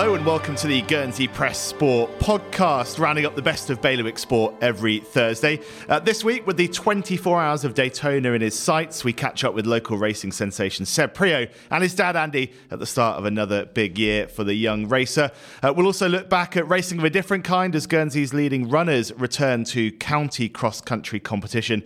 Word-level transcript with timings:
Hello 0.00 0.14
and 0.14 0.24
welcome 0.24 0.54
to 0.54 0.68
the 0.68 0.80
Guernsey 0.82 1.26
Press 1.26 1.58
Sport 1.58 2.20
podcast, 2.20 3.00
rounding 3.00 3.26
up 3.26 3.34
the 3.34 3.42
best 3.42 3.68
of 3.68 3.82
bailiwick 3.82 4.16
sport 4.16 4.54
every 4.60 5.00
Thursday. 5.00 5.58
Uh, 5.88 5.98
this 5.98 6.22
week, 6.22 6.46
with 6.46 6.56
the 6.56 6.68
24 6.68 7.42
hours 7.42 7.64
of 7.64 7.74
Daytona 7.74 8.30
in 8.30 8.40
his 8.40 8.56
sights, 8.56 9.02
we 9.02 9.12
catch 9.12 9.42
up 9.42 9.54
with 9.54 9.66
local 9.66 9.98
racing 9.98 10.30
sensation 10.30 10.86
Seb 10.86 11.14
Priaulx 11.14 11.50
and 11.72 11.82
his 11.82 11.96
dad 11.96 12.14
Andy 12.14 12.52
at 12.70 12.78
the 12.78 12.86
start 12.86 13.18
of 13.18 13.24
another 13.24 13.64
big 13.66 13.98
year 13.98 14.28
for 14.28 14.44
the 14.44 14.54
young 14.54 14.88
racer. 14.88 15.32
Uh, 15.64 15.74
we'll 15.76 15.86
also 15.86 16.08
look 16.08 16.28
back 16.28 16.56
at 16.56 16.68
racing 16.68 16.98
of 16.98 17.04
a 17.04 17.10
different 17.10 17.42
kind 17.42 17.74
as 17.74 17.88
Guernsey's 17.88 18.32
leading 18.32 18.68
runners 18.68 19.12
return 19.14 19.64
to 19.64 19.90
county 19.90 20.48
cross 20.48 20.80
country 20.80 21.18
competition. 21.18 21.82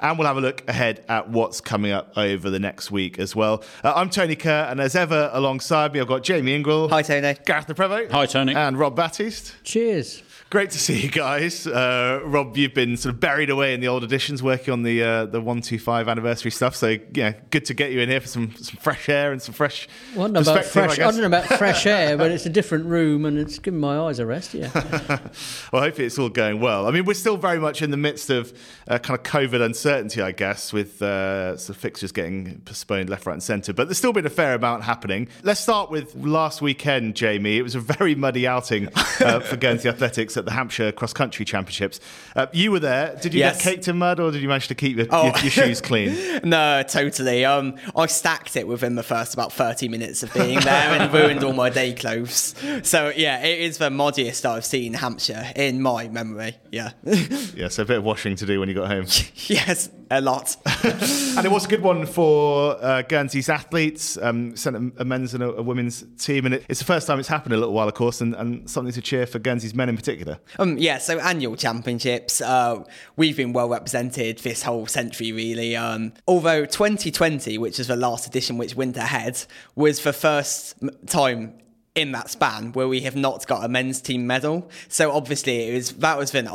And 0.00 0.18
we'll 0.18 0.26
have 0.26 0.36
a 0.38 0.40
look 0.40 0.66
ahead 0.66 1.04
at 1.08 1.28
what's 1.28 1.60
coming 1.60 1.92
up 1.92 2.12
over 2.16 2.48
the 2.48 2.58
next 2.58 2.90
week 2.90 3.18
as 3.18 3.36
well. 3.36 3.62
Uh, 3.84 3.92
I'm 3.94 4.08
Tony 4.08 4.34
Kerr, 4.34 4.66
and 4.70 4.80
as 4.80 4.94
ever, 4.96 5.30
alongside 5.32 5.92
me, 5.92 6.00
I've 6.00 6.06
got 6.06 6.22
Jamie 6.22 6.62
Ingrell. 6.62 6.88
Hi, 6.88 7.02
Tony. 7.02 7.36
Gareth 7.44 7.66
Prevost. 7.66 8.10
Hi, 8.10 8.26
Tony. 8.26 8.54
And 8.54 8.78
Rob 8.78 8.96
Batiste. 8.96 9.54
Cheers. 9.62 10.22
Great 10.50 10.70
to 10.70 10.80
see 10.80 11.00
you 11.00 11.08
guys. 11.08 11.64
Uh, 11.64 12.20
Rob, 12.24 12.56
you've 12.56 12.74
been 12.74 12.96
sort 12.96 13.14
of 13.14 13.20
buried 13.20 13.50
away 13.50 13.72
in 13.72 13.80
the 13.80 13.86
old 13.86 14.02
editions, 14.02 14.42
working 14.42 14.72
on 14.72 14.82
the 14.82 15.00
uh, 15.00 15.26
the 15.26 15.40
one 15.40 15.60
two 15.60 15.78
five 15.78 16.08
anniversary 16.08 16.50
stuff. 16.50 16.74
So 16.74 16.96
yeah, 17.14 17.34
good 17.50 17.66
to 17.66 17.74
get 17.74 17.92
you 17.92 18.00
in 18.00 18.08
here 18.08 18.20
for 18.20 18.26
some, 18.26 18.56
some 18.56 18.76
fresh 18.80 19.08
air 19.08 19.30
and 19.30 19.40
some 19.40 19.54
fresh. 19.54 19.86
Well, 20.16 20.26
don't 20.28 20.42
about 20.42 20.64
fresh. 20.64 20.98
I, 20.98 21.06
I, 21.06 21.10
don't 21.12 21.20
know 21.20 21.26
about 21.28 21.44
fresh 21.58 21.86
air, 21.86 22.18
but 22.18 22.32
it's 22.32 22.46
a 22.46 22.50
different 22.50 22.86
room 22.86 23.26
and 23.26 23.38
it's 23.38 23.60
giving 23.60 23.78
my 23.78 23.96
eyes 23.96 24.18
a 24.18 24.26
rest. 24.26 24.52
Yeah. 24.52 24.72
well, 25.72 25.82
hopefully 25.82 26.06
it's 26.06 26.18
all 26.18 26.28
going 26.28 26.60
well. 26.60 26.88
I 26.88 26.90
mean, 26.90 27.04
we're 27.04 27.14
still 27.14 27.36
very 27.36 27.60
much 27.60 27.80
in 27.80 27.92
the 27.92 27.96
midst 27.96 28.28
of 28.28 28.52
uh, 28.88 28.98
kind 28.98 29.20
of 29.20 29.24
COVID 29.24 29.64
uncertainty, 29.64 30.20
I 30.20 30.32
guess, 30.32 30.72
with 30.72 31.00
uh, 31.00 31.58
sort 31.58 31.76
of 31.76 31.80
fixtures 31.80 32.10
getting 32.10 32.60
postponed 32.64 33.08
left, 33.08 33.24
right, 33.24 33.34
and 33.34 33.42
centre. 33.42 33.72
But 33.72 33.86
there's 33.86 33.98
still 33.98 34.12
been 34.12 34.26
a 34.26 34.30
fair 34.30 34.56
amount 34.56 34.82
happening. 34.82 35.28
Let's 35.44 35.60
start 35.60 35.92
with 35.92 36.16
last 36.16 36.60
weekend, 36.60 37.14
Jamie. 37.14 37.56
It 37.56 37.62
was 37.62 37.76
a 37.76 37.80
very 37.80 38.16
muddy 38.16 38.48
outing 38.48 38.88
uh, 39.20 39.38
for 39.38 39.56
Guernsey 39.60 39.88
Athletics 39.88 40.39
at 40.40 40.44
the 40.46 40.52
Hampshire 40.52 40.92
Cross 40.92 41.12
Country 41.12 41.44
Championships. 41.44 42.00
Uh, 42.34 42.46
you 42.52 42.72
were 42.72 42.80
there. 42.80 43.16
Did 43.22 43.34
you 43.34 43.40
yes. 43.40 43.62
get 43.62 43.76
caked 43.76 43.88
in 43.88 43.98
mud, 43.98 44.18
or 44.18 44.30
did 44.30 44.42
you 44.42 44.48
manage 44.48 44.68
to 44.68 44.74
keep 44.74 44.96
your, 44.96 45.06
oh. 45.10 45.26
your, 45.26 45.38
your 45.38 45.50
shoes 45.50 45.80
clean? 45.90 46.40
no, 46.44 46.82
totally. 46.82 47.44
Um, 47.44 47.76
I 47.94 48.06
stacked 48.06 48.56
it 48.56 48.66
within 48.66 48.96
the 48.96 49.02
first 49.02 49.34
about 49.34 49.52
30 49.52 49.88
minutes 49.88 50.22
of 50.22 50.32
being 50.34 50.60
there 50.60 51.00
and 51.00 51.12
ruined 51.14 51.44
all 51.44 51.52
my 51.52 51.70
day 51.70 51.92
clothes. 51.92 52.54
So 52.82 53.12
yeah, 53.16 53.44
it 53.44 53.60
is 53.60 53.78
the 53.78 53.90
muddiest 53.90 54.44
I've 54.44 54.64
seen 54.64 54.94
Hampshire 54.94 55.52
in 55.54 55.80
my 55.80 56.08
memory. 56.08 56.56
Yeah. 56.72 56.92
yeah, 57.04 57.68
so 57.68 57.82
a 57.82 57.86
bit 57.86 57.98
of 57.98 58.04
washing 58.04 58.36
to 58.36 58.46
do 58.46 58.58
when 58.60 58.68
you 58.68 58.74
got 58.74 58.88
home. 58.88 59.06
yes, 59.46 59.90
a 60.10 60.20
lot. 60.20 60.56
and 60.84 61.46
it 61.46 61.50
was 61.50 61.64
a 61.64 61.68
good 61.68 61.82
one 61.82 62.04
for 62.04 62.76
uh, 62.82 63.02
Guernsey's 63.02 63.48
athletes. 63.48 64.18
Um, 64.20 64.56
sent 64.56 64.76
a, 64.76 65.02
a 65.02 65.04
men's 65.04 65.34
and 65.34 65.42
a, 65.42 65.52
a, 65.54 65.62
women's 65.62 66.04
team, 66.18 66.46
and 66.46 66.56
it, 66.56 66.66
it's 66.68 66.80
the 66.80 66.84
first 66.84 67.06
time 67.06 67.18
it's 67.18 67.28
happened 67.28 67.52
in 67.52 67.58
a 67.58 67.60
little 67.60 67.74
while, 67.74 67.88
of 67.88 67.94
course, 67.94 68.20
and, 68.20 68.34
and 68.34 68.68
something 68.68 68.92
to 68.92 69.00
cheer 69.00 69.26
for 69.26 69.38
Guernsey's 69.38 69.74
men 69.74 69.88
in 69.88 69.96
particular. 69.96 70.38
Um, 70.58 70.78
yeah, 70.78 70.98
so 70.98 71.18
annual 71.20 71.56
championships. 71.56 72.40
Uh, 72.40 72.84
we've 73.16 73.36
been 73.36 73.52
well 73.52 73.68
represented 73.68 74.38
this 74.38 74.62
whole 74.62 74.86
century, 74.86 75.32
really. 75.32 75.76
Um, 75.76 76.12
although 76.26 76.64
2020, 76.64 77.56
which 77.58 77.78
is 77.78 77.86
the 77.86 77.96
last 77.96 78.26
edition, 78.26 78.58
which 78.58 78.74
went 78.74 78.96
ahead, 78.96 79.44
was 79.76 80.02
the 80.02 80.12
first 80.12 80.74
time 81.06 81.54
in 81.94 82.12
that 82.12 82.30
span 82.30 82.72
where 82.72 82.88
we 82.88 83.00
have 83.00 83.16
not 83.16 83.46
got 83.46 83.64
a 83.64 83.68
men's 83.68 84.00
team 84.00 84.26
medal. 84.26 84.70
So 84.88 85.12
obviously, 85.12 85.68
it 85.68 85.74
was 85.74 85.92
that 85.94 86.18
was 86.18 86.30
been 86.30 86.48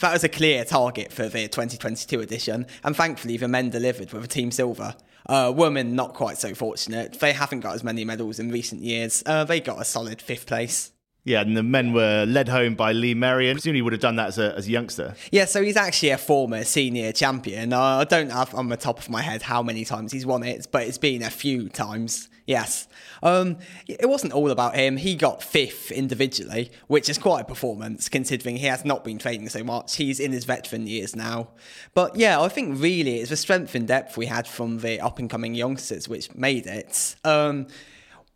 that 0.00 0.12
was 0.12 0.24
a 0.24 0.28
clear 0.28 0.64
target 0.64 1.12
for 1.12 1.28
the 1.28 1.48
2022 1.48 2.20
edition, 2.20 2.66
and 2.84 2.94
thankfully 2.94 3.36
the 3.36 3.48
men 3.48 3.70
delivered 3.70 4.12
with 4.12 4.24
a 4.24 4.28
team 4.28 4.50
silver. 4.50 4.94
Uh, 5.26 5.52
women 5.54 5.94
not 5.94 6.14
quite 6.14 6.38
so 6.38 6.54
fortunate. 6.54 7.20
They 7.20 7.32
haven't 7.32 7.60
got 7.60 7.74
as 7.74 7.84
many 7.84 8.04
medals 8.04 8.38
in 8.38 8.50
recent 8.50 8.80
years. 8.80 9.22
Uh, 9.26 9.44
they 9.44 9.60
got 9.60 9.80
a 9.80 9.84
solid 9.84 10.22
fifth 10.22 10.46
place. 10.46 10.92
Yeah, 11.28 11.42
and 11.42 11.54
the 11.54 11.62
men 11.62 11.92
were 11.92 12.24
led 12.26 12.48
home 12.48 12.74
by 12.74 12.92
Lee 12.92 13.12
Merrien. 13.14 13.56
Presumably, 13.56 13.82
would 13.82 13.92
have 13.92 14.00
done 14.00 14.16
that 14.16 14.28
as 14.28 14.38
a, 14.38 14.56
as 14.56 14.66
a 14.66 14.70
youngster. 14.70 15.14
Yeah, 15.30 15.44
so 15.44 15.62
he's 15.62 15.76
actually 15.76 16.08
a 16.10 16.18
former 16.18 16.64
senior 16.64 17.12
champion. 17.12 17.74
I 17.74 18.04
don't 18.04 18.30
have 18.30 18.54
on 18.54 18.70
the 18.70 18.78
top 18.78 18.98
of 18.98 19.10
my 19.10 19.20
head 19.20 19.42
how 19.42 19.62
many 19.62 19.84
times 19.84 20.10
he's 20.10 20.24
won 20.24 20.42
it, 20.42 20.68
but 20.72 20.84
it's 20.84 20.96
been 20.96 21.22
a 21.22 21.28
few 21.28 21.68
times. 21.68 22.30
Yes. 22.46 22.88
Um, 23.22 23.58
it 23.86 24.08
wasn't 24.08 24.32
all 24.32 24.50
about 24.50 24.74
him. 24.74 24.96
He 24.96 25.16
got 25.16 25.42
fifth 25.42 25.90
individually, 25.90 26.72
which 26.86 27.10
is 27.10 27.18
quite 27.18 27.42
a 27.42 27.44
performance 27.44 28.08
considering 28.08 28.56
he 28.56 28.66
has 28.68 28.86
not 28.86 29.04
been 29.04 29.18
training 29.18 29.50
so 29.50 29.62
much. 29.62 29.96
He's 29.96 30.18
in 30.18 30.32
his 30.32 30.46
veteran 30.46 30.86
years 30.86 31.14
now. 31.14 31.48
But 31.92 32.16
yeah, 32.16 32.40
I 32.40 32.48
think 32.48 32.80
really 32.80 33.16
it's 33.18 33.28
the 33.28 33.36
strength 33.36 33.74
and 33.74 33.86
depth 33.86 34.16
we 34.16 34.24
had 34.26 34.48
from 34.48 34.78
the 34.78 34.98
up 34.98 35.18
and 35.18 35.28
coming 35.28 35.54
youngsters 35.54 36.08
which 36.08 36.34
made 36.34 36.66
it. 36.66 37.16
Um, 37.22 37.66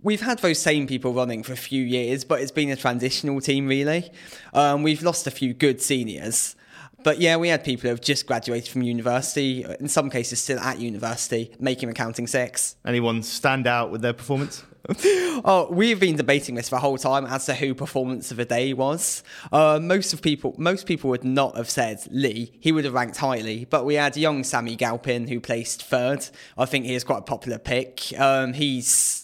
we've 0.03 0.21
had 0.21 0.39
those 0.41 0.59
same 0.59 0.87
people 0.87 1.13
running 1.13 1.43
for 1.43 1.53
a 1.53 1.57
few 1.57 1.83
years, 1.83 2.25
but 2.25 2.41
it's 2.41 2.51
been 2.51 2.71
a 2.71 2.77
transitional 2.77 3.41
team, 3.41 3.67
really. 3.67 4.11
Um, 4.53 4.83
we've 4.83 5.03
lost 5.03 5.27
a 5.27 5.31
few 5.31 5.55
good 5.55 5.81
seniors. 5.81 6.57
But 7.03 7.19
yeah, 7.19 7.37
we 7.37 7.49
had 7.49 7.65
people 7.65 7.83
who 7.83 7.89
have 7.89 8.01
just 8.01 8.27
graduated 8.27 8.71
from 8.71 8.83
university, 8.83 9.65
in 9.81 9.89
some 9.89 10.09
cases 10.09 10.41
still 10.41 10.61
at 10.61 10.79
university, 10.79 11.51
making 11.59 11.89
accounting 11.89 12.27
six. 12.27 12.77
Anyone 12.87 13.23
stand 13.23 13.67
out 13.67 13.91
with 13.91 14.03
their 14.03 14.13
performance? 14.13 14.63
oh, 15.45 15.69
we've 15.71 16.01
been 16.01 16.17
debating 16.17 16.57
this 16.57 16.69
for 16.69 16.77
the 16.77 16.81
whole 16.81 16.99
time 16.99 17.25
as 17.27 17.47
to 17.47 17.55
who 17.55 17.75
performance 17.75 18.31
of 18.31 18.37
the 18.37 18.45
day 18.45 18.73
was. 18.73 19.23
Uh, 19.53 19.79
most 19.81 20.13
of 20.13 20.23
people, 20.23 20.55
most 20.59 20.87
people 20.87 21.11
would 21.11 21.25
not 21.25 21.57
have 21.57 21.71
said 21.71 22.01
Lee. 22.11 22.53
He 22.61 22.73
would 22.73 22.84
have 22.84 22.95
ranked 22.95 23.17
highly, 23.17 23.65
but 23.65 23.84
we 23.84 23.95
had 23.95 24.17
young 24.17 24.43
Sammy 24.45 24.77
Galpin 24.77 25.29
who 25.29 25.41
placed 25.41 25.83
third. 25.83 26.29
I 26.59 26.65
think 26.65 26.84
he 26.84 26.95
is 26.95 27.05
quite 27.05 27.19
a 27.19 27.23
popular 27.23 27.59
pick. 27.59 28.13
Um, 28.19 28.55
he's 28.55 29.22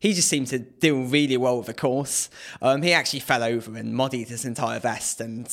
he 0.00 0.14
just 0.14 0.28
seemed 0.28 0.48
to 0.48 0.58
deal 0.58 1.02
really 1.04 1.36
well 1.36 1.58
with 1.58 1.66
the 1.66 1.74
course. 1.74 2.30
Um, 2.60 2.82
he 2.82 2.92
actually 2.92 3.20
fell 3.20 3.44
over 3.44 3.76
and 3.76 3.94
muddied 3.94 4.28
his 4.28 4.44
entire 4.44 4.80
vest, 4.80 5.20
and 5.20 5.48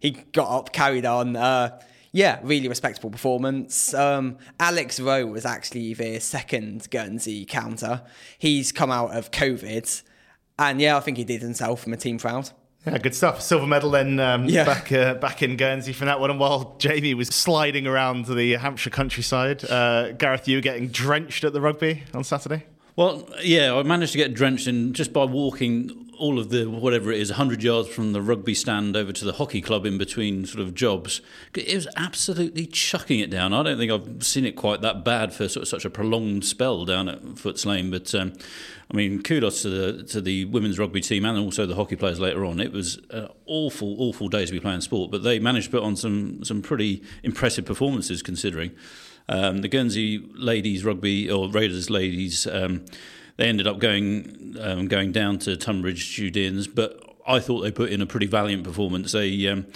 he 0.00 0.12
got 0.32 0.50
up, 0.50 0.72
carried 0.72 1.06
on. 1.06 1.36
Uh, 1.36 1.80
yeah, 2.12 2.40
really 2.42 2.66
respectable 2.66 3.10
performance. 3.10 3.94
Um, 3.94 4.38
Alex 4.58 4.98
Rowe 4.98 5.26
was 5.26 5.46
actually 5.46 5.94
the 5.94 6.18
second 6.18 6.90
Guernsey 6.90 7.44
counter. 7.44 8.02
He's 8.38 8.72
come 8.72 8.90
out 8.90 9.14
of 9.14 9.30
COVID, 9.30 10.02
and 10.58 10.80
yeah, 10.80 10.96
I 10.96 11.00
think 11.00 11.18
he 11.18 11.24
did 11.24 11.42
himself 11.42 11.82
from 11.82 11.92
a 11.92 11.96
team 11.96 12.18
proud. 12.18 12.50
Yeah, 12.86 12.96
good 12.96 13.14
stuff. 13.14 13.42
Silver 13.42 13.66
medal 13.66 13.90
then 13.90 14.18
um, 14.20 14.46
yeah. 14.46 14.64
back 14.64 14.90
uh, 14.90 15.14
back 15.14 15.42
in 15.42 15.56
Guernsey 15.56 15.92
from 15.92 16.06
that 16.06 16.18
one. 16.18 16.30
And 16.30 16.40
while 16.40 16.76
Jamie 16.78 17.12
was 17.12 17.28
sliding 17.28 17.86
around 17.86 18.24
the 18.24 18.54
Hampshire 18.54 18.88
countryside, 18.88 19.62
uh, 19.70 20.12
Gareth, 20.12 20.48
you 20.48 20.56
were 20.56 20.62
getting 20.62 20.88
drenched 20.88 21.44
at 21.44 21.52
the 21.52 21.60
rugby 21.60 22.04
on 22.14 22.24
Saturday. 22.24 22.64
Well, 22.96 23.28
yeah, 23.42 23.74
I 23.74 23.82
managed 23.82 24.12
to 24.12 24.18
get 24.18 24.34
drenched 24.34 24.66
in 24.66 24.92
just 24.92 25.12
by 25.12 25.24
walking 25.24 26.10
all 26.20 26.38
of 26.38 26.50
the 26.50 26.66
whatever 26.66 27.10
it 27.10 27.18
is, 27.18 27.30
100 27.30 27.62
yards 27.62 27.88
from 27.88 28.12
the 28.12 28.20
rugby 28.20 28.54
stand 28.54 28.94
over 28.94 29.10
to 29.10 29.24
the 29.24 29.32
hockey 29.32 29.62
club 29.62 29.86
in 29.86 29.96
between 29.96 30.44
sort 30.44 30.60
of 30.60 30.74
jobs. 30.74 31.22
It 31.54 31.74
was 31.74 31.88
absolutely 31.96 32.66
chucking 32.66 33.20
it 33.20 33.30
down. 33.30 33.54
I 33.54 33.62
don't 33.62 33.78
think 33.78 33.90
I've 33.90 34.22
seen 34.22 34.44
it 34.44 34.52
quite 34.52 34.82
that 34.82 35.02
bad 35.02 35.32
for 35.32 35.48
sort 35.48 35.62
of 35.62 35.68
such 35.68 35.86
a 35.86 35.90
prolonged 35.90 36.44
spell 36.44 36.84
down 36.84 37.08
at 37.08 37.22
Footes 37.22 37.64
Lane. 37.64 37.90
But 37.90 38.14
um, 38.14 38.34
I 38.92 38.96
mean, 38.96 39.22
kudos 39.22 39.62
to 39.62 39.70
the 39.70 40.02
to 40.04 40.20
the 40.20 40.44
women's 40.44 40.78
rugby 40.78 41.00
team 41.00 41.24
and 41.24 41.38
also 41.38 41.64
the 41.64 41.74
hockey 41.74 41.96
players 41.96 42.20
later 42.20 42.44
on. 42.44 42.60
It 42.60 42.72
was 42.72 43.00
an 43.10 43.28
awful, 43.46 43.96
awful 43.98 44.28
day 44.28 44.44
to 44.44 44.52
be 44.52 44.60
playing 44.60 44.82
sport, 44.82 45.10
but 45.10 45.22
they 45.22 45.38
managed 45.38 45.70
to 45.70 45.78
put 45.78 45.82
on 45.82 45.96
some 45.96 46.44
some 46.44 46.60
pretty 46.60 47.02
impressive 47.22 47.64
performances 47.64 48.22
considering. 48.22 48.72
Um, 49.28 49.58
the 49.58 49.68
Guernsey 49.68 50.18
ladies 50.34 50.84
rugby 50.84 51.30
or 51.30 51.48
Raiders 51.48 51.90
ladies, 51.90 52.46
um, 52.46 52.84
they 53.36 53.46
ended 53.46 53.66
up 53.66 53.78
going 53.78 54.56
um, 54.60 54.88
going 54.88 55.12
down 55.12 55.38
to 55.40 55.56
Tunbridge 55.56 56.10
Juddians, 56.10 56.66
but 56.66 57.00
I 57.26 57.38
thought 57.38 57.60
they 57.60 57.70
put 57.70 57.90
in 57.90 58.02
a 58.02 58.06
pretty 58.06 58.26
valiant 58.26 58.64
performance. 58.64 59.12
They 59.12 59.46
um, 59.46 59.66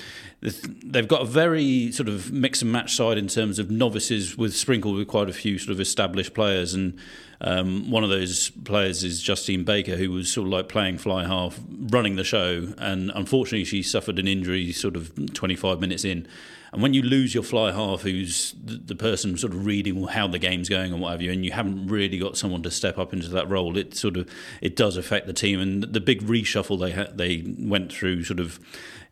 they've 0.43 1.08
got 1.08 1.23
a 1.23 1.25
very 1.25 1.91
sort 1.93 2.08
of 2.08 2.32
mix 2.32 2.62
and 2.62 2.70
match 2.70 2.94
side 2.94 3.17
in 3.17 3.29
terms 3.29 3.58
of 3.58 3.70
novices, 3.70 4.37
with 4.37 4.55
sprinkled 4.55 4.96
with 4.96 5.08
quite 5.08 5.31
a 5.31 5.32
few 5.32 5.58
sort 5.58 5.73
of 5.73 5.81
established 5.81 6.35
players. 6.35 6.75
And 6.75 6.99
um, 7.41 7.91
one 7.91 8.05
of 8.05 8.11
those 8.11 8.50
players 8.50 9.05
is 9.05 9.23
Justine 9.23 9.64
Baker, 9.64 9.96
who 9.96 10.11
was 10.11 10.32
sort 10.32 10.46
of 10.46 10.52
like 10.52 10.69
playing 10.69 10.99
fly 10.99 11.26
half, 11.26 11.58
running 11.70 12.17
the 12.17 12.25
show, 12.25 12.75
and 12.79 13.11
unfortunately 13.14 13.64
she 13.64 13.82
suffered 13.82 14.19
an 14.19 14.29
injury 14.29 14.73
sort 14.73 14.96
of 14.96 15.32
25 15.32 15.81
minutes 15.81 16.05
in. 16.05 16.26
And 16.75 16.82
when 16.82 16.93
you 16.93 17.03
lose 17.03 17.32
your 17.32 17.44
fly 17.44 17.71
half, 17.71 18.00
who's 18.03 18.53
the, 18.61 18.97
person 18.97 19.38
sort 19.38 19.53
of 19.53 19.65
reading 19.65 20.03
how 20.09 20.26
the 20.26 20.41
game's 20.41 20.69
going 20.69 20.93
and 20.93 21.00
what 21.00 21.12
have 21.12 21.23
you, 21.23 21.31
and 21.31 21.44
you 21.44 21.53
haven't 21.53 21.87
really 21.87 22.19
got 22.19 22.37
someone 22.37 22.65
to 22.65 22.71
step 22.71 22.99
up 22.99 23.12
into 23.12 23.29
that 23.29 23.49
role, 23.49 23.79
it 23.79 23.94
sort 23.94 24.17
of 24.17 24.29
it 24.61 24.75
does 24.75 24.97
affect 24.97 25.29
the 25.29 25.32
team. 25.32 25.61
And 25.61 25.85
the 25.85 26.00
big 26.00 26.23
reshuffle 26.23 26.81
they 26.81 26.91
ha- 26.91 27.12
they 27.15 27.44
went 27.61 27.93
through 27.93 28.25
sort 28.25 28.41
of 28.41 28.59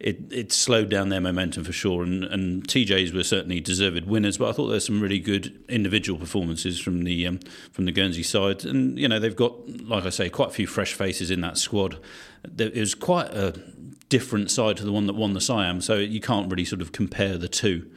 it, 0.00 0.32
it 0.32 0.52
slowed 0.52 0.88
down 0.88 1.10
their 1.10 1.20
momentum 1.20 1.62
for 1.62 1.72
sure. 1.72 2.02
And, 2.02 2.24
and 2.24 2.66
TJs 2.66 3.14
were 3.14 3.22
certainly 3.22 3.60
deserved 3.60 4.06
winners, 4.06 4.38
but 4.38 4.48
I 4.48 4.52
thought 4.52 4.66
there's 4.66 4.86
some 4.86 5.00
really 5.00 5.20
good 5.20 5.62
individual 5.68 6.18
performances 6.18 6.80
from 6.80 7.04
the 7.04 7.28
um, 7.28 7.38
from 7.70 7.84
the 7.84 7.92
Guernsey 7.92 8.24
side. 8.24 8.64
And 8.64 8.98
you 8.98 9.06
know 9.06 9.20
they've 9.20 9.36
got, 9.36 9.86
like 9.86 10.04
I 10.04 10.10
say, 10.10 10.28
quite 10.28 10.48
a 10.48 10.52
few 10.52 10.66
fresh 10.66 10.94
faces 10.94 11.30
in 11.30 11.42
that 11.42 11.58
squad. 11.58 12.00
It 12.58 12.74
was 12.74 12.96
quite 12.96 13.32
a 13.32 13.54
different 14.12 14.50
side 14.50 14.76
to 14.76 14.84
the 14.84 14.92
one 14.92 15.06
that 15.06 15.14
won 15.14 15.32
the 15.32 15.40
Siam, 15.40 15.80
so 15.80 15.96
you 15.96 16.20
can't 16.20 16.50
really 16.50 16.66
sort 16.66 16.82
of 16.82 16.92
compare 16.92 17.38
the 17.38 17.48
two. 17.48 17.90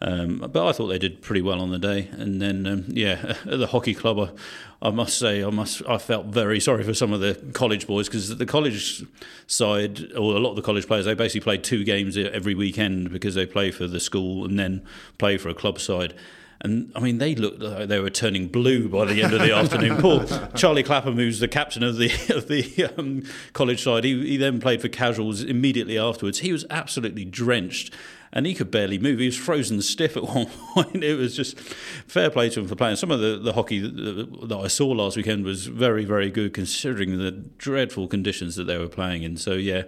Um, 0.00 0.38
but 0.38 0.66
I 0.66 0.72
thought 0.72 0.88
they 0.88 0.98
did 0.98 1.22
pretty 1.22 1.42
well 1.42 1.60
on 1.60 1.70
the 1.70 1.78
day. 1.78 2.08
And 2.10 2.42
then, 2.42 2.66
um, 2.66 2.84
yeah, 2.88 3.36
at 3.46 3.60
the 3.60 3.68
hockey 3.68 3.94
club, 3.94 4.18
I, 4.18 4.88
I, 4.88 4.90
must 4.90 5.16
say, 5.16 5.44
I 5.44 5.50
must 5.50 5.80
I 5.88 5.98
felt 5.98 6.26
very 6.26 6.58
sorry 6.58 6.82
for 6.82 6.92
some 6.92 7.12
of 7.12 7.20
the 7.20 7.36
college 7.52 7.86
boys 7.86 8.08
because 8.08 8.36
the 8.36 8.46
college 8.46 9.04
side, 9.46 10.10
or 10.16 10.34
a 10.34 10.40
lot 10.40 10.50
of 10.50 10.56
the 10.56 10.62
college 10.62 10.88
players, 10.88 11.04
they 11.04 11.14
basically 11.14 11.42
played 11.42 11.62
two 11.62 11.84
games 11.84 12.16
every 12.16 12.56
weekend 12.56 13.12
because 13.12 13.36
they 13.36 13.46
play 13.46 13.70
for 13.70 13.86
the 13.86 14.00
school 14.00 14.44
and 14.44 14.58
then 14.58 14.84
play 15.18 15.38
for 15.38 15.50
a 15.50 15.54
club 15.54 15.78
side. 15.78 16.14
And 16.62 16.92
I 16.94 17.00
mean, 17.00 17.18
they 17.18 17.34
looked 17.34 17.60
like 17.60 17.88
they 17.88 18.00
were 18.00 18.10
turning 18.10 18.48
blue 18.48 18.88
by 18.88 19.06
the 19.06 19.22
end 19.22 19.32
of 19.32 19.40
the 19.40 19.54
afternoon. 19.56 19.96
Poor 19.96 20.26
Charlie 20.54 20.82
Clapham, 20.82 21.16
who's 21.16 21.40
the 21.40 21.48
captain 21.48 21.82
of 21.82 21.96
the 21.96 22.10
of 22.34 22.48
the 22.48 22.92
um, 22.98 23.22
college 23.52 23.82
side, 23.82 24.04
he, 24.04 24.26
he 24.26 24.36
then 24.36 24.60
played 24.60 24.82
for 24.82 24.88
casuals 24.88 25.42
immediately 25.42 25.98
afterwards. 25.98 26.40
He 26.40 26.52
was 26.52 26.66
absolutely 26.68 27.24
drenched 27.24 27.94
and 28.32 28.46
he 28.46 28.54
could 28.54 28.70
barely 28.70 28.98
move. 28.98 29.18
He 29.18 29.26
was 29.26 29.36
frozen 29.36 29.82
stiff 29.82 30.16
at 30.16 30.22
one 30.34 30.46
point. 30.46 31.02
It 31.02 31.16
was 31.16 31.34
just 31.36 31.58
fair 31.58 32.30
play 32.30 32.48
to 32.50 32.60
him 32.60 32.68
for 32.68 32.76
playing. 32.76 32.96
Some 32.96 33.10
of 33.10 33.20
the, 33.20 33.38
the 33.38 33.52
hockey 33.52 33.80
that, 33.80 34.48
that 34.48 34.58
I 34.58 34.68
saw 34.68 34.88
last 34.88 35.16
weekend 35.16 35.44
was 35.44 35.66
very, 35.66 36.04
very 36.04 36.30
good 36.30 36.54
considering 36.54 37.18
the 37.18 37.30
dreadful 37.32 38.06
conditions 38.08 38.56
that 38.56 38.64
they 38.64 38.78
were 38.78 38.88
playing 38.88 39.22
in. 39.22 39.36
So, 39.36 39.54
yeah, 39.54 39.82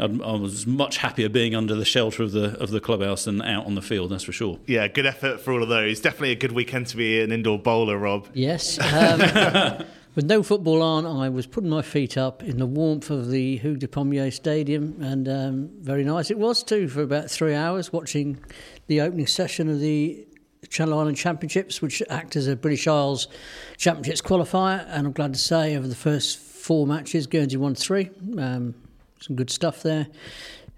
I, 0.00 0.04
I 0.04 0.36
was 0.36 0.66
much 0.66 0.98
happier 0.98 1.28
being 1.28 1.54
under 1.54 1.74
the 1.74 1.84
shelter 1.84 2.22
of 2.22 2.32
the, 2.32 2.58
of 2.58 2.70
the 2.70 2.80
clubhouse 2.80 3.24
than 3.24 3.42
out 3.42 3.66
on 3.66 3.74
the 3.74 3.82
field, 3.82 4.10
that's 4.10 4.24
for 4.24 4.32
sure. 4.32 4.58
Yeah, 4.66 4.88
good 4.88 5.06
effort 5.06 5.40
for 5.40 5.52
all 5.52 5.62
of 5.62 5.68
those. 5.68 6.00
Definitely 6.00 6.32
a 6.32 6.36
good 6.36 6.52
weekend 6.52 6.86
to 6.88 6.96
be 6.96 7.20
an 7.20 7.32
indoor 7.32 7.58
bowler, 7.58 7.98
Rob. 7.98 8.28
Yes. 8.32 8.78
Um, 8.78 9.84
With 10.14 10.26
no 10.26 10.42
football 10.42 10.82
on, 10.82 11.06
I 11.06 11.30
was 11.30 11.46
putting 11.46 11.70
my 11.70 11.80
feet 11.80 12.18
up 12.18 12.42
in 12.42 12.58
the 12.58 12.66
warmth 12.66 13.08
of 13.08 13.30
the 13.30 13.56
Hugues 13.56 13.80
de 13.80 13.88
Pommier 13.88 14.30
Stadium, 14.30 14.94
and 15.00 15.26
um, 15.26 15.70
very 15.80 16.04
nice 16.04 16.30
it 16.30 16.38
was 16.38 16.62
too 16.62 16.86
for 16.86 17.00
about 17.00 17.30
three 17.30 17.54
hours 17.54 17.94
watching 17.94 18.38
the 18.88 19.00
opening 19.00 19.26
session 19.26 19.70
of 19.70 19.80
the 19.80 20.26
Channel 20.68 20.98
Island 20.98 21.16
Championships, 21.16 21.80
which 21.80 22.02
act 22.10 22.36
as 22.36 22.46
a 22.46 22.56
British 22.56 22.86
Isles 22.86 23.26
Championships 23.78 24.20
qualifier. 24.20 24.84
And 24.88 25.06
I'm 25.06 25.12
glad 25.14 25.32
to 25.32 25.40
say, 25.40 25.78
over 25.78 25.88
the 25.88 25.94
first 25.94 26.38
four 26.38 26.86
matches, 26.86 27.26
Guernsey 27.26 27.56
won 27.56 27.74
three. 27.74 28.10
Um, 28.36 28.74
some 29.18 29.34
good 29.34 29.48
stuff 29.48 29.82
there. 29.82 30.08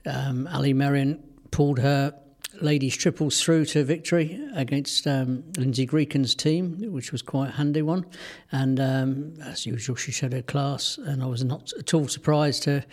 Um, 0.07 0.47
Ali 0.53 0.73
Merrien 0.73 1.21
pulled 1.51 1.81
her 1.81 2.15
ladies 2.61 2.97
triples 2.97 3.43
through 3.43 3.65
to 3.67 3.85
victory 3.85 4.41
against 4.55 5.07
um, 5.07 5.45
Lindsay 5.57 5.87
Greacon's 5.87 6.35
team, 6.35 6.93
which 6.93 7.13
was 7.13 7.23
quite 7.23 7.49
a 7.49 7.53
handy 7.53 7.83
one. 7.83 8.07
And 8.53 8.81
um, 8.81 9.35
as 9.43 9.67
usual, 9.67 9.97
she 9.97 10.13
showed 10.13 10.33
her 10.33 10.43
class, 10.43 10.99
and 10.99 11.23
I 11.23 11.27
was 11.27 11.45
not 11.45 11.73
at 11.79 11.95
all 11.95 12.09
surprised 12.09 12.63
to 12.65 12.85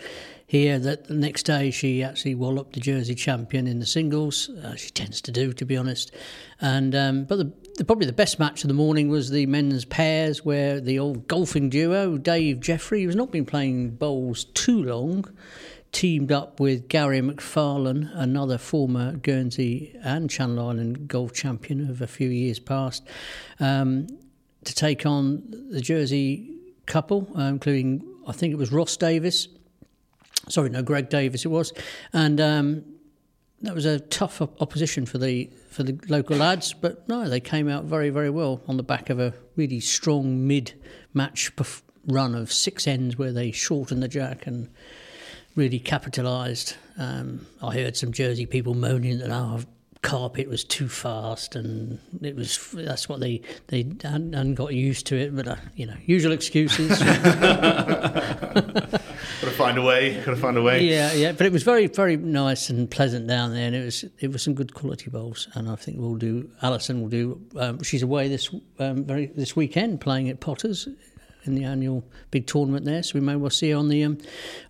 hear 0.46 0.78
that 0.78 1.06
the 1.08 1.14
next 1.14 1.44
day 1.44 1.70
she 1.70 2.02
actually 2.02 2.34
walloped 2.34 2.74
the 2.74 2.80
Jersey 2.80 3.14
champion 3.14 3.66
in 3.66 3.78
the 3.78 3.86
singles. 3.86 4.50
Uh, 4.50 4.76
she 4.76 4.90
tends 4.90 5.20
to 5.22 5.32
do, 5.32 5.52
to 5.54 5.64
be 5.64 5.76
honest. 5.76 6.12
And 6.60 6.94
um, 6.94 7.24
but 7.24 7.36
the, 7.36 7.52
the, 7.76 7.84
probably 7.84 8.06
the 8.06 8.12
best 8.12 8.38
match 8.38 8.62
of 8.62 8.68
the 8.68 8.74
morning 8.74 9.08
was 9.08 9.30
the 9.30 9.46
men's 9.46 9.84
pairs, 9.84 10.44
where 10.44 10.80
the 10.80 10.98
old 10.98 11.26
golfing 11.26 11.70
duo 11.70 12.18
Dave 12.18 12.60
Jeffrey, 12.60 13.04
who's 13.04 13.16
not 13.16 13.30
been 13.30 13.46
playing 13.46 13.92
bowls 13.92 14.44
too 14.44 14.82
long 14.82 15.24
teamed 15.92 16.32
up 16.32 16.58
with 16.58 16.88
Gary 16.88 17.20
McFarlane, 17.20 18.10
another 18.14 18.58
former 18.58 19.12
Guernsey 19.12 19.94
and 20.02 20.28
Channel 20.28 20.68
Island 20.68 21.06
golf 21.06 21.32
champion 21.32 21.88
of 21.88 22.00
a 22.00 22.06
few 22.06 22.28
years 22.28 22.58
past, 22.58 23.06
um, 23.60 24.06
to 24.64 24.74
take 24.74 25.06
on 25.06 25.42
the 25.70 25.80
Jersey 25.80 26.56
couple, 26.86 27.28
uh, 27.38 27.42
including 27.42 28.02
I 28.26 28.32
think 28.32 28.52
it 28.52 28.56
was 28.56 28.72
Ross 28.72 28.96
Davis. 28.96 29.48
Sorry, 30.48 30.70
no, 30.70 30.82
Greg 30.82 31.08
Davis 31.08 31.44
it 31.44 31.48
was, 31.48 31.72
and 32.12 32.40
um, 32.40 32.84
that 33.60 33.74
was 33.74 33.84
a 33.84 34.00
tough 34.00 34.40
opposition 34.40 35.06
for 35.06 35.18
the 35.18 35.50
for 35.68 35.82
the 35.82 35.98
local 36.08 36.36
lads. 36.36 36.72
But 36.72 37.08
no, 37.08 37.28
they 37.28 37.40
came 37.40 37.68
out 37.68 37.84
very 37.84 38.10
very 38.10 38.30
well 38.30 38.62
on 38.66 38.76
the 38.76 38.82
back 38.82 39.10
of 39.10 39.20
a 39.20 39.34
really 39.56 39.80
strong 39.80 40.46
mid 40.46 40.72
match 41.12 41.52
run 42.06 42.34
of 42.34 42.52
six 42.52 42.86
ends 42.86 43.16
where 43.16 43.32
they 43.32 43.52
shortened 43.52 44.02
the 44.02 44.08
jack 44.08 44.46
and 44.46 44.68
really 45.54 45.78
capitalised. 45.78 46.74
Um, 46.98 47.46
I 47.62 47.74
heard 47.74 47.96
some 47.96 48.12
Jersey 48.12 48.46
people 48.46 48.74
moaning 48.74 49.18
that 49.18 49.30
our 49.30 49.60
carpet 50.02 50.48
was 50.48 50.64
too 50.64 50.88
fast, 50.88 51.54
and 51.54 51.98
it 52.20 52.36
was 52.36 52.70
that's 52.74 53.08
what 53.08 53.20
they 53.20 53.40
they 53.68 53.84
hadn't, 54.02 54.34
hadn't 54.34 54.54
got 54.54 54.74
used 54.74 55.06
to 55.06 55.16
it. 55.16 55.34
But 55.34 55.48
uh, 55.48 55.56
you 55.76 55.86
know, 55.86 55.96
usual 56.04 56.32
excuses. 56.32 57.00
Got 59.42 59.48
to 59.48 59.56
find 59.56 59.78
a 59.78 59.82
way. 59.82 60.14
Got 60.22 60.32
to 60.32 60.36
find 60.36 60.56
a 60.56 60.62
way. 60.62 60.84
Yeah, 60.84 61.12
yeah. 61.14 61.32
But 61.32 61.46
it 61.46 61.52
was 61.52 61.64
very, 61.64 61.88
very 61.88 62.16
nice 62.16 62.70
and 62.70 62.88
pleasant 62.88 63.26
down 63.26 63.52
there, 63.52 63.66
and 63.66 63.74
it 63.74 63.84
was 63.84 64.04
it 64.20 64.30
was 64.30 64.42
some 64.42 64.54
good 64.54 64.72
quality 64.72 65.10
bowls. 65.10 65.48
And 65.54 65.68
I 65.68 65.74
think 65.74 65.98
we'll 65.98 66.14
do. 66.14 66.48
Alison 66.62 67.00
will 67.00 67.08
do. 67.08 67.40
Um, 67.56 67.82
she's 67.82 68.02
away 68.02 68.28
this 68.28 68.54
um, 68.78 69.04
very 69.04 69.26
this 69.26 69.56
weekend 69.56 70.00
playing 70.00 70.28
at 70.28 70.38
Potters 70.38 70.86
in 71.44 71.54
the 71.54 71.64
annual 71.64 72.04
big 72.30 72.46
tournament 72.46 72.84
there. 72.84 73.02
So 73.02 73.18
we 73.18 73.24
may 73.24 73.36
well 73.36 73.50
see 73.50 73.70
her 73.70 73.76
on 73.76 73.88
the 73.88 74.02
um, 74.04 74.18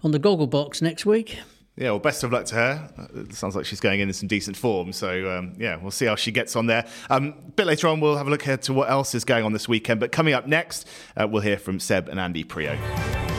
on 0.03 0.11
the 0.11 0.19
goggle 0.19 0.47
box 0.47 0.83
next 0.83 1.07
week. 1.07 1.39
Yeah, 1.77 1.91
well, 1.91 2.01
best 2.01 2.23
of 2.23 2.31
luck 2.33 2.45
to 2.47 2.55
her. 2.55 2.91
It 3.15 3.35
sounds 3.35 3.57
like 3.57 3.65
she's 3.65 3.81
going 3.81 4.01
in 4.01 4.09
in 4.09 4.13
some 4.13 4.29
decent 4.29 4.59
form. 4.59 4.93
So, 4.93 5.31
um, 5.31 5.55
yeah, 5.57 5.77
we'll 5.77 5.91
see 5.91 6.05
how 6.05 6.17
she 6.17 6.31
gets 6.31 6.55
on 6.55 6.67
there. 6.67 6.87
Um, 7.09 7.35
a 7.49 7.51
bit 7.53 7.67
later 7.67 7.89
on, 7.89 7.99
we'll 7.99 8.19
have 8.19 8.27
a 8.27 8.31
look 8.31 8.43
ahead 8.43 8.61
to 8.63 8.75
what 8.75 8.91
else 8.91 9.15
is 9.15 9.25
going 9.25 9.43
on 9.43 9.55
this 9.55 9.69
weekend. 9.69 9.99
But 9.99 10.13
coming 10.13 10.35
up 10.35 10.47
next, 10.47 10.87
uh, 11.17 11.27
we'll 11.27 11.43
hear 11.43 11.57
from 11.57 11.81
Seb 11.81 12.09
and 12.09 12.21
Andy 12.21 12.45
Priaulx. 12.45 13.32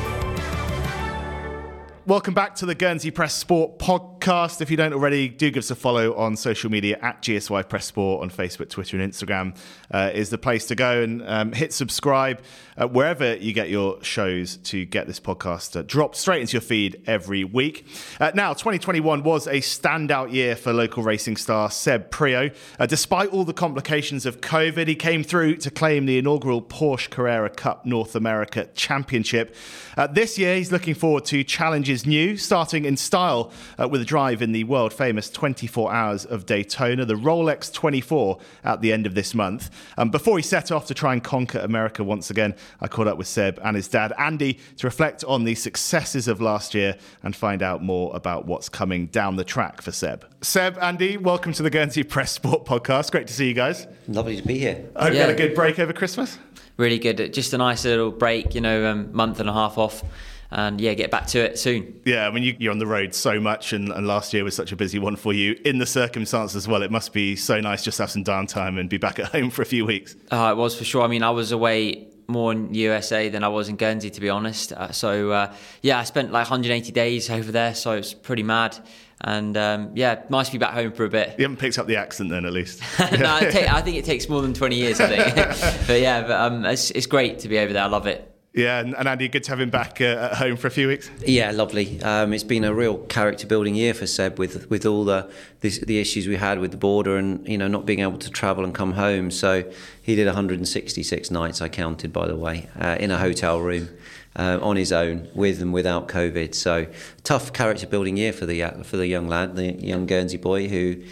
Welcome 2.06 2.34
back 2.34 2.56
to 2.56 2.66
the 2.66 2.76
Guernsey 2.76 3.12
Press 3.12 3.34
Sport 3.34 3.80
podcast. 3.80 4.60
If 4.60 4.70
you 4.70 4.76
don't 4.76 4.92
already, 4.92 5.30
do 5.30 5.50
give 5.50 5.64
us 5.64 5.72
a 5.72 5.76
follow 5.76 6.14
on 6.16 6.36
social 6.36 6.70
media 6.70 7.00
at 7.02 7.22
GSY 7.22 7.70
Press 7.70 7.86
Sport 7.86 8.24
on 8.24 8.30
Facebook, 8.30 8.70
Twitter, 8.70 9.00
and 9.00 9.10
Instagram 9.10 9.56
uh, 9.90 10.12
is 10.14 10.30
the 10.30 10.38
place 10.38 10.66
to 10.68 10.76
go 10.76 11.02
and 11.02 11.26
um, 11.26 11.54
hit 11.54 11.72
subscribe 11.72 12.42
uh, 12.76 12.88
wherever 12.88 13.38
you 13.38 13.54
get 13.54 13.70
your 13.70 14.04
shows 14.04 14.58
to 14.58 14.84
get 14.84 15.08
this 15.08 15.22
podcast 15.22 15.80
uh, 15.80 15.84
dropped 15.84 16.18
straight 16.18 16.42
into 16.42 16.54
your 16.54 16.62
feed 16.62 17.02
every 17.08 17.46
week. 17.46 17.88
Uh, 18.20 18.32
now, 18.36 18.52
2021 18.52 19.24
was 19.24 19.48
a 19.48 19.62
standout 19.62 20.34
year 20.34 20.58
for 20.58 20.74
local 20.74 21.04
racing 21.04 21.38
star 21.38 21.72
Seb 21.72 22.12
Priaulx. 22.12 22.54
Uh, 22.80 22.86
despite 22.86 23.30
all 23.30 23.46
the 23.46 23.54
complications 23.54 24.26
of 24.26 24.42
COVID, 24.42 24.90
he 24.90 24.96
came 24.96 25.24
through 25.24 25.56
to 25.56 25.72
claim 25.72 26.06
the 26.06 26.18
inaugural 26.18 26.62
Porsche 26.62 27.10
Carrera 27.10 27.50
Cup 27.50 27.86
North 27.86 28.14
America 28.14 28.68
Championship. 28.76 29.56
Uh, 29.96 30.06
this 30.06 30.38
year, 30.38 30.58
he's 30.58 30.72
looking 30.72 30.96
forward 30.96 31.24
to 31.24 31.46
challenges 31.46 31.93
is 31.94 32.06
new, 32.08 32.36
starting 32.36 32.86
in 32.86 32.98
style 32.98 33.52
uh, 33.80 33.88
with 33.88 34.02
a 34.02 34.06
drive 34.06 34.42
in 34.42 34.52
the 34.52 34.64
world 34.64 34.92
famous 34.92 35.30
24 35.30 35.94
Hours 35.94 36.26
of 36.26 36.46
Daytona, 36.46 37.06
the 37.06 37.14
Rolex 37.14 37.72
24, 37.72 38.40
at 38.64 38.82
the 38.82 38.92
end 38.92 39.06
of 39.06 39.14
this 39.14 39.36
month. 39.36 39.70
Um, 39.98 40.10
before 40.10 40.38
he 40.38 40.44
set 40.44 40.72
off 40.72 40.88
to 40.88 40.96
try 40.96 41.14
and 41.14 41.24
conquer 41.24 41.60
America 41.60 42.04
once 42.04 42.32
again, 42.32 42.56
I 42.82 42.88
caught 42.88 43.08
up 43.08 43.18
with 43.18 43.28
Seb 43.28 43.60
and 43.64 43.76
his 43.76 43.88
dad, 43.88 44.12
Andy, 44.18 44.60
to 44.78 44.88
reflect 44.88 45.24
on 45.24 45.44
the 45.44 45.54
successes 45.54 46.28
of 46.28 46.42
last 46.42 46.74
year 46.74 46.98
and 47.22 47.36
find 47.36 47.62
out 47.62 47.84
more 47.84 48.14
about 48.16 48.48
what's 48.48 48.68
coming 48.68 49.06
down 49.08 49.36
the 49.36 49.44
track 49.44 49.82
for 49.82 49.92
Seb. 49.92 50.26
Seb, 50.42 50.78
Andy, 50.80 51.18
welcome 51.18 51.54
to 51.54 51.62
the 51.62 51.70
Guernsey 51.70 52.04
Press 52.04 52.32
Sport 52.32 52.66
podcast. 52.66 53.12
Great 53.12 53.28
to 53.28 53.34
see 53.34 53.48
you 53.48 53.54
guys. 53.54 53.86
Lovely 54.08 54.36
to 54.36 54.44
be 54.46 54.58
here. 54.58 54.84
I 54.96 55.04
hope 55.04 55.14
yeah. 55.14 55.20
you 55.20 55.26
had 55.28 55.30
a 55.30 55.38
good 55.38 55.54
break 55.54 55.78
over 55.78 55.94
Christmas. 55.94 56.40
Really 56.76 56.98
good. 56.98 57.32
Just 57.34 57.54
a 57.54 57.58
nice 57.60 57.86
little 57.86 58.10
break, 58.10 58.56
you 58.56 58.62
know, 58.62 58.88
um, 58.88 59.14
month 59.14 59.40
and 59.40 59.48
a 59.48 59.54
half 59.54 59.78
off 59.78 60.04
and 60.54 60.80
yeah, 60.80 60.94
get 60.94 61.10
back 61.10 61.26
to 61.26 61.40
it 61.40 61.58
soon. 61.58 62.00
Yeah, 62.06 62.28
I 62.28 62.32
mean, 62.32 62.44
you, 62.44 62.70
are 62.70 62.72
on 62.72 62.78
the 62.78 62.86
road 62.86 63.16
so 63.16 63.40
much, 63.40 63.74
and, 63.74 63.90
and, 63.90 64.06
last 64.06 64.34
year 64.34 64.44
was 64.44 64.56
such 64.56 64.72
a 64.72 64.76
busy 64.76 65.00
one 65.00 65.16
for 65.16 65.34
you. 65.34 65.60
In 65.66 65.80
the 65.80 65.86
circumstances 65.88 66.56
as 66.56 66.68
well, 66.68 66.84
it 66.84 66.92
must 66.92 67.12
be 67.12 67.36
so 67.36 67.60
nice 67.60 67.84
just 67.84 67.98
to 67.98 68.04
have 68.04 68.12
some 68.12 68.24
downtime 68.24 68.80
and 68.80 68.88
be 68.88 68.98
back 68.98 69.18
at 69.18 69.26
home 69.32 69.50
for 69.50 69.64
a 69.64 69.66
few 69.66 69.84
weeks. 69.84 70.16
Uh, 70.32 70.54
it 70.56 70.58
was 70.58 70.78
for 70.78 70.84
sure. 70.84 71.02
I 71.02 71.08
mean, 71.08 71.24
I 71.24 71.32
was 71.32 71.52
away 71.52 72.08
more 72.28 72.52
in 72.52 72.72
USA 72.74 73.30
than 73.30 73.44
I 73.44 73.48
was 73.48 73.68
in 73.68 73.78
Guernsey, 73.78 74.12
to 74.12 74.22
be 74.22 74.30
honest. 74.30 74.72
Uh, 74.74 74.92
so 74.92 75.32
uh, 75.32 75.54
yeah, 75.82 76.00
I 76.00 76.04
spent 76.04 76.32
like 76.32 76.44
180 76.44 76.92
days 76.92 77.32
over 77.32 77.52
there, 77.52 77.74
so 77.74 77.94
it's 77.94 78.14
pretty 78.14 78.44
mad. 78.44 78.78
And 79.22 79.58
um, 79.58 79.92
yeah, 79.96 80.22
nice 80.30 80.48
to 80.48 80.52
be 80.52 80.58
back 80.60 80.74
home 80.74 80.92
for 80.92 81.06
a 81.06 81.10
bit. 81.10 81.36
You 81.40 81.46
haven't 81.46 81.58
picked 81.58 81.80
up 81.80 81.88
the 81.88 81.96
accent 81.96 82.30
then, 82.30 82.46
at 82.46 82.54
least. 82.54 82.80
no, 83.00 83.06
I 83.10 83.82
think 83.82 83.98
it 83.98 84.06
takes 84.06 84.30
more 84.30 84.42
than 84.44 84.54
20 84.54 84.76
years. 84.76 85.00
I 85.00 85.08
think, 85.08 85.88
but 85.88 86.00
yeah, 86.00 86.22
but, 86.22 86.40
um, 86.40 86.66
it's, 86.66 86.92
it's 86.92 87.08
great 87.08 87.40
to 87.40 87.48
be 87.48 87.58
over 87.58 87.74
there. 87.74 87.84
I 87.84 87.88
love 87.88 88.06
it. 88.06 88.33
Yeah, 88.54 88.82
and, 88.82 88.96
and, 88.96 89.08
Andy, 89.08 89.30
good 89.30 89.44
to 89.46 89.50
have 89.50 89.60
him 89.60 89.72
back 89.72 90.00
uh, 90.00 90.30
at 90.32 90.34
home 90.36 90.58
for 90.58 90.68
a 90.68 90.72
few 90.72 90.88
weeks. 90.88 91.10
Yeah, 91.26 91.50
lovely. 91.50 92.00
Um, 92.04 92.34
it's 92.34 92.44
been 92.44 92.64
a 92.64 92.72
real 92.72 93.00
character 93.00 93.48
building 93.48 93.74
year 93.74 93.96
for 93.96 94.06
Seb 94.06 94.38
with 94.38 94.70
with 94.70 94.86
all 94.86 95.06
the 95.06 95.28
this, 95.62 95.80
the 95.80 96.00
issues 96.00 96.28
we 96.28 96.36
had 96.36 96.60
with 96.60 96.70
the 96.70 96.78
border 96.78 97.18
and 97.18 97.48
you 97.48 97.58
know 97.58 97.68
not 97.68 97.88
being 97.88 98.02
able 98.02 98.20
to 98.20 98.30
travel 98.30 98.64
and 98.64 98.76
come 98.76 98.92
home. 98.92 99.32
So 99.32 99.64
he 100.04 100.16
did 100.16 100.28
166 100.28 101.32
nights, 101.32 101.62
I 101.64 101.70
counted 101.70 102.14
by 102.14 102.28
the 102.28 102.36
way, 102.36 102.70
uh, 102.80 102.96
in 103.00 103.10
a 103.10 103.18
hotel 103.18 103.60
room. 103.60 103.90
Uh, 104.36 104.58
on 104.64 104.76
his 104.76 104.92
own, 104.92 105.30
with 105.36 105.62
and 105.62 105.72
without 105.72 106.08
COVID, 106.08 106.56
so 106.56 106.88
tough 107.22 107.54
character 107.54 107.86
building 107.86 108.18
year 108.18 108.34
for 108.34 108.48
the 108.48 108.64
uh, 108.64 108.82
for 108.82 108.98
the 108.98 109.06
young 109.06 109.28
lad, 109.28 109.56
the 109.56 109.74
young 109.74 110.08
Guernsey 110.08 110.38
boy 110.38 110.68
who 110.68 111.04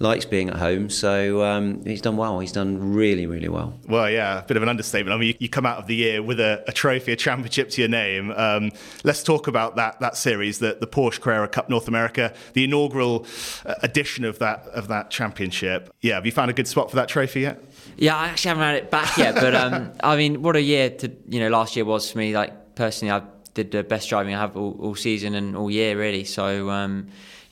likes 0.00 0.24
being 0.24 0.50
at 0.50 0.56
home. 0.56 0.90
So 0.90 1.42
um, 1.44 1.84
he's 1.84 2.00
done 2.00 2.16
well. 2.16 2.40
He's 2.40 2.52
done 2.52 2.94
really, 2.94 3.26
really 3.26 3.48
well. 3.48 3.78
Well, 3.88 4.10
yeah, 4.10 4.40
a 4.40 4.42
bit 4.42 4.56
of 4.56 4.62
an 4.62 4.68
understatement. 4.68 5.14
I 5.14 5.18
mean, 5.18 5.28
you, 5.28 5.34
you 5.40 5.48
come 5.48 5.66
out 5.66 5.78
of 5.78 5.86
the 5.86 5.94
year 5.94 6.22
with 6.22 6.40
a, 6.40 6.64
a 6.66 6.72
trophy, 6.72 7.12
a 7.12 7.16
championship 7.16 7.70
to 7.70 7.80
your 7.80 7.88
name. 7.88 8.32
Um, 8.32 8.72
let's 9.04 9.22
talk 9.22 9.46
about 9.46 9.76
that 9.76 10.00
that 10.00 10.16
series, 10.16 10.58
the, 10.58 10.76
the 10.80 10.86
Porsche 10.86 11.20
Carrera 11.20 11.48
Cup 11.48 11.68
North 11.68 11.88
America, 11.88 12.34
the 12.54 12.64
inaugural 12.64 13.26
uh, 13.64 13.74
edition 13.82 14.24
of 14.24 14.38
that 14.40 14.66
of 14.68 14.88
that 14.88 15.10
championship. 15.10 15.92
Yeah, 16.00 16.14
have 16.14 16.26
you 16.26 16.32
found 16.32 16.50
a 16.50 16.54
good 16.54 16.68
spot 16.68 16.90
for 16.90 16.96
that 16.96 17.08
trophy 17.08 17.40
yet? 17.40 17.62
Yeah, 17.96 18.16
I 18.16 18.28
actually 18.28 18.48
haven't 18.50 18.64
had 18.64 18.76
it 18.76 18.90
back 18.90 19.16
yet, 19.16 19.34
but 19.34 19.54
um, 19.54 19.92
I 20.02 20.16
mean, 20.16 20.42
what 20.42 20.56
a 20.56 20.62
year 20.62 20.90
to 20.90 21.12
you 21.28 21.40
know 21.40 21.48
last 21.48 21.76
year 21.76 21.84
was 21.84 22.10
for 22.10 22.18
me. 22.18 22.34
Like 22.34 22.74
personally, 22.74 23.12
I 23.12 23.22
did 23.54 23.70
the 23.70 23.84
best 23.84 24.08
driving 24.08 24.34
I 24.34 24.40
have 24.40 24.56
all, 24.56 24.76
all 24.80 24.94
season 24.96 25.34
and 25.34 25.56
all 25.56 25.70
year 25.70 25.96
really. 25.98 26.24
So. 26.24 26.70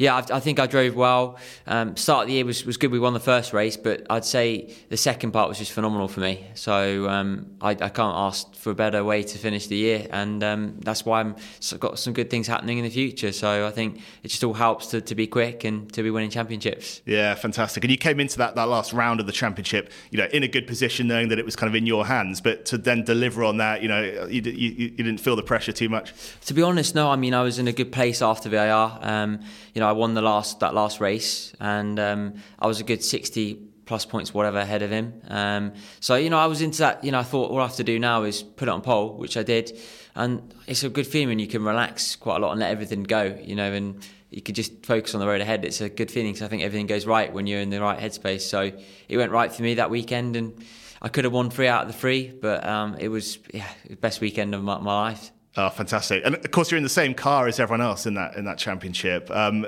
Yeah, 0.02 0.16
I, 0.16 0.38
I, 0.38 0.40
think 0.40 0.58
I 0.58 0.66
drove 0.66 0.96
well. 0.96 1.38
Um, 1.64 1.96
start 1.96 2.22
of 2.22 2.26
the 2.26 2.34
year 2.34 2.44
was, 2.44 2.66
was 2.66 2.76
good. 2.76 2.90
We 2.90 2.98
won 2.98 3.14
the 3.14 3.20
first 3.20 3.52
race, 3.52 3.76
but 3.76 4.04
I'd 4.10 4.24
say 4.24 4.74
the 4.88 4.96
second 4.96 5.30
part 5.30 5.48
was 5.48 5.58
just 5.58 5.70
phenomenal 5.70 6.08
for 6.08 6.18
me. 6.18 6.44
So 6.54 7.08
um, 7.08 7.46
I, 7.60 7.70
I, 7.70 7.88
can't 7.88 8.16
ask 8.16 8.52
for 8.56 8.70
a 8.70 8.74
better 8.74 9.04
way 9.04 9.22
to 9.22 9.38
finish 9.38 9.68
the 9.68 9.76
year, 9.76 10.08
and 10.10 10.42
um, 10.42 10.80
that's 10.80 11.04
why 11.04 11.20
I'm 11.20 11.36
got 11.78 12.00
some 12.00 12.14
good 12.14 12.30
things 12.30 12.48
happening 12.48 12.78
in 12.78 12.84
the 12.84 12.90
future. 12.90 13.30
So 13.30 13.64
I 13.64 13.70
think 13.70 14.00
it 14.24 14.28
just 14.28 14.42
all 14.42 14.54
helps 14.54 14.88
to, 14.88 15.00
to 15.02 15.14
be 15.14 15.28
quick 15.28 15.62
and 15.62 15.92
to 15.92 16.02
be 16.02 16.10
winning 16.10 16.30
championships. 16.30 17.00
Yeah, 17.06 17.36
fantastic. 17.36 17.84
And 17.84 17.90
you 17.92 17.96
came 17.96 18.18
into 18.18 18.38
that, 18.38 18.56
that 18.56 18.66
last 18.66 18.92
round 18.92 19.20
of 19.20 19.26
the 19.26 19.32
championship, 19.32 19.92
you 20.10 20.18
know, 20.18 20.26
in 20.32 20.42
a 20.42 20.48
good 20.48 20.66
position, 20.66 21.06
knowing 21.06 21.28
that 21.28 21.38
it 21.38 21.44
was 21.44 21.54
kind 21.54 21.68
of 21.68 21.76
in 21.76 21.86
your 21.86 22.04
hands. 22.06 22.40
But 22.40 22.64
to 22.66 22.76
then 22.76 23.04
deliver 23.04 23.44
on 23.44 23.58
that, 23.58 23.82
you 23.82 23.88
know, 23.88 24.26
you, 24.28 24.42
you, 24.42 24.70
you 24.70 24.90
didn't 24.90 25.18
feel 25.18 25.36
the 25.36 25.44
pressure 25.44 25.70
too 25.70 25.88
much. 25.88 26.12
To 26.46 26.54
be 26.54 26.62
honest, 26.62 26.96
no. 26.96 27.08
I 27.08 27.14
mean, 27.14 27.34
I 27.34 27.42
was 27.42 27.60
in 27.60 27.68
a 27.68 27.72
good 27.72 27.92
place 27.92 28.20
after 28.20 28.48
VIR. 28.48 28.98
Um, 29.00 29.38
you 29.74 29.80
know, 29.80 29.91
I 29.92 29.94
won 29.94 30.14
the 30.14 30.22
last 30.22 30.60
that 30.60 30.72
last 30.72 31.00
race, 31.00 31.52
and 31.60 32.00
um, 32.00 32.34
I 32.58 32.66
was 32.66 32.80
a 32.80 32.84
good 32.84 33.04
sixty 33.04 33.58
plus 33.84 34.06
points, 34.06 34.32
whatever, 34.32 34.56
ahead 34.56 34.80
of 34.80 34.90
him. 34.90 35.20
Um, 35.28 35.74
so 36.00 36.14
you 36.14 36.30
know, 36.30 36.38
I 36.38 36.46
was 36.46 36.62
into 36.62 36.78
that. 36.78 37.04
You 37.04 37.12
know, 37.12 37.18
I 37.18 37.24
thought 37.24 37.50
all 37.50 37.58
I 37.60 37.66
have 37.66 37.76
to 37.76 37.84
do 37.84 37.98
now 37.98 38.22
is 38.22 38.42
put 38.42 38.68
it 38.68 38.70
on 38.70 38.80
pole, 38.80 39.18
which 39.18 39.36
I 39.36 39.42
did, 39.42 39.78
and 40.14 40.54
it's 40.66 40.82
a 40.82 40.88
good 40.88 41.06
feeling. 41.06 41.38
You 41.38 41.46
can 41.46 41.62
relax 41.62 42.16
quite 42.16 42.36
a 42.36 42.38
lot 42.38 42.52
and 42.52 42.60
let 42.60 42.70
everything 42.70 43.02
go. 43.02 43.38
You 43.44 43.54
know, 43.54 43.70
and 43.70 44.02
you 44.30 44.40
could 44.40 44.54
just 44.54 44.86
focus 44.86 45.14
on 45.14 45.20
the 45.20 45.26
road 45.26 45.42
ahead. 45.42 45.62
It's 45.66 45.82
a 45.82 45.90
good 45.90 46.10
feeling 46.10 46.32
because 46.32 46.46
I 46.46 46.48
think 46.48 46.62
everything 46.62 46.86
goes 46.86 47.04
right 47.04 47.30
when 47.30 47.46
you're 47.46 47.60
in 47.60 47.68
the 47.68 47.82
right 47.82 47.98
headspace. 47.98 48.40
So 48.40 48.72
it 49.08 49.16
went 49.18 49.30
right 49.30 49.52
for 49.52 49.62
me 49.62 49.74
that 49.74 49.90
weekend, 49.90 50.36
and 50.36 50.64
I 51.02 51.08
could 51.08 51.24
have 51.24 51.34
won 51.34 51.50
three 51.50 51.68
out 51.68 51.82
of 51.82 51.88
the 51.88 51.98
three, 51.98 52.30
but 52.30 52.66
um, 52.66 52.96
it 52.98 53.08
was 53.08 53.38
yeah, 53.52 53.68
the 53.86 53.96
best 53.96 54.22
weekend 54.22 54.54
of 54.54 54.62
my, 54.62 54.78
my 54.78 54.94
life. 55.10 55.32
Oh, 55.56 55.68
fantastic! 55.68 56.22
And 56.24 56.34
of 56.34 56.50
course, 56.50 56.70
you're 56.70 56.78
in 56.78 56.82
the 56.82 56.88
same 56.88 57.12
car 57.14 57.46
as 57.46 57.60
everyone 57.60 57.82
else 57.82 58.06
in 58.06 58.14
that 58.14 58.36
in 58.36 58.44
that 58.46 58.58
championship. 58.58 59.30
Um, 59.30 59.66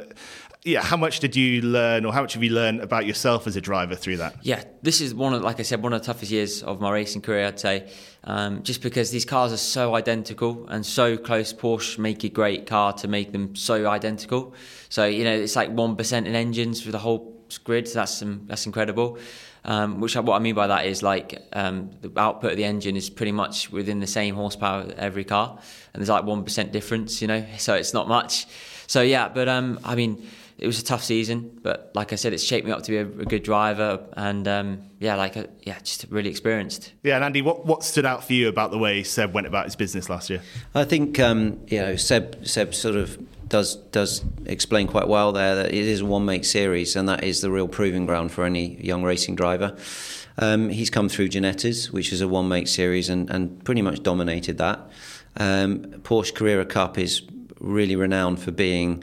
yeah, 0.65 0.83
how 0.83 0.97
much 0.97 1.21
did 1.21 1.37
you 1.37 1.61
learn, 1.61 2.07
or 2.07 2.13
how 2.13 2.23
much 2.23 2.33
have 2.33 2.43
you 2.43 2.51
learned 2.51 2.81
about 2.81 3.05
yourself 3.05 3.47
as 3.47 3.55
a 3.55 3.61
driver 3.61 3.95
through 3.95 4.17
that? 4.17 4.35
Yeah, 4.41 4.65
this 4.81 5.03
is 5.03 5.15
one 5.15 5.35
of, 5.35 5.43
like 5.43 5.61
I 5.61 5.63
said, 5.63 5.83
one 5.83 5.93
of 5.93 6.01
the 6.01 6.07
toughest 6.07 6.33
years 6.33 6.63
of 6.63 6.81
my 6.81 6.91
racing 6.91 7.21
career. 7.21 7.49
I'd 7.49 7.61
say, 7.61 7.93
um, 8.25 8.63
just 8.63 8.81
because 8.81 9.11
these 9.11 9.27
cars 9.27 9.53
are 9.53 9.59
so 9.59 9.95
identical 9.95 10.67
and 10.69 10.87
so 10.87 11.19
close. 11.19 11.53
Porsche 11.53 11.99
make 11.99 12.25
a 12.25 12.31
great 12.31 12.67
car 12.67 12.95
to 12.95 13.09
make 13.09 13.33
them 13.33 13.55
so 13.55 13.87
identical. 13.87 14.55
So 14.89 15.05
you 15.05 15.25
know, 15.25 15.35
it's 15.35 15.55
like 15.55 15.69
one 15.69 15.97
percent 15.97 16.27
in 16.27 16.35
engines 16.35 16.83
for 16.83 16.93
the 16.93 16.99
whole 16.99 17.35
grid. 17.63 17.87
So 17.87 17.99
that's 17.99 18.23
um, 18.23 18.45
that's 18.47 18.65
incredible. 18.65 19.19
Um, 19.67 20.01
which 20.01 20.15
what 20.15 20.37
I 20.37 20.41
mean 20.41 20.55
by 20.55 20.67
that 20.67 20.85
is 20.85 21.03
like 21.03 21.43
um, 21.55 21.91
the 22.03 22.13
output 22.21 22.51
of 22.51 22.57
the 22.59 22.65
engine 22.65 22.97
is 22.97 23.09
pretty 23.09 23.33
much 23.33 23.73
within 23.73 23.99
the 23.99 24.07
same 24.07 24.35
horsepower 24.35 24.93
every 24.99 25.25
car, 25.25 25.59
and 25.93 26.01
there's 26.01 26.11
like 26.11 26.25
one 26.25 26.45
percent 26.45 26.71
difference, 26.71 27.23
you 27.23 27.29
know. 27.29 27.45
So 27.57 27.75
it's 27.75 27.95
not 27.95 28.07
much. 28.07 28.47
So 28.87 29.01
yeah, 29.01 29.29
but 29.29 29.49
um, 29.49 29.81
I 29.83 29.95
mean 29.95 30.29
it 30.59 30.67
was 30.67 30.81
a 30.81 30.85
tough 30.85 31.03
season, 31.03 31.59
but 31.63 31.91
like 31.95 32.13
I 32.13 32.17
said, 32.17 32.33
it's 32.33 32.43
shaped 32.43 32.67
me 32.67 32.73
up 32.73 32.83
to 32.85 32.91
be 32.91 32.99
a, 32.99 33.03
a 33.03 33.25
good 33.25 33.43
driver, 33.43 34.05
and 34.17 34.47
um, 34.47 34.83
yeah, 35.01 35.17
like 35.17 35.37
a, 35.37 35.49
yeah, 35.63 35.79
just 35.81 36.07
really 36.11 36.31
experienced. 36.31 36.93
Yeah, 37.03 37.17
and 37.17 37.25
Andy, 37.25 37.43
what, 37.43 37.67
what 37.67 37.83
stood 37.83 38.07
out 38.07 38.25
for 38.25 38.33
you 38.35 38.49
about 38.49 38.71
the 38.71 38.79
way 38.79 39.03
Seb 39.03 39.35
went 39.35 39.47
about 39.47 39.65
his 39.65 39.75
business 39.75 40.09
last 40.09 40.31
year? 40.31 40.43
I 40.75 40.85
think 40.85 41.19
um, 41.19 41.61
you 41.67 41.81
know 41.81 41.97
Seb 41.97 42.47
Seb 42.47 42.75
sort 42.75 42.97
of 42.97 43.19
does 43.49 43.77
does 43.77 44.25
explain 44.47 44.87
quite 44.87 45.09
well 45.09 45.33
there 45.33 45.57
that 45.57 45.69
it 45.69 45.75
is 45.75 46.01
a 46.01 46.07
one 46.07 46.25
make 46.25 46.45
series, 46.45 46.95
and 46.95 47.09
that 47.09 47.25
is 47.25 47.41
the 47.41 47.51
real 47.51 47.69
proving 47.69 48.07
ground 48.07 48.31
for 48.31 48.45
any 48.45 48.81
young 48.83 49.03
racing 49.03 49.35
driver. 49.35 49.77
Um, 50.39 50.69
he's 50.69 50.91
come 50.91 51.09
through 51.09 51.29
Ginettas, 51.29 51.91
which 51.91 52.13
is 52.13 52.21
a 52.21 52.29
one 52.29 52.49
make 52.49 52.69
series, 52.69 53.09
and, 53.09 53.29
and 53.31 53.63
pretty 53.65 53.83
much 53.83 54.03
dominated 54.03 54.59
that. 54.59 54.81
Um, 55.37 55.81
Porsche 56.03 56.35
Carrera 56.35 56.65
Cup 56.65 56.99
is 56.99 57.23
really 57.61 57.97
renowned 57.97 58.41
for 58.41 58.51
being 58.51 59.03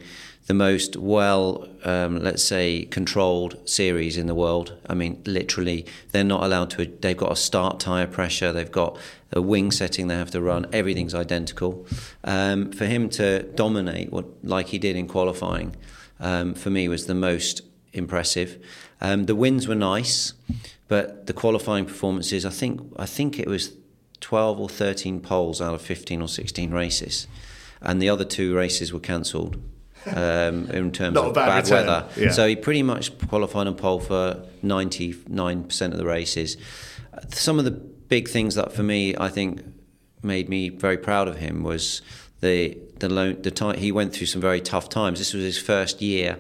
the 0.52 0.56
most 0.56 0.98
well, 0.98 1.66
um, 1.86 2.22
let's 2.22 2.44
say, 2.44 2.84
controlled 2.84 3.58
series 3.64 4.18
in 4.18 4.28
the 4.28 4.36
world. 4.36 4.76
I 4.86 4.94
mean, 4.94 5.22
literally, 5.26 5.86
they're 6.12 6.26
not 6.26 6.44
allowed 6.44 6.72
to. 6.72 6.88
They've 6.88 7.16
got 7.16 7.32
a 7.32 7.38
start 7.38 7.80
tire 7.80 8.06
pressure. 8.06 8.52
They've 8.52 8.70
got 8.70 8.98
a 9.32 9.42
wing 9.42 9.72
setting 9.72 10.08
they 10.08 10.16
have 10.16 10.32
to 10.32 10.42
run. 10.42 10.66
Everything's 10.74 11.16
identical. 11.16 11.88
Um, 12.26 12.74
for 12.74 12.84
him 12.86 13.08
to 13.12 13.44
dominate 13.44 14.12
what 14.12 14.26
like 14.44 14.68
he 14.68 14.78
did 14.78 14.98
in 14.98 15.08
qualifying, 15.08 15.78
um, 16.20 16.54
for 16.54 16.70
me 16.70 16.90
was 16.90 17.06
the 17.06 17.16
most 17.16 17.62
impressive. 17.94 18.62
Um, 19.00 19.28
the 19.28 19.36
wins 19.36 19.70
were 19.70 19.82
nice, 19.94 20.34
but 20.90 21.28
the 21.28 21.34
qualifying 21.34 21.86
performances, 21.86 22.46
I 22.46 22.50
think, 22.50 22.82
I 22.98 23.06
think 23.06 23.40
it 23.40 23.48
was 23.48 23.72
12 24.20 24.60
or 24.60 24.68
13 24.68 25.22
poles 25.22 25.62
out 25.62 25.76
of 25.76 25.82
15 25.82 26.22
or 26.22 26.28
16 26.28 26.72
races, 26.72 27.26
and 27.82 28.02
the 28.02 28.10
other 28.10 28.26
two 28.26 28.54
races 28.54 28.92
were 28.92 29.00
cancelled 29.00 29.56
um, 30.08 30.70
in 30.72 30.92
terms 30.92 31.18
of 31.18 31.34
bad, 31.34 31.66
bad 31.66 31.72
weather. 31.72 32.10
Yeah. 32.18 32.32
So 32.32 32.48
he 32.48 32.56
pretty 32.56 32.84
much 32.84 33.18
qualified 33.28 33.68
on 33.68 33.76
pole 33.76 34.00
for 34.00 34.46
99% 34.64 35.82
of 35.92 35.98
the 35.98 36.06
races. 36.06 36.58
Some 37.30 37.60
of 37.60 37.66
the 37.66 37.72
big 37.72 38.28
things 38.28 38.56
that 38.56 38.72
for 38.72 38.84
me, 38.84 39.16
I 39.18 39.30
think, 39.30 39.62
made 40.24 40.50
me 40.50 40.70
very 40.70 40.98
proud 40.98 41.28
of 41.28 41.38
him 41.38 41.64
was 41.64 42.02
the 42.42 42.78
the 43.00 43.10
loan, 43.10 43.42
the 43.42 43.52
time 43.52 43.78
he 43.78 43.92
went 43.92 44.14
through 44.14 44.28
some 44.28 44.42
very 44.42 44.62
tough 44.62 44.90
times. 44.90 45.20
This 45.20 45.34
was 45.34 45.44
his 45.44 45.58
first 45.58 46.02
year 46.02 46.40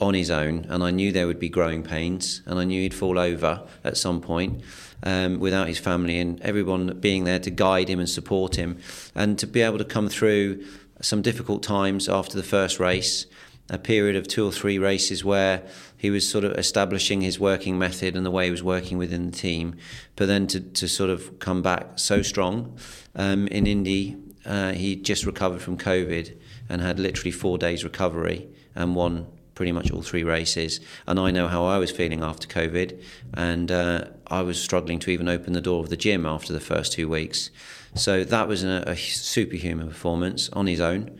on 0.00 0.14
his 0.14 0.30
own, 0.30 0.66
and 0.68 0.82
I 0.82 0.90
knew 0.90 1.12
there 1.12 1.26
would 1.26 1.38
be 1.38 1.48
growing 1.48 1.82
pains, 1.82 2.42
and 2.46 2.58
I 2.58 2.64
knew 2.64 2.82
he'd 2.82 2.94
fall 2.94 3.18
over 3.18 3.62
at 3.84 3.96
some 3.96 4.20
point. 4.20 4.62
Um, 5.06 5.38
without 5.38 5.68
his 5.68 5.78
family 5.78 6.18
and 6.18 6.40
everyone 6.40 6.98
being 6.98 7.24
there 7.24 7.38
to 7.40 7.50
guide 7.50 7.90
him 7.90 7.98
and 7.98 8.08
support 8.08 8.56
him, 8.56 8.78
and 9.14 9.38
to 9.38 9.46
be 9.46 9.60
able 9.60 9.76
to 9.76 9.84
come 9.84 10.08
through 10.08 10.64
some 11.00 11.22
difficult 11.22 11.62
times 11.62 12.08
after 12.08 12.36
the 12.36 12.42
first 12.42 12.78
race, 12.80 13.26
a 13.70 13.78
period 13.78 14.16
of 14.16 14.28
two 14.28 14.46
or 14.46 14.52
three 14.52 14.78
races 14.78 15.24
where 15.24 15.62
he 15.96 16.10
was 16.10 16.28
sort 16.28 16.44
of 16.44 16.52
establishing 16.52 17.22
his 17.22 17.40
working 17.40 17.78
method 17.78 18.14
and 18.14 18.26
the 18.26 18.30
way 18.30 18.44
he 18.44 18.50
was 18.50 18.62
working 18.62 18.98
within 18.98 19.30
the 19.30 19.36
team. 19.36 19.74
But 20.16 20.26
then 20.26 20.46
to, 20.48 20.60
to 20.60 20.88
sort 20.88 21.10
of 21.10 21.38
come 21.38 21.62
back 21.62 21.98
so 21.98 22.22
strong 22.22 22.76
um, 23.16 23.46
in 23.48 23.66
Indy, 23.66 24.16
uh, 24.44 24.72
he 24.72 24.96
just 24.96 25.24
recovered 25.24 25.62
from 25.62 25.78
COVID 25.78 26.36
and 26.68 26.82
had 26.82 26.98
literally 26.98 27.30
four 27.30 27.56
days 27.56 27.84
recovery 27.84 28.48
and 28.74 28.94
won 28.94 29.26
pretty 29.54 29.72
much 29.72 29.90
all 29.90 30.02
three 30.02 30.24
races. 30.24 30.80
And 31.06 31.18
I 31.18 31.30
know 31.30 31.48
how 31.48 31.64
I 31.64 31.78
was 31.78 31.90
feeling 31.90 32.22
after 32.22 32.48
COVID, 32.48 33.00
and 33.34 33.70
uh, 33.70 34.06
I 34.26 34.42
was 34.42 34.60
struggling 34.60 34.98
to 35.00 35.10
even 35.10 35.28
open 35.28 35.52
the 35.52 35.60
door 35.60 35.82
of 35.82 35.90
the 35.90 35.96
gym 35.96 36.26
after 36.26 36.52
the 36.52 36.60
first 36.60 36.92
two 36.92 37.08
weeks. 37.08 37.50
So 37.94 38.24
that 38.24 38.48
was 38.48 38.64
a, 38.64 38.82
a 38.86 38.96
superhuman 38.96 39.88
performance 39.88 40.48
on 40.50 40.66
his 40.66 40.80
own. 40.80 41.18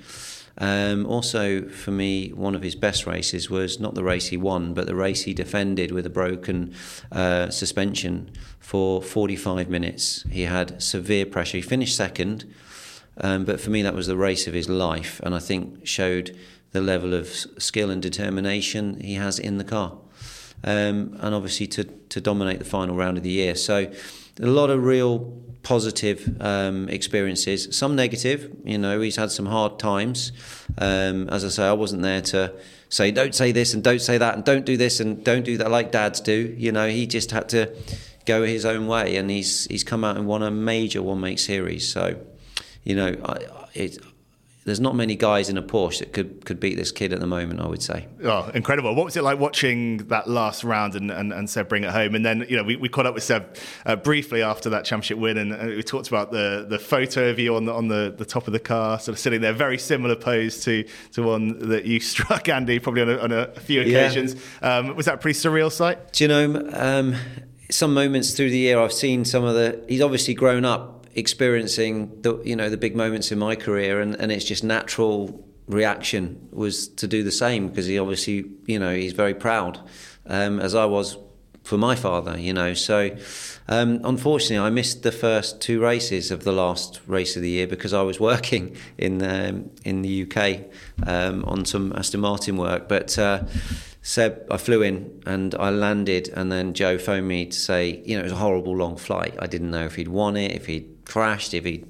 Um, 0.58 1.06
also, 1.06 1.68
for 1.68 1.90
me, 1.90 2.28
one 2.28 2.54
of 2.54 2.62
his 2.62 2.74
best 2.76 3.06
races 3.06 3.50
was 3.50 3.80
not 3.80 3.94
the 3.94 4.04
race 4.04 4.28
he 4.28 4.36
won, 4.36 4.72
but 4.72 4.86
the 4.86 4.94
race 4.94 5.22
he 5.22 5.34
defended 5.34 5.90
with 5.90 6.06
a 6.06 6.10
broken 6.10 6.74
uh, 7.10 7.50
suspension 7.50 8.30
for 8.60 9.02
45 9.02 9.68
minutes. 9.68 10.24
He 10.30 10.42
had 10.42 10.80
severe 10.82 11.26
pressure. 11.26 11.58
He 11.58 11.62
finished 11.62 11.96
second, 11.96 12.52
um, 13.18 13.44
but 13.44 13.60
for 13.60 13.70
me, 13.70 13.82
that 13.82 13.94
was 13.94 14.06
the 14.06 14.16
race 14.16 14.46
of 14.46 14.54
his 14.54 14.68
life, 14.68 15.20
and 15.24 15.34
I 15.34 15.40
think 15.40 15.86
showed 15.86 16.36
the 16.70 16.80
level 16.80 17.14
of 17.14 17.28
skill 17.28 17.90
and 17.90 18.02
determination 18.02 19.00
he 19.00 19.14
has 19.14 19.38
in 19.38 19.58
the 19.58 19.64
car. 19.64 19.98
Um, 20.64 21.16
and 21.20 21.34
obviously 21.34 21.66
to, 21.68 21.84
to 21.84 22.20
dominate 22.20 22.58
the 22.58 22.64
final 22.64 22.96
round 22.96 23.18
of 23.18 23.22
the 23.22 23.30
year. 23.30 23.54
So, 23.54 23.92
a 24.40 24.46
lot 24.46 24.70
of 24.70 24.84
real 24.84 25.40
positive 25.62 26.36
um, 26.40 26.88
experiences, 26.88 27.76
some 27.76 27.96
negative. 27.96 28.54
You 28.64 28.78
know, 28.78 29.00
he's 29.00 29.16
had 29.16 29.30
some 29.30 29.46
hard 29.46 29.78
times. 29.78 30.32
Um, 30.78 31.28
as 31.30 31.44
I 31.44 31.48
say, 31.48 31.66
I 31.66 31.72
wasn't 31.72 32.02
there 32.02 32.20
to 32.20 32.52
say, 32.88 33.10
don't 33.10 33.34
say 33.34 33.50
this 33.50 33.74
and 33.74 33.82
don't 33.82 34.00
say 34.00 34.18
that 34.18 34.34
and 34.34 34.44
don't 34.44 34.64
do 34.64 34.76
this 34.76 35.00
and 35.00 35.24
don't 35.24 35.44
do 35.44 35.56
that 35.58 35.70
like 35.70 35.90
dads 35.90 36.20
do. 36.20 36.54
You 36.56 36.70
know, 36.70 36.88
he 36.88 37.06
just 37.06 37.30
had 37.32 37.48
to 37.50 37.74
go 38.26 38.44
his 38.44 38.64
own 38.64 38.86
way 38.86 39.16
and 39.16 39.30
he's 39.30 39.66
he's 39.66 39.84
come 39.84 40.04
out 40.04 40.16
and 40.16 40.26
won 40.26 40.42
a 40.42 40.50
major 40.50 41.02
one 41.02 41.20
make 41.20 41.38
series. 41.38 41.88
So, 41.88 42.16
you 42.84 42.94
know, 42.94 43.16
I, 43.24 43.38
it, 43.74 43.98
there's 44.64 44.80
not 44.80 44.96
many 44.96 45.14
guys 45.14 45.50
in 45.50 45.58
a 45.58 45.62
Porsche 45.62 45.98
that 45.98 46.12
could 46.14 46.44
could 46.46 46.58
beat 46.58 46.76
this 46.76 46.90
kid 46.90 47.12
at 47.12 47.20
the 47.20 47.26
moment. 47.26 47.60
I 47.60 47.66
would 47.66 47.82
say. 47.82 48.08
Oh, 48.22 48.50
incredible! 48.54 48.94
What 48.94 49.04
was 49.04 49.16
it 49.16 49.22
like 49.22 49.38
watching 49.38 49.98
that 50.08 50.28
last 50.28 50.64
round 50.64 50.94
and, 50.94 51.10
and, 51.10 51.32
and 51.32 51.48
Seb 51.48 51.68
bring 51.68 51.84
it 51.84 51.90
home? 51.90 52.14
And 52.14 52.24
then 52.24 52.46
you 52.48 52.56
know 52.56 52.62
we, 52.62 52.76
we 52.76 52.88
caught 52.88 53.04
up 53.04 53.14
with 53.14 53.22
Seb 53.22 53.56
uh, 53.84 53.96
briefly 53.96 54.42
after 54.42 54.70
that 54.70 54.84
championship 54.84 55.18
win, 55.18 55.36
and, 55.36 55.52
and, 55.52 55.76
we 55.76 55.82
talked 55.82 56.08
about 56.08 56.32
the 56.32 56.66
the 56.68 56.78
photo 56.78 57.28
of 57.28 57.38
you 57.38 57.56
on 57.56 57.66
the 57.66 57.72
on 57.74 57.88
the, 57.88 58.14
the 58.16 58.24
top 58.24 58.46
of 58.46 58.54
the 58.54 58.60
car, 58.60 58.98
sort 58.98 59.14
of 59.14 59.18
sitting 59.18 59.42
there, 59.42 59.52
very 59.52 59.78
similar 59.78 60.16
pose 60.16 60.62
to 60.64 60.84
to 61.12 61.22
one 61.22 61.68
that 61.68 61.84
you 61.84 62.00
struck 62.14 62.48
Andy 62.48 62.78
probably 62.78 63.02
on 63.02 63.10
a, 63.10 63.18
on 63.18 63.32
a 63.32 63.60
few 63.60 63.82
occasions. 63.82 64.34
Yeah. 64.62 64.78
Um, 64.78 64.96
was 64.96 65.06
that 65.06 65.14
a 65.14 65.18
pretty 65.18 65.38
surreal 65.38 65.70
sight? 65.70 66.12
Do 66.12 66.24
you 66.24 66.28
know? 66.28 66.70
Um, 66.72 67.16
some 67.70 67.94
moments 67.94 68.32
through 68.32 68.50
the 68.50 68.58
year, 68.58 68.78
I've 68.78 68.92
seen 68.92 69.24
some 69.24 69.44
of 69.44 69.54
the. 69.54 69.84
He's 69.88 70.00
obviously 70.00 70.34
grown 70.34 70.64
up 70.64 70.93
experiencing 71.14 72.20
the 72.22 72.40
you 72.44 72.56
know 72.56 72.68
the 72.68 72.76
big 72.76 72.96
moments 72.96 73.32
in 73.32 73.38
my 73.38 73.56
career, 73.56 74.00
and, 74.00 74.14
and 74.16 74.32
it's 74.32 74.44
just 74.44 74.64
natural 74.64 75.44
reaction 75.66 76.48
was 76.52 76.88
to 76.88 77.06
do 77.06 77.22
the 77.22 77.32
same 77.32 77.68
because 77.68 77.86
he 77.86 77.98
obviously 77.98 78.50
you 78.66 78.78
know 78.78 78.94
he's 78.94 79.12
very 79.12 79.34
proud, 79.34 79.80
um, 80.26 80.60
as 80.60 80.74
I 80.74 80.84
was 80.84 81.16
for 81.62 81.78
my 81.78 81.94
father. 81.94 82.38
You 82.38 82.52
know, 82.52 82.74
so 82.74 83.16
um, 83.68 84.00
unfortunately, 84.04 84.64
I 84.64 84.70
missed 84.70 85.02
the 85.02 85.12
first 85.12 85.60
two 85.60 85.80
races 85.80 86.30
of 86.30 86.44
the 86.44 86.52
last 86.52 87.00
race 87.06 87.36
of 87.36 87.42
the 87.42 87.50
year 87.50 87.66
because 87.66 87.92
I 87.92 88.02
was 88.02 88.20
working 88.30 88.76
in 88.98 89.22
um, 89.22 89.70
in 89.84 90.02
the 90.02 90.22
UK 90.22 90.66
um, 91.06 91.44
on 91.44 91.64
some 91.64 91.92
Aston 91.96 92.20
Martin 92.20 92.56
work, 92.56 92.88
but. 92.88 93.18
Uh, 93.18 93.44
Seb, 94.06 94.46
I 94.50 94.58
flew 94.58 94.82
in 94.82 95.22
and 95.24 95.54
I 95.54 95.70
landed, 95.70 96.28
and 96.28 96.52
then 96.52 96.74
Joe 96.74 96.98
phoned 96.98 97.26
me 97.26 97.46
to 97.46 97.58
say, 97.58 98.02
you 98.04 98.14
know, 98.14 98.20
it 98.20 98.24
was 98.24 98.32
a 98.32 98.36
horrible 98.36 98.76
long 98.76 98.98
flight. 98.98 99.34
I 99.38 99.46
didn't 99.46 99.70
know 99.70 99.86
if 99.86 99.94
he'd 99.94 100.08
won 100.08 100.36
it, 100.36 100.52
if 100.52 100.66
he'd 100.66 100.93
crashed, 101.04 101.54
if 101.54 101.64
he'd 101.64 101.86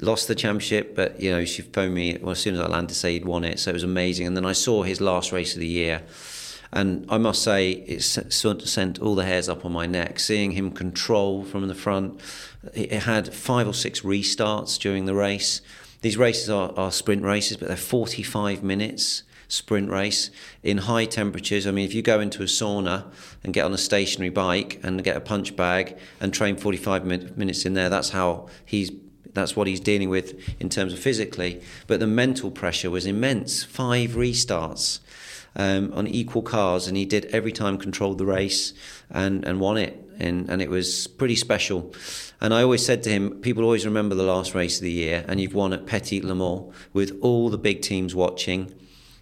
lost 0.00 0.28
the 0.28 0.34
championship. 0.34 0.94
But 0.94 1.20
you 1.20 1.30
know, 1.30 1.44
she 1.44 1.62
phoned 1.62 1.94
me 1.94 2.18
well, 2.20 2.32
as 2.32 2.38
soon 2.38 2.54
as 2.54 2.60
I 2.60 2.66
landed 2.66 2.90
to 2.90 2.94
say 2.94 3.12
he'd 3.12 3.24
won 3.24 3.44
it, 3.44 3.58
so 3.58 3.70
it 3.70 3.74
was 3.74 3.82
amazing. 3.82 4.26
And 4.26 4.36
then 4.36 4.44
I 4.44 4.52
saw 4.52 4.82
his 4.82 5.00
last 5.00 5.32
race 5.32 5.54
of 5.54 5.60
the 5.60 5.66
year, 5.66 6.02
and 6.72 7.06
I 7.08 7.18
must 7.18 7.42
say 7.42 7.70
it 7.70 8.02
sent 8.02 8.98
all 8.98 9.14
the 9.14 9.24
hairs 9.24 9.48
up 9.48 9.64
on 9.64 9.72
my 9.72 9.86
neck. 9.86 10.20
Seeing 10.20 10.52
him 10.52 10.70
control 10.70 11.44
from 11.44 11.68
the 11.68 11.74
front, 11.74 12.20
it 12.74 12.92
had 13.04 13.32
five 13.32 13.66
or 13.66 13.74
six 13.74 14.00
restarts 14.00 14.78
during 14.78 15.06
the 15.06 15.14
race. 15.14 15.60
These 16.00 16.16
races 16.16 16.48
are, 16.48 16.72
are 16.76 16.92
sprint 16.92 17.22
races, 17.24 17.56
but 17.56 17.68
they're 17.68 17.76
45 17.76 18.62
minutes 18.62 19.24
sprint 19.48 19.90
race 19.90 20.30
in 20.62 20.78
high 20.78 21.06
temperatures. 21.06 21.66
I 21.66 21.70
mean, 21.70 21.86
if 21.86 21.94
you 21.94 22.02
go 22.02 22.20
into 22.20 22.42
a 22.42 22.46
sauna 22.46 23.10
and 23.42 23.52
get 23.52 23.64
on 23.64 23.72
a 23.72 23.78
stationary 23.78 24.30
bike 24.30 24.78
and 24.82 25.02
get 25.02 25.16
a 25.16 25.20
punch 25.20 25.56
bag 25.56 25.98
and 26.20 26.32
train 26.32 26.56
45 26.56 27.04
min- 27.04 27.32
minutes 27.36 27.64
in 27.64 27.74
there, 27.74 27.88
that's 27.88 28.10
how 28.10 28.48
he's 28.64 28.90
that's 29.34 29.54
what 29.54 29.66
he's 29.66 29.80
dealing 29.80 30.08
with 30.08 30.34
in 30.58 30.68
terms 30.68 30.92
of 30.92 30.98
physically. 30.98 31.60
But 31.86 32.00
the 32.00 32.06
mental 32.06 32.50
pressure 32.50 32.90
was 32.90 33.06
immense. 33.06 33.62
Five 33.62 34.10
restarts 34.10 35.00
um, 35.54 35.92
on 35.94 36.06
equal 36.06 36.42
cars, 36.42 36.88
and 36.88 36.96
he 36.96 37.04
did 37.04 37.26
every 37.26 37.52
time 37.52 37.78
controlled 37.78 38.18
the 38.18 38.26
race 38.26 38.72
and, 39.10 39.44
and 39.44 39.60
won 39.60 39.76
it. 39.76 40.04
And, 40.18 40.48
and 40.48 40.60
it 40.60 40.68
was 40.68 41.06
pretty 41.06 41.36
special. 41.36 41.92
And 42.40 42.52
I 42.52 42.62
always 42.62 42.84
said 42.84 43.04
to 43.04 43.10
him, 43.10 43.40
people 43.40 43.62
always 43.62 43.86
remember 43.86 44.16
the 44.16 44.24
last 44.24 44.54
race 44.54 44.78
of 44.78 44.82
the 44.82 44.90
year, 44.90 45.24
and 45.28 45.40
you've 45.40 45.54
won 45.54 45.72
at 45.72 45.86
Petit 45.86 46.22
Le 46.22 46.34
Mans 46.34 46.74
with 46.92 47.16
all 47.20 47.50
the 47.50 47.58
big 47.58 47.82
teams 47.82 48.14
watching. 48.14 48.74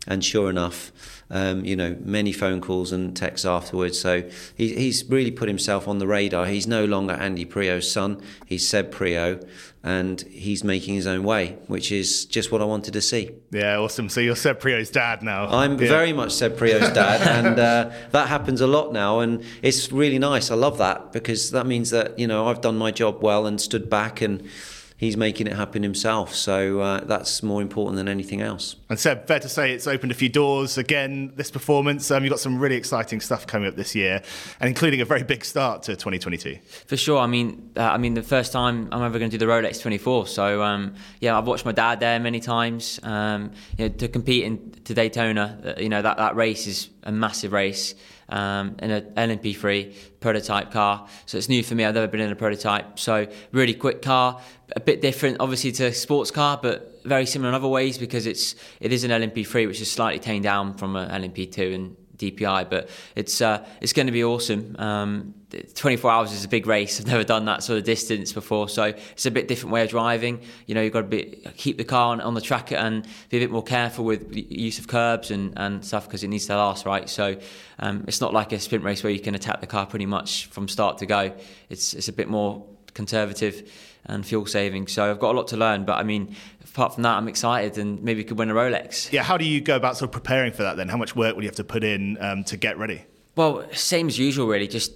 And 0.06 0.24
sure 0.24 0.48
enough, 0.50 0.92
um, 1.30 1.64
you 1.64 1.74
know, 1.74 1.96
many 2.00 2.32
phone 2.32 2.60
calls 2.60 2.92
and 2.92 3.16
texts 3.16 3.44
afterwards. 3.44 3.98
So 3.98 4.28
he, 4.54 4.74
he's 4.74 5.04
really 5.04 5.30
put 5.30 5.48
himself 5.48 5.88
on 5.88 5.98
the 5.98 6.06
radar. 6.06 6.46
He's 6.46 6.66
no 6.66 6.84
longer 6.84 7.14
Andy 7.14 7.44
Priaulx's 7.44 7.90
son. 7.90 8.22
He's 8.46 8.68
Seb 8.68 8.92
Priaulx, 8.92 9.48
and 9.82 10.20
he's 10.22 10.62
making 10.62 10.94
his 10.94 11.06
own 11.06 11.24
way, 11.24 11.58
which 11.66 11.90
is 11.90 12.24
just 12.24 12.52
what 12.52 12.62
I 12.62 12.64
wanted 12.64 12.92
to 12.92 13.00
see. 13.00 13.30
Yeah, 13.50 13.78
awesome. 13.78 14.08
So 14.08 14.20
you're 14.20 14.36
Seb 14.36 14.60
Priaulx's 14.60 14.90
dad 14.90 15.22
now. 15.22 15.48
I'm 15.48 15.72
yeah. 15.72 15.88
very 15.88 16.12
much 16.12 16.32
Seb 16.32 16.56
Priaulx's 16.56 16.92
dad, 16.92 17.22
and 17.46 17.58
uh, 17.58 17.90
that 18.12 18.28
happens 18.28 18.60
a 18.60 18.66
lot 18.66 18.92
now, 18.92 19.20
and 19.20 19.44
it's 19.62 19.90
really 19.90 20.18
nice. 20.18 20.50
I 20.50 20.54
love 20.54 20.78
that 20.78 21.12
because 21.12 21.50
that 21.50 21.66
means 21.66 21.90
that 21.90 22.18
you 22.18 22.28
know 22.28 22.46
I've 22.46 22.60
done 22.60 22.78
my 22.78 22.92
job 22.92 23.22
well 23.22 23.46
and 23.46 23.60
stood 23.60 23.90
back 23.90 24.20
and 24.20 24.48
he's 24.96 25.16
making 25.16 25.46
it 25.46 25.52
happen 25.52 25.82
himself. 25.82 26.34
So 26.34 26.80
uh, 26.80 27.04
that's 27.04 27.42
more 27.42 27.60
important 27.60 27.96
than 27.96 28.08
anything 28.08 28.40
else. 28.40 28.76
And 28.88 28.98
Seb, 28.98 29.26
fair 29.26 29.40
to 29.40 29.48
say 29.48 29.72
it's 29.72 29.86
opened 29.86 30.12
a 30.12 30.14
few 30.14 30.28
doors 30.28 30.78
again. 30.78 31.32
This 31.36 31.50
performance, 31.50 32.10
um, 32.10 32.24
you've 32.24 32.30
got 32.30 32.40
some 32.40 32.58
really 32.58 32.76
exciting 32.76 33.20
stuff 33.20 33.46
coming 33.46 33.68
up 33.68 33.76
this 33.76 33.94
year, 33.94 34.22
and 34.60 34.68
including 34.68 35.00
a 35.00 35.04
very 35.04 35.22
big 35.22 35.44
start 35.44 35.82
to 35.84 35.92
2022. 35.92 36.58
For 36.86 36.96
sure. 36.96 37.18
I 37.18 37.26
mean, 37.26 37.70
uh, 37.76 37.82
I 37.82 37.98
mean, 37.98 38.14
the 38.14 38.22
first 38.22 38.52
time 38.52 38.88
I'm 38.92 39.02
ever 39.02 39.18
going 39.18 39.30
to 39.30 39.38
do 39.38 39.44
the 39.44 39.50
Rolex 39.50 39.82
24. 39.82 40.26
So 40.28 40.62
um, 40.62 40.94
yeah, 41.20 41.36
I've 41.36 41.46
watched 41.46 41.64
my 41.64 41.72
dad 41.72 42.00
there 42.00 42.18
many 42.18 42.40
times. 42.40 42.98
Um, 43.02 43.52
you 43.76 43.88
know, 43.88 43.94
to 43.96 44.08
compete 44.08 44.44
in 44.44 44.72
to 44.84 44.94
Daytona, 44.94 45.74
uh, 45.76 45.80
you 45.80 45.88
know 45.88 46.00
that 46.00 46.16
that 46.16 46.36
race 46.36 46.66
is 46.66 46.88
a 47.02 47.12
massive 47.12 47.52
race 47.52 47.94
um, 48.28 48.76
in 48.80 48.90
an 48.90 49.12
LMP3 49.16 49.94
prototype 50.20 50.72
car. 50.72 51.06
So 51.26 51.38
it's 51.38 51.48
new 51.48 51.62
for 51.62 51.74
me. 51.74 51.84
I've 51.84 51.94
never 51.94 52.08
been 52.08 52.20
in 52.20 52.32
a 52.32 52.36
prototype. 52.36 52.98
So 52.98 53.26
really 53.52 53.74
quick 53.74 54.02
car, 54.02 54.40
a 54.74 54.80
bit 54.80 55.00
different, 55.00 55.38
obviously, 55.40 55.72
to 55.72 55.86
a 55.86 55.92
sports 55.92 56.30
car, 56.30 56.58
but 56.60 57.00
very 57.04 57.26
similar 57.26 57.50
in 57.50 57.54
other 57.54 57.68
ways 57.68 57.98
because 57.98 58.26
it's 58.26 58.56
it 58.80 58.92
is 58.92 59.04
an 59.04 59.10
LMP3, 59.10 59.66
which 59.66 59.80
is 59.80 59.90
slightly 59.90 60.18
toned 60.18 60.42
down 60.42 60.74
from 60.74 60.96
an 60.96 61.22
LMP2 61.22 61.74
and 61.74 61.96
DPI, 62.16 62.68
but 62.70 62.88
it's 63.14 63.40
uh, 63.40 63.64
it's 63.80 63.92
going 63.92 64.06
to 64.06 64.12
be 64.12 64.24
awesome. 64.24 64.76
Um, 64.78 65.34
24 65.74 66.10
hours 66.10 66.32
is 66.32 66.44
a 66.44 66.48
big 66.48 66.66
race. 66.66 67.00
I've 67.00 67.06
never 67.06 67.24
done 67.24 67.44
that 67.44 67.62
sort 67.62 67.78
of 67.78 67.84
distance 67.84 68.32
before, 68.32 68.68
so 68.68 68.84
it's 68.84 69.26
a 69.26 69.30
bit 69.30 69.48
different 69.48 69.72
way 69.72 69.82
of 69.82 69.90
driving. 69.90 70.40
You 70.66 70.74
know, 70.74 70.82
you've 70.82 70.92
got 70.92 71.02
to 71.02 71.06
be, 71.06 71.42
keep 71.56 71.78
the 71.78 71.84
car 71.84 72.12
on, 72.12 72.20
on 72.20 72.34
the 72.34 72.40
track 72.40 72.72
and 72.72 73.06
be 73.30 73.36
a 73.36 73.40
bit 73.40 73.50
more 73.50 73.62
careful 73.62 74.04
with 74.04 74.34
use 74.34 74.78
of 74.78 74.88
curbs 74.88 75.30
and, 75.30 75.52
and 75.56 75.84
stuff 75.84 76.06
because 76.06 76.24
it 76.24 76.28
needs 76.28 76.46
to 76.46 76.56
last, 76.56 76.84
right? 76.84 77.08
So 77.08 77.38
um, 77.78 78.04
it's 78.08 78.20
not 78.20 78.34
like 78.34 78.52
a 78.52 78.58
sprint 78.58 78.84
race 78.84 79.02
where 79.02 79.12
you 79.12 79.20
can 79.20 79.34
attack 79.34 79.60
the 79.60 79.66
car 79.66 79.86
pretty 79.86 80.06
much 80.06 80.46
from 80.46 80.68
start 80.68 80.98
to 80.98 81.06
go. 81.06 81.32
It's 81.68 81.94
it's 81.94 82.08
a 82.08 82.12
bit 82.12 82.28
more 82.28 82.66
conservative 82.94 83.70
and 84.06 84.24
fuel 84.24 84.46
saving. 84.46 84.86
So 84.88 85.10
I've 85.10 85.18
got 85.18 85.34
a 85.34 85.36
lot 85.36 85.48
to 85.48 85.56
learn, 85.56 85.84
but 85.84 85.98
I 85.98 86.02
mean, 86.02 86.34
apart 86.64 86.94
from 86.94 87.02
that, 87.04 87.16
I'm 87.16 87.28
excited 87.28 87.78
and 87.78 88.02
maybe 88.02 88.24
could 88.24 88.38
win 88.38 88.50
a 88.50 88.54
Rolex. 88.54 89.12
Yeah, 89.12 89.22
how 89.22 89.36
do 89.36 89.44
you 89.44 89.60
go 89.60 89.76
about 89.76 89.96
sort 89.96 90.08
of 90.08 90.12
preparing 90.12 90.52
for 90.52 90.62
that 90.62 90.76
then? 90.76 90.88
How 90.88 90.96
much 90.96 91.16
work 91.16 91.34
will 91.34 91.42
you 91.42 91.48
have 91.48 91.56
to 91.56 91.64
put 91.64 91.84
in 91.84 92.16
um, 92.20 92.44
to 92.44 92.56
get 92.56 92.78
ready? 92.78 93.04
Well, 93.36 93.66
same 93.72 94.08
as 94.08 94.18
usual, 94.18 94.46
really. 94.46 94.66
Just 94.66 94.92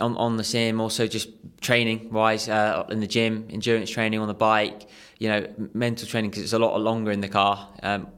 on, 0.00 0.16
on 0.16 0.36
the 0.36 0.44
same. 0.44 0.80
Also, 0.80 1.06
just 1.06 1.28
training 1.60 2.12
wise 2.12 2.48
uh, 2.48 2.84
in 2.90 2.98
the 2.98 3.06
gym, 3.06 3.46
endurance 3.50 3.88
training 3.88 4.18
on 4.18 4.26
the 4.26 4.34
bike. 4.34 4.88
You 5.18 5.28
know, 5.28 5.46
mental 5.74 6.08
training 6.08 6.30
because 6.30 6.42
it's 6.42 6.52
a 6.52 6.58
lot 6.58 6.78
longer 6.80 7.12
in 7.12 7.20
the 7.20 7.28
car. 7.28 7.68
Um, 7.82 8.08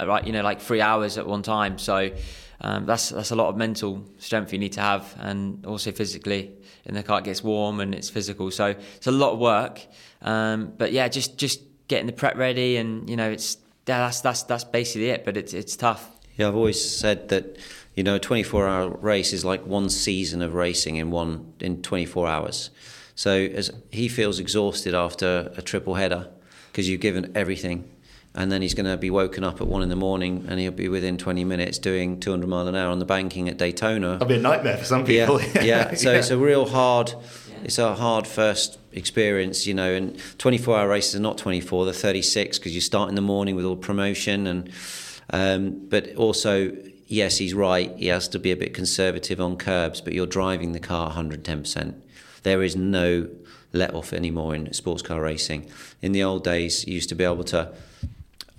right, 0.00 0.24
you 0.24 0.32
know, 0.32 0.42
like 0.42 0.60
three 0.60 0.80
hours 0.80 1.18
at 1.18 1.26
one 1.26 1.42
time. 1.42 1.78
So 1.78 2.10
um, 2.60 2.86
that's 2.86 3.10
that's 3.10 3.30
a 3.30 3.36
lot 3.36 3.48
of 3.48 3.56
mental 3.56 4.04
strength 4.18 4.52
you 4.52 4.58
need 4.58 4.72
to 4.72 4.80
have, 4.80 5.14
and 5.18 5.64
also 5.66 5.92
physically. 5.92 6.52
In 6.86 6.94
the 6.94 7.02
car, 7.02 7.22
gets 7.22 7.42
warm 7.42 7.80
and 7.80 7.94
it's 7.94 8.10
physical, 8.10 8.50
so 8.50 8.66
it's 8.96 9.06
a 9.06 9.10
lot 9.10 9.32
of 9.32 9.38
work. 9.38 9.80
Um, 10.20 10.74
but 10.76 10.92
yeah, 10.92 11.08
just 11.08 11.38
just 11.38 11.60
getting 11.88 12.06
the 12.06 12.12
prep 12.12 12.36
ready, 12.36 12.76
and 12.76 13.08
you 13.08 13.16
know, 13.16 13.30
it's 13.30 13.56
that's 13.86 14.20
that's 14.20 14.42
that's 14.42 14.64
basically 14.64 15.10
it. 15.10 15.24
But 15.24 15.36
it's 15.36 15.54
it's 15.54 15.76
tough. 15.76 16.10
Yeah, 16.36 16.48
I've 16.48 16.56
always 16.56 16.82
said 16.82 17.28
that 17.30 17.56
you 17.94 18.02
know 18.02 18.16
a 18.16 18.18
24 18.18 18.68
hour 18.68 18.88
race 18.88 19.32
is 19.32 19.44
like 19.44 19.64
one 19.66 19.88
season 19.88 20.42
of 20.42 20.54
racing 20.54 20.96
in 20.96 21.10
one 21.10 21.54
in 21.60 21.80
24 21.80 22.28
hours. 22.28 22.70
So 23.14 23.30
as 23.32 23.70
he 23.90 24.08
feels 24.08 24.38
exhausted 24.38 24.94
after 24.94 25.52
a 25.56 25.62
triple 25.62 25.94
header 25.94 26.28
because 26.70 26.88
you've 26.88 27.00
given 27.00 27.30
everything, 27.36 27.88
and 28.34 28.50
then 28.50 28.62
he's 28.62 28.74
going 28.74 28.86
to 28.86 28.96
be 28.96 29.10
woken 29.10 29.44
up 29.44 29.60
at 29.60 29.66
one 29.68 29.82
in 29.82 29.88
the 29.88 29.96
morning 29.96 30.44
and 30.48 30.58
he'll 30.58 30.72
be 30.72 30.88
within 30.88 31.16
20 31.16 31.44
minutes 31.44 31.78
doing 31.78 32.18
200 32.18 32.48
mile 32.48 32.66
an 32.66 32.74
hour 32.74 32.90
on 32.90 32.98
the 32.98 33.04
banking 33.04 33.48
at 33.48 33.56
Daytona. 33.56 34.12
That'll 34.12 34.26
be 34.26 34.34
a 34.34 34.40
nightmare 34.40 34.76
for 34.76 34.84
some 34.84 35.04
people. 35.04 35.40
Yeah, 35.40 35.62
yeah. 35.62 35.94
so 35.94 36.10
yeah. 36.10 36.18
it's 36.18 36.30
a 36.30 36.38
real 36.38 36.66
hard, 36.66 37.14
it's 37.62 37.78
a 37.78 37.94
hard 37.94 38.26
first 38.26 38.78
experience, 38.92 39.66
you 39.66 39.74
know. 39.74 39.92
And 39.92 40.20
24 40.38 40.78
hour 40.78 40.88
races 40.88 41.14
are 41.14 41.20
not 41.20 41.38
24; 41.38 41.84
they're 41.84 41.94
36 41.94 42.58
because 42.58 42.74
you 42.74 42.80
start 42.80 43.08
in 43.08 43.14
the 43.14 43.22
morning 43.22 43.54
with 43.54 43.64
all 43.64 43.76
promotion 43.76 44.46
and, 44.46 44.70
um, 45.30 45.86
but 45.88 46.14
also. 46.16 46.76
Yes, 47.06 47.36
he's 47.36 47.52
right. 47.52 47.94
He 47.98 48.06
has 48.06 48.28
to 48.28 48.38
be 48.38 48.50
a 48.50 48.56
bit 48.56 48.72
conservative 48.72 49.38
on 49.38 49.58
curbs, 49.58 50.00
but 50.00 50.14
you're 50.14 50.26
driving 50.26 50.72
the 50.72 50.80
car 50.80 51.12
110%. 51.12 51.94
There 52.44 52.62
is 52.62 52.74
no 52.76 53.28
let 53.74 53.94
off 53.94 54.14
anymore 54.14 54.54
in 54.54 54.72
sports 54.72 55.02
car 55.02 55.20
racing. 55.20 55.70
In 56.00 56.12
the 56.12 56.22
old 56.22 56.44
days, 56.44 56.86
you 56.86 56.94
used 56.94 57.10
to 57.10 57.14
be 57.14 57.22
able 57.22 57.44
to 57.44 57.74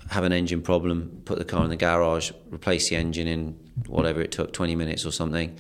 have 0.10 0.24
an 0.24 0.32
engine 0.32 0.62
problem, 0.62 1.22
put 1.26 1.38
the 1.40 1.46
car 1.46 1.64
in 1.64 1.70
the 1.70 1.76
garage, 1.76 2.32
replace 2.52 2.90
the 2.90 2.96
engine 2.96 3.28
in 3.28 3.60
whatever 3.88 4.22
it 4.22 4.32
took, 4.32 4.54
20 4.54 4.76
minutes 4.76 5.06
or 5.06 5.12
something, 5.12 5.58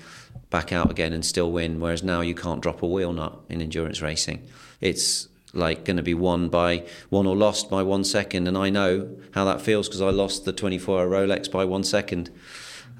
back 0.49 0.71
out 0.71 0.91
again 0.91 1.13
and 1.13 1.25
still 1.25 1.51
win. 1.51 1.79
Whereas 1.79 2.03
now 2.03 2.21
you 2.21 2.35
can't 2.35 2.61
drop 2.61 2.81
a 2.81 2.87
wheel 2.87 3.13
nut 3.13 3.39
in 3.49 3.61
endurance 3.61 4.01
racing. 4.01 4.47
It's 4.81 5.27
like 5.53 5.85
going 5.85 5.97
to 5.97 6.03
be 6.03 6.13
won 6.13 6.49
by 6.49 6.85
one 7.09 7.25
or 7.25 7.35
lost 7.35 7.69
by 7.69 7.81
one 7.81 8.03
second, 8.03 8.47
and 8.47 8.57
I 8.57 8.69
know 8.69 9.17
how 9.31 9.45
that 9.45 9.61
feels 9.61 9.87
because 9.87 10.01
I 10.01 10.09
lost 10.09 10.45
the 10.45 10.53
24-hour 10.53 11.07
Rolex 11.07 11.49
by 11.49 11.65
one 11.65 11.83
second 11.83 12.29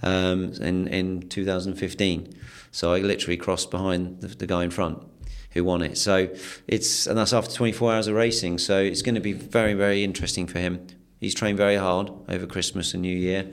um, 0.01 0.53
in 0.53 0.88
in 0.88 1.29
2015. 1.29 2.34
So 2.71 2.93
I 2.93 2.99
literally 2.99 3.38
crossed 3.38 3.71
behind 3.71 4.21
the, 4.21 4.27
the 4.27 4.47
guy 4.47 4.63
in 4.63 4.69
front 4.69 5.03
who 5.51 5.63
won 5.63 5.81
it. 5.81 5.97
So 5.97 6.29
it's 6.67 7.08
and 7.08 7.17
that's 7.17 7.34
after 7.34 7.53
24 7.53 7.93
hours 7.93 8.08
of 8.08 8.15
racing. 8.15 8.58
So 8.58 8.81
it's 8.81 9.01
going 9.01 9.15
to 9.15 9.21
be 9.21 9.34
very 9.34 9.73
very 9.73 10.03
interesting 10.03 10.47
for 10.47 10.60
him 10.60 10.88
he's 11.25 11.33
trained 11.33 11.57
very 11.57 11.75
hard 11.75 12.11
over 12.29 12.45
Christmas 12.45 12.93
and 12.93 13.01
New 13.01 13.17
Year, 13.17 13.47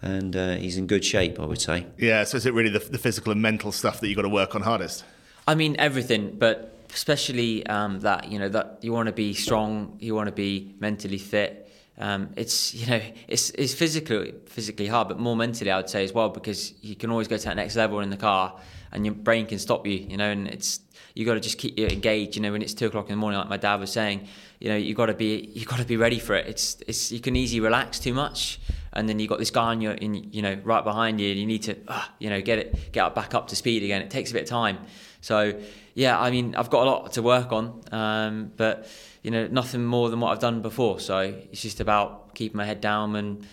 and 0.00 0.36
uh, 0.36 0.54
he's 0.54 0.76
in 0.76 0.86
good 0.86 1.04
shape, 1.04 1.40
I 1.40 1.46
would 1.46 1.60
say. 1.60 1.86
Yeah, 1.98 2.22
so 2.22 2.36
is 2.36 2.46
it 2.46 2.54
really 2.54 2.70
the, 2.70 2.78
the 2.78 2.98
physical 2.98 3.32
and 3.32 3.42
mental 3.42 3.72
stuff 3.72 3.98
that 4.00 4.06
you've 4.06 4.16
got 4.16 4.22
to 4.22 4.28
work 4.28 4.54
on 4.54 4.62
hardest? 4.62 5.04
I 5.46 5.56
mean 5.56 5.74
everything, 5.78 6.36
but 6.38 6.78
especially 6.94 7.66
um, 7.66 8.00
that 8.00 8.30
you 8.30 8.38
know 8.38 8.48
that 8.50 8.78
you 8.82 8.92
want 8.92 9.06
to 9.06 9.12
be 9.12 9.34
strong, 9.34 9.96
you 9.98 10.14
want 10.14 10.28
to 10.28 10.32
be 10.32 10.76
mentally 10.78 11.18
fit. 11.18 11.64
Um, 11.98 12.30
it's 12.36 12.72
you 12.74 12.86
know 12.86 13.00
it's 13.26 13.50
it's 13.50 13.74
physically 13.74 14.34
physically 14.46 14.86
hard, 14.86 15.08
but 15.08 15.18
more 15.18 15.34
mentally 15.34 15.72
I 15.72 15.78
would 15.78 15.90
say 15.90 16.04
as 16.04 16.12
well 16.12 16.28
because 16.28 16.74
you 16.80 16.94
can 16.94 17.10
always 17.10 17.26
go 17.26 17.36
to 17.36 17.44
that 17.46 17.56
next 17.56 17.74
level 17.74 17.98
in 18.00 18.10
the 18.10 18.16
car, 18.16 18.60
and 18.92 19.04
your 19.04 19.16
brain 19.16 19.46
can 19.46 19.58
stop 19.58 19.84
you. 19.88 19.94
You 19.94 20.16
know, 20.18 20.30
and 20.30 20.46
it's 20.46 20.80
you 21.18 21.24
got 21.24 21.34
to 21.34 21.40
just 21.40 21.58
keep 21.58 21.76
you 21.76 21.88
engaged. 21.88 22.36
You 22.36 22.42
know, 22.42 22.52
when 22.52 22.62
it's 22.62 22.72
two 22.72 22.86
o'clock 22.86 23.06
in 23.06 23.14
the 23.14 23.16
morning, 23.16 23.40
like 23.40 23.48
my 23.48 23.56
dad 23.56 23.80
was 23.80 23.90
saying, 23.90 24.28
you 24.60 24.68
know, 24.68 24.76
you 24.76 24.94
got 24.94 25.06
to 25.06 25.14
be 25.14 25.50
you 25.52 25.66
got 25.66 25.80
to 25.80 25.84
be 25.84 25.96
ready 25.96 26.20
for 26.20 26.36
it. 26.36 26.46
It's 26.46 26.76
it's 26.86 27.10
you 27.10 27.18
can 27.18 27.34
easily 27.34 27.58
relax 27.58 27.98
too 27.98 28.14
much, 28.14 28.60
and 28.92 29.08
then 29.08 29.18
you 29.18 29.26
got 29.26 29.40
this 29.40 29.50
guy 29.50 29.70
on 29.72 29.80
your 29.80 29.94
in 29.94 30.14
you 30.32 30.42
know 30.42 30.56
right 30.62 30.84
behind 30.84 31.20
you, 31.20 31.30
and 31.30 31.40
you 31.40 31.44
need 31.44 31.64
to 31.64 31.76
uh, 31.88 32.04
you 32.20 32.30
know 32.30 32.40
get 32.40 32.60
it 32.60 32.92
get 32.92 33.04
up 33.04 33.16
back 33.16 33.34
up 33.34 33.48
to 33.48 33.56
speed 33.56 33.82
again. 33.82 34.00
It 34.00 34.10
takes 34.10 34.30
a 34.30 34.32
bit 34.32 34.44
of 34.44 34.48
time. 34.48 34.78
So 35.20 35.60
yeah, 35.94 36.20
I 36.20 36.30
mean, 36.30 36.54
I've 36.54 36.70
got 36.70 36.86
a 36.86 36.88
lot 36.88 37.12
to 37.14 37.22
work 37.22 37.50
on, 37.50 37.82
um, 37.90 38.52
but 38.56 38.88
you 39.24 39.32
know, 39.32 39.48
nothing 39.48 39.84
more 39.84 40.10
than 40.10 40.20
what 40.20 40.30
I've 40.30 40.38
done 40.38 40.62
before. 40.62 41.00
So 41.00 41.18
it's 41.18 41.62
just 41.62 41.80
about 41.80 42.36
keeping 42.36 42.58
my 42.58 42.64
head 42.64 42.80
down 42.80 43.16
and. 43.16 43.44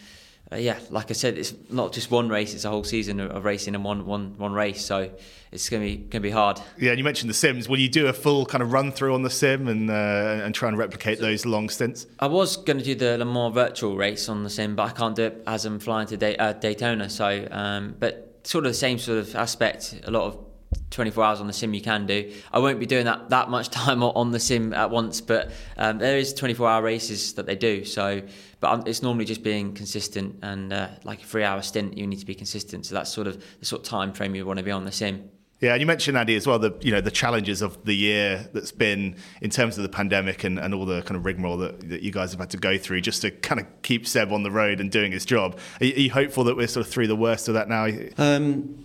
Uh, 0.52 0.58
yeah, 0.58 0.78
like 0.92 1.10
I 1.10 1.14
said, 1.14 1.38
it's 1.38 1.54
not 1.72 1.92
just 1.92 2.12
one 2.12 2.30
race; 2.30 2.54
it's 2.54 2.66
a 2.66 2.70
whole 2.70 2.84
season 2.84 3.20
of, 3.20 3.44
racing 3.44 3.74
in 3.74 3.82
one, 3.82 4.06
one, 4.06 4.38
one 4.38 4.54
race. 4.54 4.86
So 4.86 5.10
it's 5.52 5.70
gonna 5.70 5.84
be 5.84 5.98
gonna 5.98 6.22
be 6.22 6.30
hard. 6.30 6.62
Yeah, 6.78 6.92
and 6.92 7.00
you 7.00 7.04
mentioned 7.04 7.30
the 7.30 7.36
sims. 7.36 7.68
Will 7.68 7.80
you 7.80 7.90
do 7.90 8.08
a 8.08 8.14
full 8.14 8.46
kind 8.46 8.62
of 8.62 8.72
run 8.72 8.92
through 8.92 9.16
on 9.16 9.24
the 9.24 9.30
sim 9.30 9.68
and 9.68 9.90
uh, 9.90 10.44
and 10.44 10.54
try 10.54 10.70
and 10.70 10.78
replicate 10.78 11.20
those 11.20 11.46
long 11.46 11.70
stints? 11.70 12.06
I 12.20 12.28
was 12.28 12.58
going 12.58 12.78
to 12.78 12.84
do 12.84 12.94
the 12.94 13.18
Le 13.18 13.26
Mans 13.26 13.54
virtual 13.56 13.98
race 13.98 14.30
on 14.30 14.44
the 14.44 14.50
sim, 14.50 14.76
but 14.76 14.84
I 14.84 14.92
can't 14.92 15.16
do 15.16 15.24
it 15.24 15.44
as 15.48 15.66
I'm 15.66 15.80
flying 15.80 16.08
to 16.08 16.18
Day, 16.18 16.38
uh, 16.38 16.54
Daytona. 16.54 17.10
So, 17.10 17.48
um, 17.50 17.96
but 18.00 18.42
sort 18.44 18.66
of 18.66 18.72
the 18.72 18.78
same 18.78 19.00
sort 19.00 19.18
of 19.18 19.36
aspect. 19.36 20.00
A 20.04 20.12
lot 20.12 20.24
of 20.26 20.45
24 20.92 21.24
hours 21.24 21.42
on 21.42 21.48
the 21.48 21.54
sim 21.54 21.74
you 21.74 21.82
can 21.82 22.06
do. 22.06 22.32
I 22.52 22.60
won't 22.60 22.80
be 22.80 22.86
doing 22.86 23.06
that 23.06 23.30
that 23.30 23.50
much 23.50 23.70
time 23.82 24.04
on 24.04 24.32
the 24.32 24.40
sim 24.40 24.74
at 24.74 24.90
once, 24.90 25.22
but 25.22 25.52
um, 25.78 25.98
there 25.98 26.18
is 26.18 26.34
24 26.34 26.70
hour 26.70 26.82
races 26.82 27.34
that 27.34 27.46
they 27.46 27.56
do. 27.56 27.86
So, 27.86 28.22
but 28.60 28.88
it's 28.88 29.02
normally 29.02 29.26
just 29.26 29.44
being 29.44 29.74
consistent 29.74 30.40
and 30.42 30.72
uh, 30.72 30.88
like 31.04 31.22
a 31.22 31.26
three 31.26 31.44
hour 31.44 31.62
stint, 31.62 31.98
you 31.98 32.08
need 32.08 32.20
to 32.20 32.26
be 32.26 32.36
consistent. 32.36 32.86
So 32.86 32.96
that's 32.96 33.12
sort 33.12 33.28
of 33.28 33.44
the 33.60 33.66
sort 33.66 33.82
of 33.82 33.88
time 33.88 34.14
frame 34.14 34.36
you 34.36 34.46
want 34.46 34.60
to 34.60 34.64
be 34.64 34.72
on 34.72 34.86
the 34.86 34.92
sim. 34.92 35.30
Yeah, 35.62 35.72
and 35.72 35.80
you 35.80 35.88
mentioned 35.88 36.18
Andy 36.18 36.36
as 36.36 36.46
well 36.46 36.60
the 36.60 36.76
you 36.82 36.92
know 36.92 37.02
the 37.02 37.12
challenges 37.12 37.62
of 37.62 37.86
the 37.86 37.96
year 37.96 38.48
that's 38.52 38.74
been 38.74 39.16
in 39.42 39.50
terms 39.50 39.78
of 39.78 39.84
the 39.84 39.90
pandemic 39.90 40.44
and, 40.44 40.60
and 40.60 40.74
all 40.74 40.86
the 40.86 41.02
kind 41.04 41.16
of 41.16 41.26
rigmarole 41.26 41.58
that, 41.58 41.90
that 41.90 42.02
you 42.02 42.12
guys 42.12 42.32
have 42.32 42.40
had 42.42 42.50
to 42.52 42.58
go 42.58 42.78
through 42.78 43.02
just 43.02 43.22
to 43.22 43.32
kind 43.32 43.62
of 43.62 43.68
keep 43.82 44.06
Seb 44.06 44.34
on 44.34 44.44
the 44.44 44.52
road 44.52 44.82
and 44.82 44.92
doing 44.92 45.14
his 45.14 45.24
job. 45.26 45.58
Are 45.80 45.86
you, 45.86 45.94
are 45.94 46.00
you 46.00 46.12
hopeful 46.12 46.44
that 46.44 46.58
we're 46.58 46.68
sort 46.68 46.86
of 46.86 46.92
through 46.92 47.08
the 47.08 47.16
worst 47.16 47.48
of 47.48 47.54
that 47.54 47.70
now? 47.70 47.88
Um, 48.18 48.85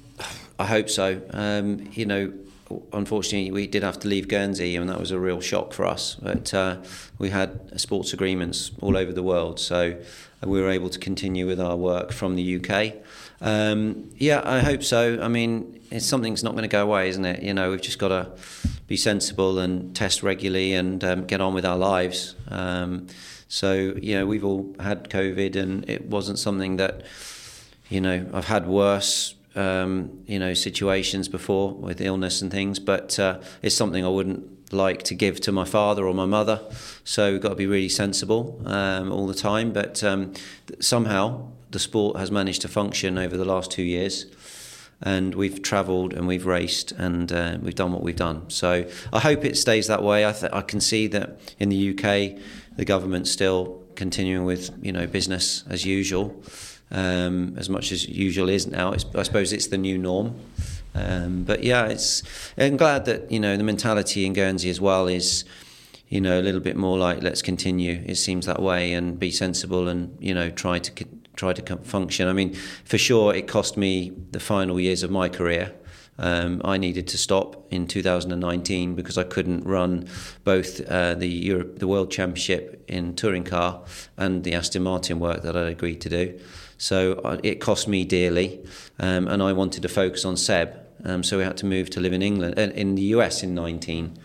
I 0.61 0.67
hope 0.67 0.91
so. 0.91 1.23
Um, 1.31 1.89
you 1.95 2.05
know, 2.05 2.35
unfortunately, 2.93 3.51
we 3.51 3.67
did 3.67 3.83
have 3.83 3.99
to 4.01 4.09
leave 4.09 4.29
Guernsey, 4.29 4.77
and 4.77 4.91
that 4.91 5.01
was 5.01 5.11
a 5.11 5.19
real 5.19 5.41
shock 5.41 5.73
for 5.73 5.87
us. 5.87 6.17
But 6.17 6.53
uh, 6.53 6.83
we 7.19 7.31
had 7.31 7.81
sports 7.81 8.13
agreements 8.13 8.71
all 8.83 8.95
over 8.95 9.11
the 9.11 9.23
world, 9.23 9.59
so 9.59 9.99
we 10.45 10.61
were 10.61 10.69
able 10.69 10.91
to 10.91 10.99
continue 10.99 11.47
with 11.47 11.59
our 11.59 11.77
work 11.77 12.13
from 12.13 12.37
the 12.37 12.57
UK. 12.63 12.97
Um, 13.41 14.11
yeah, 14.19 14.43
I 14.45 14.59
hope 14.59 14.83
so. 14.83 15.19
I 15.23 15.29
mean, 15.29 15.81
it's 15.91 16.05
something's 16.05 16.45
not 16.45 16.53
going 16.53 16.65
to 16.65 16.69
go 16.69 16.83
away, 16.83 17.09
isn't 17.09 17.25
it? 17.25 17.43
You 17.43 17.55
know, 17.55 17.71
we've 17.71 17.81
just 17.81 17.99
got 17.99 18.09
to 18.09 18.31
be 18.87 18.99
sensible 18.99 19.59
and 19.59 19.97
test 19.97 20.23
regularly 20.23 20.75
and 20.75 21.03
um, 21.03 21.25
get 21.25 21.41
on 21.41 21.55
with 21.55 21.65
our 21.65 21.79
lives. 21.79 22.35
Um, 22.49 23.07
so, 23.49 23.95
you 23.97 24.15
know, 24.15 24.27
we've 24.27 24.45
all 24.45 24.77
had 24.79 25.09
COVID, 25.09 25.57
and 25.57 25.89
it 25.89 26.05
wasn't 26.05 26.39
something 26.39 26.77
that, 26.77 27.01
you 27.89 28.03
know, 28.03 28.29
I've 28.35 28.47
had 28.47 28.67
worse 28.67 29.37
um, 29.55 30.23
you 30.27 30.39
know 30.39 30.55
situations 30.55 31.29
before 31.29 31.73
with 31.73 32.01
illness 32.01 32.43
and 32.43 32.51
things, 32.51 32.79
but 32.79 33.19
uh, 33.19 33.41
it's 33.63 33.75
something 33.75 34.05
I 34.05 34.09
wouldn't 34.09 34.73
like 34.73 35.03
to 35.05 35.15
give 35.15 35.41
to 35.41 35.53
my 35.53 35.65
father 35.65 36.07
or 36.07 36.15
my 36.15 36.27
mother. 36.27 36.61
So 37.05 37.33
we've 37.33 37.41
got 37.41 37.51
to 37.51 37.55
be 37.57 37.67
really 37.67 37.89
sensible 37.89 38.61
um, 38.67 39.11
all 39.11 39.27
the 39.27 39.35
time. 39.35 39.73
But 39.73 40.03
um, 40.05 40.33
somehow 40.81 41.49
the 41.71 41.79
sport 41.79 42.17
has 42.17 42.31
managed 42.31 42.63
to 42.63 42.69
function 42.69 43.19
over 43.19 43.37
the 43.37 43.45
last 43.45 43.71
two 43.71 43.83
years. 43.83 44.27
And 45.03 45.35
we've 45.35 45.63
travelled 45.63 46.13
and 46.13 46.27
we've 46.27 46.45
raced 46.45 46.93
and 46.93 47.33
uh, 47.33 47.57
we've 47.63 47.75
done 47.75 47.93
what 47.93 48.03
we've 48.03 48.17
done. 48.17 48.51
So 48.51 48.87
I 49.13 49.21
hope 49.21 49.47
it 49.47 49.57
stays 49.57 49.87
that 49.87 50.03
way. 50.03 50.27
I, 50.27 50.33
th- 50.33 50.53
I 50.53 50.61
can 50.61 50.81
see 50.81 51.07
that 51.09 51.41
in 51.59 51.71
the 51.71 51.91
UK, 51.91 52.39
the 52.77 52.85
government's 52.85 53.31
still 53.31 53.83
continuing 53.97 54.45
with 54.45 54.71
you 54.83 54.93
know 54.93 55.07
business 55.07 55.65
as 55.69 55.85
usual 55.85 56.43
um, 56.91 57.55
as 57.57 57.69
much 57.69 57.93
as 57.93 58.09
usual 58.09 58.49
is 58.49 58.67
now. 58.67 58.93
It's, 58.93 59.05
I 59.15 59.23
suppose 59.23 59.53
it's 59.53 59.69
the 59.69 59.79
new 59.79 59.99
norm. 59.99 60.39
Um, 60.95 61.45
but 61.45 61.63
yeah, 61.63 61.87
it's. 61.87 62.23
I'm 62.59 62.77
glad 62.77 63.05
that 63.05 63.31
you 63.31 63.41
know 63.41 63.57
the 63.57 63.65
mentality 63.65 64.27
in 64.27 64.33
Guernsey 64.33 64.71
as 64.71 64.81
well 64.81 65.07
is, 65.07 65.45
you 66.09 66.21
know, 66.21 66.41
a 66.41 66.43
little 66.43 66.61
bit 66.61 66.77
more 66.77 66.99
like 66.99 67.23
let's 67.23 67.43
continue. 67.43 68.03
It 68.07 68.17
seems 68.17 68.47
that 68.47 68.61
way 68.61 68.93
and 68.93 69.19
be 69.19 69.31
sensible 69.31 69.89
and 69.89 70.17
you 70.21 70.35
know 70.35 70.51
try 70.51 70.79
to 70.79 71.05
try 71.37 71.53
to 71.53 71.77
function. 71.77 72.29
I 72.29 72.33
mean, 72.33 72.55
for 72.85 72.99
sure, 72.99 73.35
it 73.35 73.47
cost 73.47 73.77
me 73.77 74.13
the 74.33 74.41
final 74.41 74.81
years 74.81 75.03
of 75.03 75.11
my 75.11 75.29
career. 75.29 75.73
Um, 76.19 76.61
I 76.67 76.77
needed 76.77 77.09
to 77.09 77.19
stop 77.19 77.67
in 77.73 77.87
2019 77.87 78.95
because 78.95 79.17
I 79.17 79.25
couldn't 79.25 79.65
run 79.65 80.07
both 80.45 80.87
uh, 80.87 81.15
the 81.15 81.27
Europe, 81.27 81.79
the 81.79 81.89
World 81.89 82.11
Championship 82.11 82.85
in 82.89 83.15
touring 83.15 83.45
car 83.45 83.83
and 84.19 84.45
the 84.45 84.53
Aston 84.53 84.83
Martin 84.83 85.19
work 85.19 85.41
that 85.43 85.57
I'd 85.57 85.69
agreed 85.69 86.03
to 86.03 86.11
do. 86.11 86.39
So 86.81 87.21
uh, 87.25 87.37
it 87.43 87.61
cost 87.61 87.89
me 87.89 88.07
dearly, 88.07 88.59
um, 88.99 89.29
and 89.29 89.43
I 89.43 89.53
wanted 89.53 89.83
to 89.83 89.89
focus 89.89 90.25
on 90.25 90.39
Seb. 90.39 90.75
Um, 91.05 91.23
so 91.23 91.37
we 91.37 91.45
had 91.45 91.59
to 91.59 91.67
move 91.67 91.91
to 91.91 92.01
live 92.01 92.15
in 92.15 92.23
England, 92.23 92.59
uh, 92.59 92.63
in 92.75 92.95
the 92.95 93.03
US 93.15 93.43
in 93.43 93.55
19. 93.55 94.17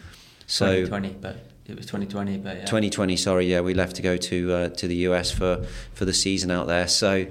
So 0.48 0.86
2020, 0.86 1.18
but 1.20 1.36
it 1.66 1.76
was 1.76 1.86
2020, 1.86 2.38
but 2.38 2.56
yeah. 2.56 2.66
2020, 2.66 3.18
sorry, 3.18 3.48
yeah, 3.48 3.60
we 3.60 3.74
left 3.74 3.98
to 3.98 4.02
go 4.02 4.16
to 4.16 4.54
uh, 4.54 4.70
to 4.70 4.88
the 4.88 4.96
US 5.08 5.32
for 5.32 5.66
for 5.94 6.06
the 6.06 6.14
season 6.14 6.50
out 6.50 6.68
there. 6.68 6.88
So. 6.88 7.28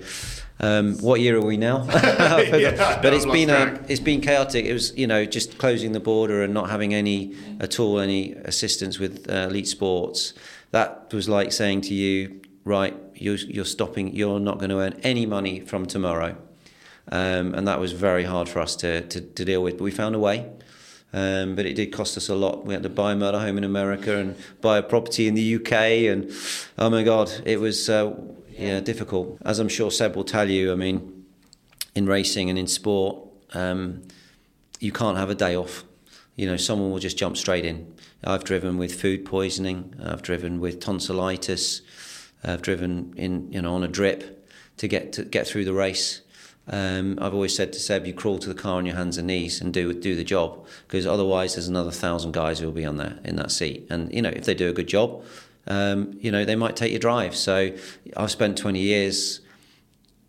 Um, 0.60 0.96
what 0.98 1.20
year 1.20 1.37
are 1.37 1.44
we 1.44 1.56
now? 1.56 1.84
yeah, 1.92 3.02
but 3.02 3.12
it's 3.12 3.26
been 3.26 3.50
a, 3.50 3.84
it's 3.88 4.00
been 4.00 4.20
chaotic. 4.20 4.64
It 4.64 4.72
was 4.72 4.96
you 4.96 5.08
know 5.08 5.24
just 5.24 5.58
closing 5.58 5.90
the 5.90 6.00
border 6.00 6.44
and 6.44 6.54
not 6.54 6.70
having 6.70 6.94
any 6.94 7.34
at 7.58 7.80
all 7.80 7.98
any 7.98 8.34
assistance 8.34 9.00
with 9.00 9.28
uh, 9.28 9.48
elite 9.50 9.66
sports. 9.66 10.32
That 10.70 11.12
was 11.12 11.28
like 11.28 11.50
saying 11.50 11.80
to 11.82 11.94
you, 11.94 12.40
right, 12.64 12.94
you're, 13.14 13.37
you're 13.37 13.64
stopping, 13.64 14.14
you're 14.14 14.40
not 14.40 14.59
going 14.59 14.70
to 14.70 14.79
earn 14.79 15.00
any 15.03 15.27
money 15.27 15.61
from 15.61 15.87
tomorrow. 15.87 16.37
Um, 17.11 17.55
and 17.55 17.68
that 17.68 17.81
was 17.81 17.92
very 17.92 18.24
hard 18.24 18.48
for 18.48 18.61
us 18.61 18.77
to, 18.77 19.03
to, 19.03 19.20
to 19.20 19.44
deal 19.44 19.62
with. 19.62 19.79
But 19.79 19.85
we 19.85 19.90
found 19.90 20.14
a 20.14 20.18
way. 20.18 20.50
Um, 21.12 21.55
but 21.55 21.64
it 21.64 21.74
did 21.74 21.92
cost 21.92 22.16
us 22.16 22.29
a 22.29 22.35
lot. 22.35 22.66
We 22.66 22.74
had 22.74 22.83
to 22.83 22.88
buy 22.88 23.12
a 23.12 23.16
motor 23.16 23.38
home 23.38 23.57
in 23.57 23.62
America 23.62 24.16
and 24.16 24.37
buy 24.61 24.79
a 24.79 24.83
property 24.83 25.29
in 25.29 25.35
the 25.35 25.55
UK. 25.57 25.72
And 26.11 26.33
oh 26.77 26.90
my 26.90 27.05
God, 27.05 27.31
it 27.44 27.61
was 27.61 27.88
uh, 27.88 28.14
yeah 28.50 28.81
difficult. 28.81 29.38
As 29.44 29.61
I'm 29.61 29.68
sure 29.68 29.92
Seb 29.92 30.16
will 30.16 30.24
tell 30.24 30.50
you, 30.50 30.72
I 30.72 30.74
mean, 30.74 31.24
in 31.94 32.07
racing 32.07 32.50
and 32.50 32.59
in 32.59 32.66
sport, 32.66 33.29
um, 33.53 34.03
you 34.81 34.90
can't 34.90 35.16
have 35.16 35.31
a 35.31 35.37
day 35.37 35.55
off. 35.55 35.85
You 36.35 36.46
know, 36.46 36.57
someone 36.57 36.90
will 36.90 36.98
just 36.98 37.16
jump 37.16 37.37
straight 37.37 37.64
in. 37.64 37.94
I've 38.24 38.42
driven 38.42 38.77
with 38.77 39.00
food 39.00 39.24
poisoning. 39.24 39.94
I've 40.05 40.22
driven 40.22 40.59
with 40.59 40.81
tonsillitis. 40.81 41.83
I've 42.44 42.62
driven 42.62 43.14
in, 43.16 43.52
you 43.52 43.62
know, 43.62 43.74
on 43.74 43.83
a 43.83 43.88
drip 43.88 44.46
to 44.76 44.88
get 44.88 45.12
to 45.14 45.24
get 45.24 45.46
through 45.46 45.64
the 45.64 45.72
race. 45.72 46.20
Um, 46.66 47.18
I've 47.20 47.35
always 47.35 47.54
said 47.54 47.74
to 47.74 47.78
Seb, 47.78 48.07
you 48.07 48.14
crawl 48.14 48.38
to 48.38 48.48
the 48.48 48.54
car 48.54 48.76
on 48.76 48.87
your 48.87 48.96
hands 48.96 49.18
and 49.18 49.26
knees 49.26 49.61
and 49.61 49.72
do 49.72 49.92
do 49.92 50.14
the 50.16 50.24
job 50.24 50.66
because 50.87 51.07
otherwise 51.07 51.54
there's 51.54 51.68
another 51.68 51.90
thousand 51.90 52.33
guys 52.33 52.59
who 52.59 52.66
will 52.66 52.72
be 52.72 52.87
on 52.87 52.96
there 52.96 53.18
in 53.24 53.37
that 53.37 53.50
seat. 53.50 53.87
And 53.90 54.12
you 54.12 54.22
know, 54.22 54.30
if 54.30 54.44
they 54.44 54.54
do 54.54 54.70
a 54.70 54.72
good 54.72 54.88
job, 54.88 55.22
um, 55.66 56.16
you 56.20 56.30
know, 56.30 56.44
they 56.44 56.57
might 56.57 56.76
take 56.76 56.90
your 56.90 57.00
drive. 57.00 57.35
So 57.37 57.72
I've 58.16 58.30
spent 58.30 58.59
20 58.59 58.80
years 58.80 59.40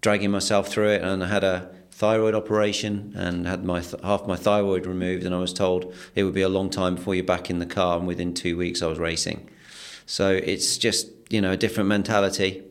dragging 0.02 0.32
myself 0.32 0.68
through 0.68 0.90
it, 0.90 1.02
and 1.02 1.24
I 1.24 1.28
had 1.28 1.44
a 1.44 1.70
thyroid 1.92 2.36
operation 2.36 3.14
and 3.16 3.48
had 3.48 3.64
my 3.64 3.80
th- 3.80 4.04
half 4.04 4.28
my 4.28 4.36
thyroid 4.36 4.86
removed, 4.86 5.24
and 5.24 5.34
I 5.34 5.40
was 5.40 5.54
told 5.54 5.94
it 6.14 6.24
would 6.24 6.34
be 6.34 6.42
a 6.42 6.50
long 6.50 6.70
time 6.70 6.96
before 6.96 7.16
you're 7.16 7.24
back 7.24 7.50
in 7.50 7.60
the 7.60 7.66
car. 7.66 7.98
And 7.98 8.08
within 8.08 8.34
two 8.34 8.58
weeks, 8.58 8.82
I 8.82 8.88
was 8.88 9.00
racing. 9.00 9.50
So 10.06 10.30
it's 10.32 10.78
just 10.78 11.08
you 11.30 11.42
know 11.42 11.52
a 11.52 11.58
different 11.58 11.90
mentality. 11.90 12.64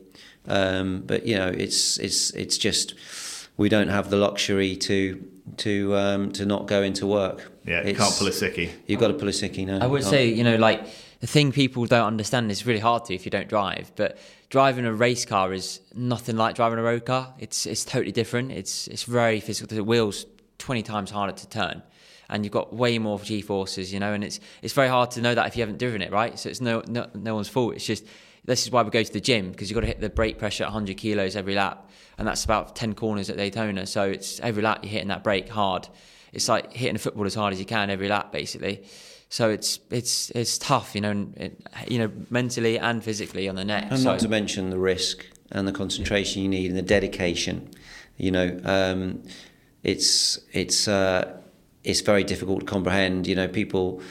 Um, 0.47 1.03
but 1.05 1.25
you 1.25 1.35
know, 1.35 1.47
it's 1.47 1.97
it's 1.97 2.31
it's 2.31 2.57
just 2.57 2.93
we 3.57 3.69
don't 3.69 3.87
have 3.87 4.09
the 4.09 4.17
luxury 4.17 4.75
to 4.77 5.23
to 5.57 5.95
um, 5.95 6.31
to 6.33 6.45
not 6.45 6.67
go 6.67 6.83
into 6.83 7.07
work. 7.07 7.51
Yeah, 7.65 7.85
you 7.85 7.95
can't 7.95 8.13
pull 8.15 8.27
a 8.27 8.31
sickie. 8.31 8.71
You've 8.85 8.99
got 8.99 9.07
to 9.07 9.13
pull 9.13 9.27
a 9.27 9.31
sickie 9.31 9.65
now. 9.65 9.79
I 9.79 9.87
would 9.87 10.03
say, 10.03 10.27
you 10.27 10.43
know, 10.43 10.55
like 10.55 10.85
the 11.19 11.27
thing 11.27 11.51
people 11.51 11.85
don't 11.85 12.05
understand 12.05 12.51
is 12.51 12.65
really 12.65 12.79
hard 12.79 13.05
to 13.05 13.15
if 13.15 13.25
you 13.25 13.31
don't 13.31 13.47
drive. 13.47 13.91
But 13.95 14.17
driving 14.49 14.85
a 14.85 14.93
race 14.93 15.25
car 15.25 15.53
is 15.53 15.81
nothing 15.95 16.37
like 16.37 16.55
driving 16.55 16.79
a 16.79 16.83
road 16.83 17.05
car. 17.05 17.33
It's 17.39 17.65
it's 17.65 17.83
totally 17.83 18.11
different. 18.11 18.51
It's 18.51 18.87
it's 18.87 19.03
very 19.03 19.39
physical. 19.39 19.75
The 19.75 19.83
wheels 19.83 20.25
twenty 20.57 20.83
times 20.83 21.11
harder 21.11 21.33
to 21.33 21.49
turn, 21.49 21.81
and 22.29 22.43
you've 22.43 22.53
got 22.53 22.73
way 22.73 22.99
more 22.99 23.19
G 23.19 23.41
forces, 23.41 23.91
you 23.91 23.99
know, 23.99 24.13
and 24.13 24.23
it's 24.23 24.39
it's 24.61 24.73
very 24.73 24.89
hard 24.89 25.11
to 25.11 25.21
know 25.21 25.33
that 25.33 25.47
if 25.47 25.55
you 25.55 25.61
haven't 25.61 25.79
driven 25.79 26.01
it, 26.01 26.11
right? 26.11 26.37
So 26.37 26.49
it's 26.49 26.61
no 26.61 26.83
no, 26.87 27.07
no 27.15 27.35
one's 27.35 27.49
fault. 27.49 27.75
It's 27.75 27.85
just 27.85 28.05
this 28.45 28.63
is 28.63 28.71
why 28.71 28.83
we 28.83 28.91
go 28.91 29.03
to 29.03 29.13
the 29.13 29.21
gym 29.21 29.51
because 29.51 29.69
you've 29.69 29.75
got 29.75 29.81
to 29.81 29.87
hit 29.87 29.99
the 29.99 30.09
brake 30.09 30.37
pressure 30.37 30.63
at 30.63 30.67
100 30.67 30.97
kilos 30.97 31.35
every 31.35 31.55
lap, 31.55 31.89
and 32.17 32.27
that's 32.27 32.45
about 32.45 32.75
10 32.75 32.93
corners 32.93 33.29
at 33.29 33.37
Daytona. 33.37 33.85
So 33.85 34.03
it's 34.03 34.39
every 34.39 34.63
lap 34.63 34.79
you're 34.83 34.91
hitting 34.91 35.09
that 35.09 35.23
brake 35.23 35.49
hard. 35.49 35.87
It's 36.31 36.47
like 36.47 36.73
hitting 36.73 36.95
a 36.95 36.99
football 36.99 37.25
as 37.25 37.35
hard 37.35 37.53
as 37.53 37.59
you 37.59 37.65
can 37.65 37.89
every 37.89 38.07
lap, 38.07 38.31
basically. 38.31 38.85
So 39.29 39.49
it's 39.49 39.79
it's 39.89 40.29
it's 40.31 40.57
tough, 40.57 40.93
you 40.93 41.01
know, 41.01 41.27
it, 41.35 41.59
you 41.87 41.97
know, 41.97 42.11
mentally 42.29 42.77
and 42.77 43.03
physically 43.03 43.49
on 43.49 43.55
the 43.55 43.65
neck. 43.65 43.87
And 43.89 43.99
so, 43.99 44.11
not 44.11 44.19
to 44.19 44.29
mention 44.29 44.69
the 44.69 44.77
risk 44.77 45.25
and 45.51 45.67
the 45.67 45.71
concentration 45.71 46.41
you 46.43 46.49
need 46.49 46.69
and 46.69 46.77
the 46.77 46.83
dedication. 46.83 47.69
You 48.17 48.31
know, 48.31 48.59
um, 48.63 49.23
it's 49.83 50.39
it's 50.53 50.87
uh, 50.87 51.37
it's 51.83 52.01
very 52.01 52.23
difficult 52.23 52.61
to 52.61 52.65
comprehend. 52.65 53.27
You 53.27 53.35
know, 53.35 53.47
people 53.47 54.01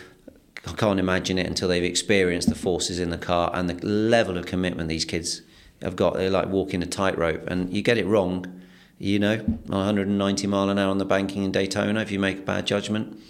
can't 0.73 0.99
imagine 0.99 1.39
it 1.39 1.47
until 1.47 1.69
they've 1.69 1.85
experienced 1.85 2.49
the 2.49 2.55
forces 2.55 2.99
in 2.99 3.11
the 3.11 3.19
car 3.19 3.51
and 3.55 3.69
the 3.69 3.87
level 3.87 4.39
of 4.39 4.47
commitment 4.47 4.89
these 4.89 5.05
kids 5.05 5.43
have 5.83 5.97
got. 5.97 6.15
They're 6.15 6.31
like 6.31 6.49
walking 6.49 6.83
a 6.83 6.87
tightrope, 6.87 7.47
and 7.47 7.73
you 7.73 7.83
get 7.83 7.99
it 7.99 8.07
wrong. 8.07 8.63
You 8.99 9.19
know, 9.19 9.37
190 9.37 10.47
mile 10.47 10.71
an 10.71 10.79
hour 10.79 10.91
on 10.91 10.99
the 10.99 11.05
banking 11.05 11.43
in 11.43 11.53
Daytona 11.53 12.01
if 12.01 12.11
you 12.11 12.19
make 12.19 12.39
a 12.39 12.43
bad 12.43 12.67
judgment. 12.67 13.21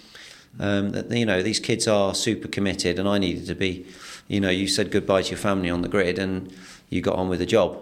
Um, 0.57 0.91
that 0.91 1.11
you 1.11 1.25
know 1.25 1.41
these 1.41 1.59
kids 1.59 1.87
are 1.87 2.15
super 2.15 2.47
committed, 2.47 2.97
and 2.97 3.07
I 3.07 3.17
needed 3.17 3.47
to 3.47 3.55
be. 3.55 3.85
You 4.27 4.39
know, 4.39 4.49
you 4.49 4.67
said 4.67 4.89
goodbye 4.89 5.23
to 5.23 5.31
your 5.31 5.37
family 5.37 5.69
on 5.69 5.81
the 5.81 5.89
grid, 5.89 6.17
and 6.17 6.53
you 6.89 7.01
got 7.01 7.15
on 7.15 7.27
with 7.27 7.39
the 7.39 7.45
job. 7.45 7.81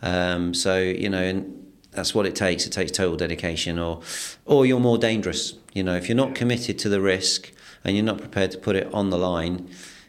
Um, 0.00 0.54
so 0.54 0.78
you 0.78 1.10
know, 1.10 1.22
and 1.22 1.72
that's 1.90 2.14
what 2.14 2.24
it 2.24 2.34
takes. 2.34 2.66
It 2.66 2.70
takes 2.70 2.90
total 2.90 3.16
dedication, 3.16 3.78
or 3.78 4.00
or 4.46 4.64
you're 4.64 4.80
more 4.80 4.96
dangerous. 4.96 5.54
You 5.74 5.82
know, 5.82 5.96
if 5.96 6.08
you're 6.08 6.16
not 6.16 6.34
committed 6.34 6.78
to 6.80 6.88
the 6.88 7.00
risk 7.00 7.52
and 7.84 7.96
you're 7.96 8.04
not 8.04 8.18
prepared 8.18 8.50
to 8.52 8.58
put 8.58 8.76
it 8.76 8.92
on 8.92 9.10
the 9.10 9.18
line, 9.18 9.68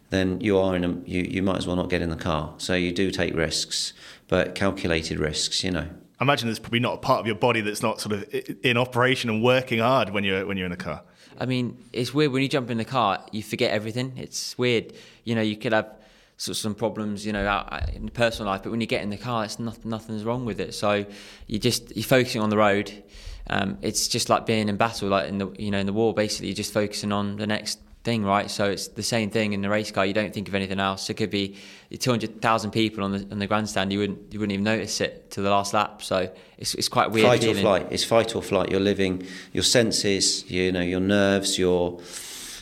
then 0.10 0.40
you 0.42 0.58
are 0.58 0.76
in 0.76 0.84
a 0.84 0.90
you, 1.06 1.22
you 1.22 1.42
might 1.44 1.58
as 1.58 1.68
well 1.68 1.76
not 1.76 1.90
get 1.90 2.02
in 2.02 2.10
the 2.10 2.16
car. 2.16 2.54
So 2.58 2.74
you 2.74 2.92
do 2.92 3.12
take 3.12 3.36
risks, 3.36 3.94
but 4.28 4.56
calculated 4.56 5.20
risks. 5.20 5.64
You 5.64 5.72
know. 5.72 5.88
I 6.20 6.24
imagine 6.24 6.48
there's 6.48 6.60
probably 6.60 6.80
not 6.80 6.94
a 6.94 6.98
part 6.98 7.20
of 7.20 7.28
your 7.28 7.36
body 7.36 7.62
that's 7.62 7.82
not 7.82 8.00
sort 8.00 8.14
of 8.14 8.34
in 8.64 8.78
operation 8.78 9.30
and 9.30 9.44
working 9.44 9.80
hard 9.80 10.12
when 10.12 10.24
you're 10.24 10.46
when 10.46 10.58
you're 10.58 10.66
in 10.66 10.72
a 10.72 10.78
car. 10.78 11.04
I 11.38 11.46
mean, 11.46 11.78
it's 11.92 12.14
weird 12.14 12.32
when 12.32 12.42
you 12.42 12.48
jump 12.48 12.70
in 12.70 12.78
the 12.78 12.86
car, 12.86 13.26
you 13.32 13.44
forget 13.44 13.72
everything. 13.72 14.14
It's 14.16 14.58
weird. 14.58 14.94
You 15.26 15.36
know, 15.36 15.42
you 15.42 15.58
could 15.58 15.74
have 15.74 15.92
sort 16.38 16.56
of 16.56 16.58
some 16.58 16.76
problems, 16.76 17.26
you 17.26 17.34
know, 17.34 17.46
out 17.46 17.90
in 17.94 18.10
personal 18.10 18.52
life, 18.52 18.64
but 18.64 18.72
when 18.72 18.82
you 18.82 18.88
get 18.88 19.02
in 19.02 19.10
the 19.10 19.18
car, 19.18 19.46
it's 19.46 19.60
not, 19.60 19.84
nothing's 19.86 20.24
wrong 20.24 20.46
with 20.46 20.60
it. 20.60 20.74
So 20.74 21.06
you 21.48 21.60
just 21.60 21.96
you're 21.96 22.04
focusing 22.04 22.42
on 22.42 22.50
the 22.50 22.58
road. 22.58 23.04
Um, 23.50 23.78
it's 23.82 24.08
just 24.08 24.30
like 24.30 24.46
being 24.46 24.70
in 24.70 24.78
battle, 24.78 25.10
like 25.10 25.30
in 25.30 25.38
the 25.38 25.54
you 25.58 25.72
know 25.72 25.80
in 25.80 25.86
the 25.86 25.94
war. 25.94 26.14
Basically, 26.14 26.48
you're 26.48 26.56
just 26.56 26.74
focusing 26.74 27.12
on 27.12 27.38
the 27.38 27.48
next 27.48 27.80
thing, 28.06 28.24
right? 28.24 28.50
So 28.50 28.66
it's 28.70 28.88
the 28.88 29.04
same 29.04 29.30
thing 29.30 29.52
in 29.52 29.62
the 29.62 29.70
race 29.70 29.92
car. 29.92 30.06
You 30.06 30.14
don't 30.14 30.34
think 30.34 30.48
of 30.48 30.56
anything 30.56 30.80
else. 30.80 31.10
It 31.10 31.16
could 31.16 31.32
be 31.32 31.58
200,000 31.98 32.72
people 32.72 33.04
on 33.04 33.12
the 33.12 33.28
on 33.32 33.40
the 33.40 33.48
grandstand. 33.48 33.92
You 33.92 34.00
wouldn't 34.00 34.32
you 34.32 34.40
wouldn't 34.40 34.54
even 34.54 34.64
notice 34.64 35.02
it 35.02 35.32
to 35.32 35.42
the 35.42 35.50
last 35.50 35.74
lap. 35.74 36.02
So 36.02 36.32
it's 36.58 36.76
it's 36.76 36.88
quite 36.88 37.12
weird. 37.12 37.28
Fight 37.28 37.42
feeling. 37.42 37.58
or 37.58 37.62
flight. 37.62 37.88
It's 37.90 38.06
fight 38.06 38.36
or 38.36 38.42
flight. 38.42 38.72
You're 38.72 38.80
living 38.80 39.28
your 39.52 39.64
senses. 39.64 40.50
You 40.50 40.72
know 40.72 40.82
your 40.82 41.02
nerves. 41.02 41.60
Your 41.60 42.00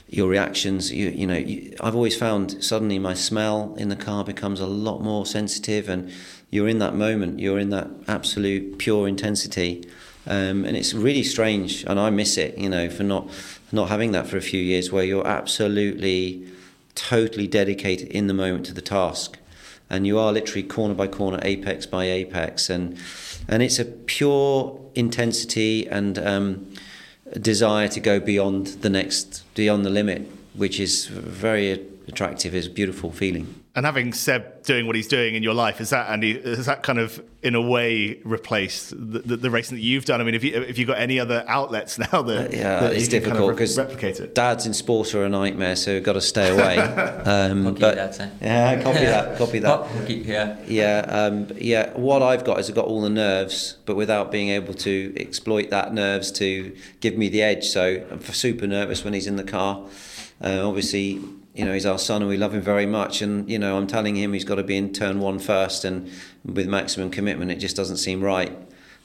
your 0.09 0.27
reactions. 0.27 0.91
You 0.91 1.09
you 1.09 1.27
know. 1.27 1.37
You, 1.37 1.75
I've 1.81 1.95
always 1.95 2.17
found 2.17 2.63
suddenly 2.63 2.97
my 2.97 3.13
smell 3.13 3.75
in 3.77 3.89
the 3.89 3.95
car 3.95 4.23
becomes 4.23 4.59
a 4.59 4.67
lot 4.67 5.01
more 5.01 5.25
sensitive, 5.25 5.87
and 5.89 6.11
you're 6.49 6.69
in 6.69 6.79
that 6.79 6.95
moment. 6.95 7.39
You're 7.39 7.59
in 7.59 7.69
that 7.69 7.89
absolute 8.07 8.77
pure 8.79 9.07
intensity. 9.07 9.83
Um, 10.25 10.63
and 10.63 10.77
it's 10.77 10.93
really 10.93 11.23
strange, 11.23 11.83
and 11.83 11.99
I 11.99 12.09
miss 12.09 12.37
it, 12.37 12.57
you 12.57 12.69
know, 12.69 12.89
for 12.89 13.03
not 13.03 13.29
not 13.71 13.89
having 13.89 14.11
that 14.11 14.27
for 14.27 14.37
a 14.37 14.41
few 14.41 14.61
years, 14.61 14.91
where 14.91 15.03
you're 15.03 15.27
absolutely, 15.27 16.47
totally 16.95 17.47
dedicated 17.47 18.07
in 18.09 18.27
the 18.27 18.33
moment 18.33 18.65
to 18.67 18.73
the 18.73 18.81
task, 18.81 19.37
and 19.89 20.07
you 20.07 20.17
are 20.17 20.31
literally 20.31 20.63
corner 20.63 20.93
by 20.93 21.07
corner, 21.07 21.39
apex 21.41 21.85
by 21.85 22.05
apex, 22.05 22.69
and 22.69 22.97
and 23.49 23.61
it's 23.61 23.79
a 23.79 23.85
pure 23.85 24.79
intensity 24.95 25.87
and 25.87 26.17
um, 26.19 26.73
desire 27.41 27.87
to 27.89 27.99
go 27.99 28.19
beyond 28.19 28.67
the 28.67 28.89
next, 28.89 29.43
beyond 29.55 29.85
the 29.85 29.89
limit, 29.89 30.29
which 30.53 30.79
is 30.79 31.07
very 31.07 31.81
attractive. 32.07 32.53
It's 32.55 32.67
a 32.67 32.69
beautiful 32.69 33.11
feeling. 33.11 33.61
And 33.75 33.87
having 33.87 34.13
Seb 34.13 34.61
doing 34.63 34.85
what 34.85 34.95
he's 34.95 35.07
doing 35.07 35.33
in 35.33 35.41
your 35.41 35.55
life, 35.55 35.81
is 35.81 35.89
that 35.89 36.07
Andy? 36.11 36.39
Has 36.39 36.67
that 36.67 36.83
kind 36.83 36.99
of, 36.99 37.19
in 37.41 37.55
a 37.55 37.61
way, 37.61 38.19
replaced 38.23 38.91
the, 38.91 39.17
the, 39.19 39.35
the 39.37 39.49
racing 39.49 39.77
that 39.77 39.81
you've 39.83 40.05
done? 40.05 40.21
I 40.21 40.23
mean, 40.23 40.35
have 40.35 40.43
you 40.43 40.53
have 40.61 40.77
you 40.77 40.85
got 40.85 40.99
any 40.99 41.19
other 41.19 41.43
outlets 41.47 41.97
now 42.13 42.21
that, 42.21 42.51
Uh, 42.53 42.55
yeah, 42.55 42.79
that 42.81 42.93
it's 42.93 43.05
you 43.05 43.09
can 43.09 43.21
kind 43.21 43.23
difficult 43.23 43.49
of 43.49 43.55
because 43.57 43.75
re- 43.77 43.83
replicate 43.85 44.19
it? 44.19 44.35
dads 44.35 44.67
in 44.67 44.73
sport 44.75 45.15
are 45.15 45.23
a 45.25 45.29
nightmare, 45.29 45.75
so 45.75 45.93
we've 45.95 46.03
got 46.03 46.13
to 46.13 46.21
stay 46.21 46.49
away. 46.51 46.77
Um, 47.25 47.63
Copy 47.63 47.79
but 47.79 47.95
that, 47.95 48.19
eh? 48.19 48.29
yeah, 48.41 48.83
copy 48.83 48.99
that, 48.99 49.37
copy 49.39 49.59
that. 49.59 49.87
Keep- 50.07 50.27
yeah. 50.27 50.57
Yeah, 50.67 50.99
um, 51.09 51.47
yeah. 51.57 51.91
What 51.97 52.21
I've 52.21 52.43
got 52.43 52.59
is 52.59 52.69
I've 52.69 52.75
got 52.75 52.85
all 52.85 53.01
the 53.01 53.09
nerves, 53.09 53.77
but 53.85 53.95
without 53.95 54.31
being 54.31 54.49
able 54.49 54.73
to 54.75 55.13
exploit 55.17 55.69
that 55.71 55.93
nerves 55.95 56.31
to 56.33 56.75
give 56.99 57.17
me 57.17 57.27
the 57.29 57.41
edge. 57.41 57.65
So 57.69 58.05
I'm 58.11 58.21
super 58.21 58.67
nervous 58.67 59.03
when 59.03 59.13
he's 59.13 59.25
in 59.25 59.37
the 59.37 59.43
car. 59.43 59.83
Uh, 60.43 60.67
obviously, 60.67 61.21
you 61.53 61.65
know 61.65 61.73
he's 61.73 61.85
our 61.85 61.99
son 61.99 62.21
and 62.21 62.29
we 62.29 62.37
love 62.37 62.53
him 62.53 62.61
very 62.61 62.85
much. 62.85 63.21
And 63.21 63.49
you 63.49 63.59
know 63.59 63.77
I'm 63.77 63.87
telling 63.87 64.15
him 64.15 64.33
he's 64.33 64.43
got 64.43 64.55
to 64.55 64.63
be 64.63 64.77
in 64.77 64.93
turn 64.93 65.19
one 65.19 65.39
first, 65.39 65.85
and 65.85 66.09
with 66.45 66.67
maximum 66.67 67.09
commitment, 67.09 67.51
it 67.51 67.57
just 67.57 67.75
doesn't 67.75 67.97
seem 67.97 68.21
right 68.21 68.51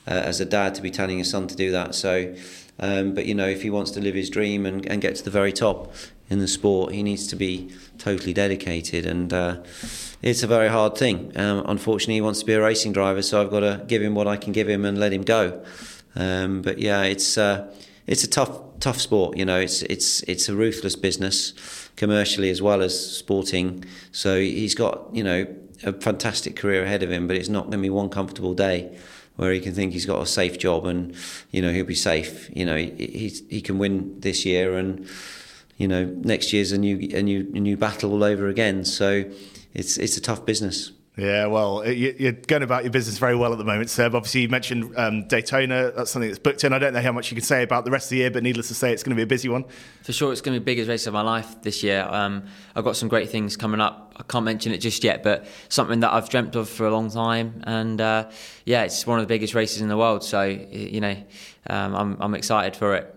uh, 0.07 0.11
as 0.11 0.41
a 0.41 0.45
dad 0.45 0.75
to 0.77 0.83
be 0.83 0.91
telling 0.91 1.19
his 1.19 1.31
son 1.31 1.47
to 1.49 1.57
do 1.57 1.71
that. 1.71 1.95
So, 1.95 2.35
um, 2.79 3.15
but 3.15 3.27
you 3.27 3.35
know 3.35 3.49
if 3.49 3.63
he 3.63 3.71
wants 3.71 3.91
to 3.93 4.01
live 4.01 4.15
his 4.15 4.31
dream 4.31 4.67
and, 4.67 4.87
and 4.87 5.01
get 5.01 5.17
to 5.17 5.25
the 5.25 5.31
very 5.31 5.53
top 5.53 5.93
in 6.31 6.39
the 6.39 6.49
sport, 6.49 6.93
he 6.93 7.03
needs 7.03 7.27
to 7.29 7.37
be 7.37 7.73
totally 7.99 8.33
dedicated 8.33 9.07
and. 9.07 9.33
Uh, 9.33 9.63
it's 10.21 10.43
a 10.43 10.49
very 10.49 10.69
hard 10.69 10.99
thing. 10.99 11.33
Um, 11.37 11.63
unfortunately, 11.67 12.15
he 12.15 12.21
wants 12.21 12.41
to 12.41 12.45
be 12.45 12.55
a 12.55 12.61
racing 12.61 12.93
driver, 12.93 13.23
so 13.23 13.41
I've 13.41 13.51
got 13.51 13.61
to 13.61 13.85
give 13.87 14.03
him 14.03 14.17
what 14.17 14.27
I 14.27 14.37
can 14.37 14.53
give 14.53 14.69
him 14.69 14.85
and 14.85 14.99
let 14.99 15.13
him 15.13 15.23
go. 15.23 15.65
Um, 16.17 16.63
but 16.63 16.79
yeah, 16.79 17.05
it's 17.05 17.39
uh, 17.39 17.73
it's 18.09 18.25
a 18.25 18.29
tough 18.29 18.81
tough 18.81 19.01
sport. 19.01 19.37
You 19.37 19.45
know, 19.45 19.61
it's 19.61 19.83
it's 19.83 20.23
it's 20.23 20.49
a 20.49 20.57
ruthless 20.57 20.97
business, 20.97 21.53
commercially 21.97 22.51
as 22.51 22.61
well 22.61 22.83
as 22.83 22.99
sporting. 23.17 23.85
So 24.11 24.41
he's 24.41 24.75
got 24.75 25.15
you 25.15 25.23
know 25.23 25.47
a 25.85 25.93
fantastic 25.93 26.57
career 26.57 26.83
ahead 26.83 27.03
of 27.03 27.13
him, 27.13 27.29
but 27.29 27.37
it's 27.37 27.49
not 27.49 27.65
going 27.65 27.79
to 27.79 27.79
be 27.79 27.91
one 27.91 28.09
comfortable 28.09 28.55
day 28.55 28.99
where 29.37 29.53
he 29.53 29.61
can 29.61 29.73
think 29.73 29.93
he's 29.93 30.07
got 30.07 30.21
a 30.21 30.27
safe 30.27 30.59
job 30.59 30.85
and 30.85 31.15
you 31.53 31.63
know 31.63 31.71
he'll 31.73 31.85
be 31.85 31.95
safe. 31.95 32.51
You 32.57 32.65
know, 32.65 32.77
he 32.77 32.91
he's, 32.97 33.43
he 33.49 33.61
can 33.61 33.79
win 33.79 34.19
this 34.21 34.45
year 34.45 34.77
and 34.77 35.07
you 35.77 35.87
know 35.87 36.05
next 36.05 36.53
year's 36.53 36.73
a 36.73 36.79
new 36.79 36.97
a 37.15 37.23
new 37.23 37.41
a 37.55 37.61
new 37.61 37.77
battle 37.77 38.13
all 38.13 38.25
over 38.25 38.49
again. 38.49 38.85
So 38.85 39.25
it's 39.75 39.99
it's 39.99 40.17
a 40.17 40.21
tough 40.21 40.47
business. 40.47 40.93
Yeah, 41.19 41.47
well, 41.47 41.85
you- 41.85 42.15
you're 42.17 42.31
going 42.31 42.63
about 42.63 42.85
your 42.85 42.93
business 42.93 43.19
very 43.19 43.35
well 43.35 43.51
at 43.51 43.59
the 43.59 43.65
moment, 43.65 43.91
Seb. 43.91 44.15
Obviously, 44.15 44.43
you 44.43 44.49
mentioned 44.49 44.97
um, 44.97 45.27
Daytona. 45.27 45.91
That's 45.91 46.13
something 46.13 46.29
that's 46.31 46.39
booked 46.39 46.63
in. 46.63 46.73
I 46.73 46.79
don't 46.79 46.93
know 46.93 47.01
how 47.01 47.11
much 47.11 47.29
you 47.33 47.35
can 47.35 47.45
say 47.45 47.65
about 47.65 47.85
the 47.85 47.91
rest 47.91 48.07
of 48.07 48.11
the 48.11 48.17
year, 48.19 48.31
but 48.31 48.45
needless 48.45 48.69
to 48.69 48.75
say, 48.75 48.93
it's 48.93 49.03
going 49.03 49.11
to 49.11 49.17
be 49.17 49.25
a 49.25 49.27
busy 49.27 49.49
one. 49.49 49.65
For 50.05 50.13
sure, 50.13 50.31
it's 50.31 50.41
going 50.41 50.55
to 50.55 50.61
be 50.61 50.63
the 50.63 50.65
biggest 50.77 50.89
race 50.89 51.09
of 51.09 51.15
my 51.15 51.23
life 51.23 51.61
this 51.63 51.83
year. 51.83 52.07
Um, 52.09 52.45
I've 52.77 52.85
got 52.85 52.97
some 52.97 53.09
great 53.09 53.31
things 53.31 53.57
coming 53.57 53.81
up. 53.81 54.15
I 54.17 54.23
can't 54.23 54.45
mention 54.45 54.71
it 54.71 54.79
just 54.79 55.03
yet, 55.03 55.25
but 55.25 55.47
something 55.69 55.99
that 56.01 56.13
I've 56.13 56.29
dreamt 56.29 56.55
of 56.55 56.69
for 56.69 56.87
a 56.87 56.91
long 56.93 57.11
time. 57.11 57.65
And 57.67 58.01
uh, 58.01 58.31
yeah, 58.65 58.85
it's 58.85 59.05
one 59.05 59.19
of 59.19 59.25
the 59.27 59.35
biggest 59.35 59.55
races 59.55 59.81
in 59.81 59.89
the 59.89 59.97
world. 59.97 60.23
So, 60.23 60.43
you 60.45 61.01
know, 61.01 61.17
um, 61.69 61.97
I'm, 61.97 62.17
I'm 62.21 62.35
excited 62.37 62.77
for 62.77 62.95
it. 62.95 63.13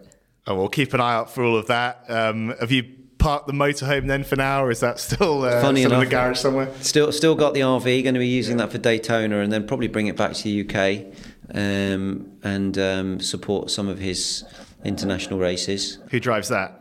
Oh, 0.48 0.56
well, 0.56 0.70
keep 0.70 0.96
an 0.96 1.02
eye 1.02 1.14
out 1.14 1.30
for 1.30 1.44
all 1.44 1.56
of 1.56 1.68
that. 1.68 2.04
Um, 2.10 2.56
have 2.60 2.72
you 2.72 2.84
parked 3.22 3.48
the 3.48 3.54
motorhome 3.54 4.08
then 4.08 4.24
for 4.24 4.36
now, 4.36 4.64
or 4.64 4.72
is 4.72 4.80
that 4.80 5.00
still, 5.00 5.44
uh, 5.44 5.62
Funny 5.62 5.82
still 5.84 5.94
in 5.94 6.00
the 6.00 6.06
garage 6.06 6.40
somewhere? 6.40 6.70
Still, 6.82 7.12
still 7.12 7.36
got 7.36 7.54
the 7.54 7.62
RV. 7.62 8.04
Going 8.04 8.16
to 8.16 8.20
be 8.20 8.28
using 8.28 8.58
that 8.58 8.72
for 8.72 8.78
Daytona, 8.78 9.40
and 9.40 9.54
then 9.54 9.66
probably 9.66 9.88
bring 9.88 10.08
it 10.08 10.18
back 10.18 10.34
to 10.34 10.44
the 10.44 10.62
UK 10.62 11.14
um, 11.54 12.32
and 12.44 12.78
um, 12.78 13.20
support 13.20 13.70
some 13.70 13.88
of 13.88 14.00
his 14.00 14.44
international 14.84 15.40
races. 15.40 16.00
Who 16.10 16.20
drives 16.20 16.50
that? 16.50 16.81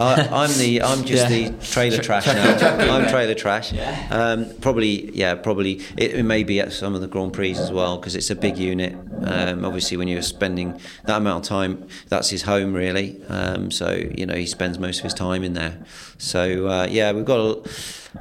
I, 0.00 0.28
I'm 0.44 0.50
the 0.58 0.82
I'm 0.82 1.04
just 1.04 1.30
Yeah. 1.30 1.50
the 1.50 1.64
trailer 1.66 1.98
trash 1.98 2.26
now. 2.26 2.94
I'm 2.96 3.08
trailer 3.10 3.34
trash. 3.34 3.72
Um, 4.10 4.46
probably 4.60 5.10
yeah, 5.14 5.34
probably 5.34 5.82
it, 5.96 6.14
it 6.14 6.22
may 6.24 6.42
be 6.42 6.58
at 6.60 6.72
some 6.72 6.94
of 6.94 7.00
the 7.02 7.06
Grand 7.06 7.32
Prix 7.32 7.52
as 7.52 7.70
well 7.70 7.98
because 7.98 8.16
it's 8.16 8.30
a 8.30 8.34
big 8.36 8.56
unit. 8.56 8.94
Um, 9.22 9.64
obviously, 9.64 9.96
when 9.98 10.08
you're 10.08 10.22
spending 10.22 10.80
that 11.04 11.18
amount 11.18 11.44
of 11.44 11.48
time, 11.48 11.86
that's 12.08 12.30
his 12.30 12.42
home 12.42 12.72
really. 12.72 13.20
Um, 13.28 13.70
so 13.70 13.90
you 13.92 14.24
know 14.26 14.34
he 14.34 14.46
spends 14.46 14.78
most 14.78 14.98
of 14.98 15.04
his 15.04 15.14
time 15.14 15.44
in 15.44 15.52
there. 15.52 15.76
So 16.18 16.66
uh, 16.66 16.86
yeah, 16.90 17.12
we've 17.12 17.24
got 17.26 17.38
a, 17.66 17.70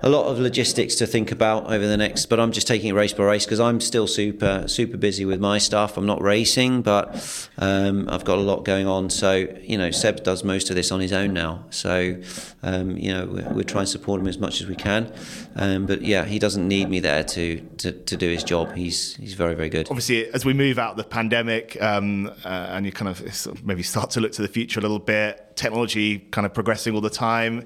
a 0.01 0.09
lot 0.09 0.27
of 0.27 0.39
logistics 0.39 0.95
to 0.95 1.07
think 1.07 1.31
about 1.31 1.65
over 1.65 1.87
the 1.87 1.97
next. 1.97 2.27
But 2.27 2.39
I'm 2.39 2.51
just 2.51 2.67
taking 2.67 2.89
it 2.89 2.93
race 2.93 3.13
by 3.13 3.23
race 3.23 3.45
because 3.45 3.59
I'm 3.59 3.79
still 3.79 4.07
super 4.07 4.67
super 4.67 4.97
busy 4.97 5.25
with 5.25 5.39
my 5.39 5.57
stuff. 5.57 5.97
I'm 5.97 6.05
not 6.05 6.21
racing, 6.21 6.81
but 6.81 7.49
um, 7.57 8.09
I've 8.09 8.25
got 8.25 8.37
a 8.37 8.41
lot 8.41 8.65
going 8.65 8.87
on. 8.87 9.09
So 9.09 9.47
you 9.61 9.77
know, 9.77 9.91
Seb 9.91 10.23
does 10.23 10.43
most 10.43 10.69
of 10.69 10.75
this 10.75 10.91
on 10.91 10.99
his 10.99 11.13
own 11.13 11.33
now. 11.33 11.65
So 11.69 12.21
um, 12.63 12.97
you 12.97 13.13
know, 13.13 13.25
we're, 13.25 13.53
we're 13.53 13.63
trying 13.63 13.85
to 13.85 13.91
support 13.91 14.21
him 14.21 14.27
as 14.27 14.37
much 14.37 14.61
as 14.61 14.67
we 14.67 14.75
can. 14.75 15.11
Um, 15.55 15.85
but 15.85 16.01
yeah, 16.01 16.25
he 16.25 16.39
doesn't 16.39 16.67
need 16.67 16.89
me 16.89 16.99
there 16.99 17.23
to, 17.23 17.59
to, 17.77 17.91
to 17.91 18.17
do 18.17 18.29
his 18.29 18.43
job. 18.43 18.75
He's 18.75 19.15
he's 19.15 19.33
very 19.33 19.55
very 19.55 19.69
good. 19.69 19.87
Obviously, 19.89 20.27
as 20.29 20.45
we 20.45 20.53
move 20.53 20.77
out 20.79 20.97
the 20.97 21.03
pandemic 21.03 21.81
um, 21.81 22.27
uh, 22.45 22.47
and 22.47 22.85
you 22.85 22.91
kind 22.91 23.09
of 23.09 23.65
maybe 23.65 23.83
start 23.83 24.11
to 24.11 24.21
look 24.21 24.31
to 24.33 24.41
the 24.41 24.47
future 24.47 24.79
a 24.79 24.83
little 24.83 24.99
bit, 24.99 25.55
technology 25.55 26.19
kind 26.19 26.45
of 26.45 26.53
progressing 26.53 26.93
all 26.93 27.01
the 27.01 27.09
time. 27.09 27.65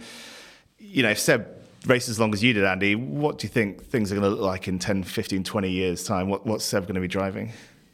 You 0.80 1.04
know, 1.04 1.14
Seb 1.14 1.63
race 1.86 2.10
as 2.10 2.20
long 2.20 2.34
as 2.34 2.44
you 2.44 2.54
did, 2.54 2.64
Andy, 2.64 2.96
what 2.96 3.40
do 3.40 3.46
you 3.46 3.50
think 3.50 3.86
things 3.86 4.12
are 4.12 4.16
going 4.16 4.24
to 4.24 4.30
look 4.30 4.46
like 4.46 4.68
in 4.68 4.80
10, 4.80 5.04
15, 5.04 5.44
20 5.44 5.70
years' 5.70 6.04
time? 6.04 6.30
What, 6.30 6.46
what's 6.46 6.66
Seb 6.66 6.84
going 6.84 6.96
to 6.96 7.02
be 7.02 7.08
driving? 7.08 7.52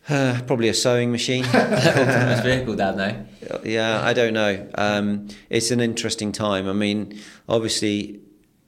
Uh, 0.08 0.42
probably 0.48 0.70
a 0.70 0.74
sewing 0.74 1.12
machine. 1.12 1.46
Autonomous 1.54 2.42
vehicle, 2.42 2.76
Dad, 2.76 2.98
though. 2.98 3.60
Yeah, 3.64 4.02
I 4.04 4.14
don't 4.14 4.34
know. 4.34 4.68
Um, 4.76 5.28
it's 5.50 5.72
an 5.72 5.80
interesting 5.80 6.32
time. 6.32 6.68
I 6.68 6.74
mean, 6.74 7.20
obviously, 7.48 8.20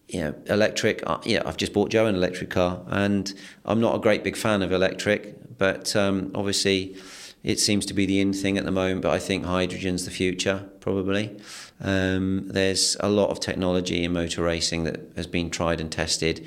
you 0.07 0.21
know, 0.21 0.36
electric. 0.47 1.01
Uh, 1.07 1.19
yeah, 1.23 1.41
I've 1.45 1.57
just 1.57 1.73
bought 1.73 1.89
Joe 1.89 2.05
an 2.05 2.15
electric 2.15 2.51
car, 2.51 2.81
and 2.88 3.34
I'm 3.65 3.79
not 3.79 3.95
a 3.95 3.99
great 3.99 4.23
big 4.23 4.36
fan 4.36 4.62
of 4.62 4.71
electric, 4.71 5.57
but 5.57 5.95
um, 5.95 6.31
obviously, 6.36 6.95
it 7.43 7.60
seems 7.60 7.86
to 7.88 7.93
be 7.93 8.06
the 8.06 8.19
in 8.19 8.34
thing 8.34 8.58
at 8.58 8.65
the 8.65 8.71
moment. 8.71 9.01
But 9.01 9.12
I 9.12 9.19
think 9.19 9.45
hydrogen's 9.45 10.06
the 10.06 10.12
future, 10.12 10.69
probably. 10.80 11.38
Um, 11.82 12.47
there's 12.47 12.97
a 12.99 13.10
lot 13.10 13.30
of 13.30 13.39
technology 13.39 14.04
in 14.04 14.13
motor 14.13 14.43
racing 14.43 14.84
that 14.84 14.99
has 15.15 15.27
been 15.27 15.49
tried 15.49 15.82
and 15.82 15.91
tested, 15.91 16.45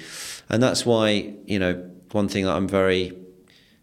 and 0.49 0.63
that's 0.63 0.87
why 0.87 1.35
you 1.47 1.59
know 1.59 1.91
one 2.13 2.29
thing 2.29 2.45
that 2.45 2.55
I'm 2.55 2.69
very 2.69 3.13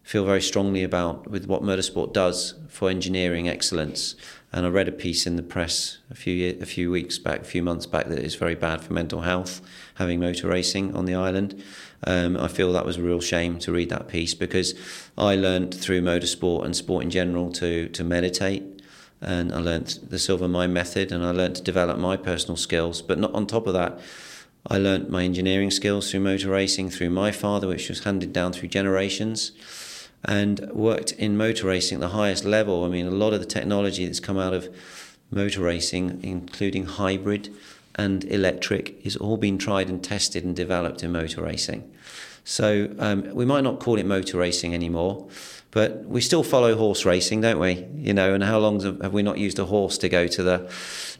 feel 0.02 0.24
very 0.24 0.42
strongly 0.42 0.82
about 0.82 1.30
with 1.30 1.46
what 1.46 1.62
motorsport 1.62 2.12
does 2.12 2.54
for 2.68 2.90
engineering 2.90 3.48
excellence. 3.48 4.16
And 4.54 4.66
I 4.66 4.68
read 4.68 4.88
a 4.88 4.92
piece 4.92 5.26
in 5.26 5.36
the 5.36 5.42
press 5.42 5.98
a 6.10 6.14
few 6.14 6.34
year, 6.34 6.56
a 6.60 6.66
few 6.66 6.90
weeks 6.90 7.18
back, 7.18 7.40
a 7.40 7.44
few 7.44 7.62
months 7.62 7.86
back, 7.86 8.08
that 8.08 8.18
it's 8.18 8.34
very 8.34 8.54
bad 8.54 8.82
for 8.82 8.92
mental 8.92 9.22
health 9.22 9.62
having 9.94 10.20
motor 10.20 10.48
racing 10.48 10.94
on 10.94 11.06
the 11.06 11.14
island. 11.14 11.62
Um, 12.04 12.36
I 12.36 12.48
feel 12.48 12.72
that 12.72 12.84
was 12.84 12.96
a 12.96 13.02
real 13.02 13.20
shame 13.20 13.58
to 13.60 13.72
read 13.72 13.90
that 13.90 14.08
piece 14.08 14.34
because 14.34 14.74
I 15.16 15.36
learned 15.36 15.74
through 15.74 16.02
motorsport 16.02 16.64
and 16.64 16.74
sport 16.74 17.04
in 17.04 17.10
general 17.10 17.52
to 17.52 17.88
to 17.90 18.04
meditate 18.04 18.64
and 19.22 19.52
I 19.52 19.58
learned 19.58 20.00
the 20.08 20.18
Silva 20.18 20.48
Mind 20.48 20.74
method 20.74 21.12
and 21.12 21.24
I 21.24 21.30
learned 21.30 21.56
to 21.56 21.62
develop 21.62 21.96
my 21.98 22.16
personal 22.16 22.56
skills. 22.56 23.00
But 23.00 23.18
not 23.18 23.32
on 23.32 23.46
top 23.46 23.68
of 23.68 23.72
that, 23.72 24.00
I 24.66 24.78
learned 24.78 25.10
my 25.10 25.22
engineering 25.22 25.70
skills 25.70 26.10
through 26.10 26.20
motor 26.20 26.50
racing 26.50 26.90
through 26.90 27.10
my 27.10 27.30
father, 27.30 27.68
which 27.68 27.88
was 27.88 28.02
handed 28.02 28.32
down 28.32 28.52
through 28.52 28.68
generations, 28.68 29.52
and 30.24 30.60
worked 30.72 31.12
in 31.12 31.36
motor 31.36 31.68
racing 31.68 31.96
at 31.96 32.00
the 32.00 32.08
highest 32.08 32.44
level. 32.44 32.84
I 32.84 32.88
mean, 32.88 33.06
a 33.06 33.10
lot 33.10 33.32
of 33.32 33.40
the 33.40 33.46
technology 33.46 34.04
that's 34.06 34.20
come 34.20 34.38
out 34.38 34.54
of 34.54 34.74
motor 35.30 35.62
racing, 35.62 36.20
including 36.22 36.86
hybrid 36.86 37.54
and 37.96 38.24
electric, 38.24 39.04
is 39.04 39.16
all 39.16 39.36
been 39.36 39.58
tried 39.58 39.88
and 39.88 40.02
tested 40.02 40.44
and 40.44 40.56
developed 40.56 41.02
in 41.02 41.12
motor 41.12 41.42
racing. 41.42 41.90
So 42.44 42.92
um, 42.98 43.32
we 43.34 43.44
might 43.44 43.62
not 43.62 43.78
call 43.78 43.98
it 43.98 44.06
motor 44.06 44.38
racing 44.38 44.74
anymore, 44.74 45.28
but 45.70 46.04
we 46.04 46.20
still 46.20 46.42
follow 46.42 46.76
horse 46.76 47.04
racing, 47.04 47.40
don't 47.40 47.58
we? 47.58 47.86
You 47.94 48.14
know, 48.14 48.34
and 48.34 48.42
how 48.42 48.58
long 48.58 48.80
have 49.00 49.12
we 49.12 49.22
not 49.22 49.38
used 49.38 49.58
a 49.58 49.64
horse 49.64 49.96
to 49.98 50.08
go 50.08 50.26
to 50.26 50.42
the 50.42 50.72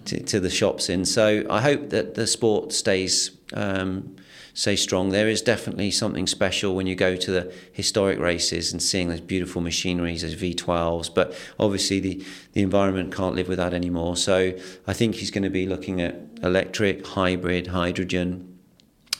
to, 0.06 0.20
to 0.24 0.40
the 0.40 0.50
shops 0.50 0.88
in? 0.88 1.04
So 1.04 1.46
I 1.48 1.60
hope 1.60 1.90
that 1.90 2.14
the 2.14 2.26
sport 2.26 2.72
stays 2.72 3.30
um, 3.54 4.16
stays 4.54 4.82
strong. 4.82 5.10
There 5.10 5.28
is 5.28 5.42
definitely 5.42 5.90
something 5.90 6.26
special 6.26 6.74
when 6.74 6.86
you 6.86 6.94
go 6.94 7.16
to 7.16 7.30
the 7.30 7.54
historic 7.72 8.18
races 8.18 8.72
and 8.72 8.82
seeing 8.82 9.08
those 9.08 9.20
beautiful 9.20 9.62
machineries, 9.62 10.22
those 10.22 10.34
V12s. 10.34 11.14
But 11.14 11.34
obviously, 11.58 12.00
the 12.00 12.24
the 12.52 12.62
environment 12.62 13.14
can't 13.14 13.34
live 13.34 13.48
with 13.48 13.58
that 13.58 13.74
anymore. 13.74 14.16
So 14.16 14.52
I 14.86 14.92
think 14.92 15.16
he's 15.16 15.30
going 15.30 15.44
to 15.44 15.50
be 15.50 15.66
looking 15.66 16.00
at 16.00 16.16
electric, 16.42 17.06
hybrid, 17.06 17.68
hydrogen, 17.68 18.52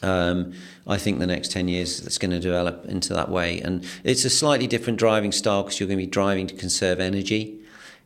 um, 0.03 0.53
I 0.87 0.99
think 0.99 1.19
the 1.19 1.27
next 1.27 1.53
10 1.53 1.69
years 1.69 2.05
it's 2.05 2.19
going 2.19 2.33
to 2.33 2.41
develop 2.41 2.85
into 2.87 3.15
that 3.15 3.29
way. 3.29 3.61
And 3.61 3.87
it's 4.05 4.25
a 4.25 4.31
slightly 4.31 4.67
different 4.67 4.99
driving 4.99 5.33
style 5.33 5.63
because 5.63 5.79
you're 5.79 5.87
going 5.87 5.99
to 5.99 6.05
be 6.05 6.11
driving 6.11 6.47
to 6.49 6.55
conserve 6.55 7.01
energy. 7.01 7.59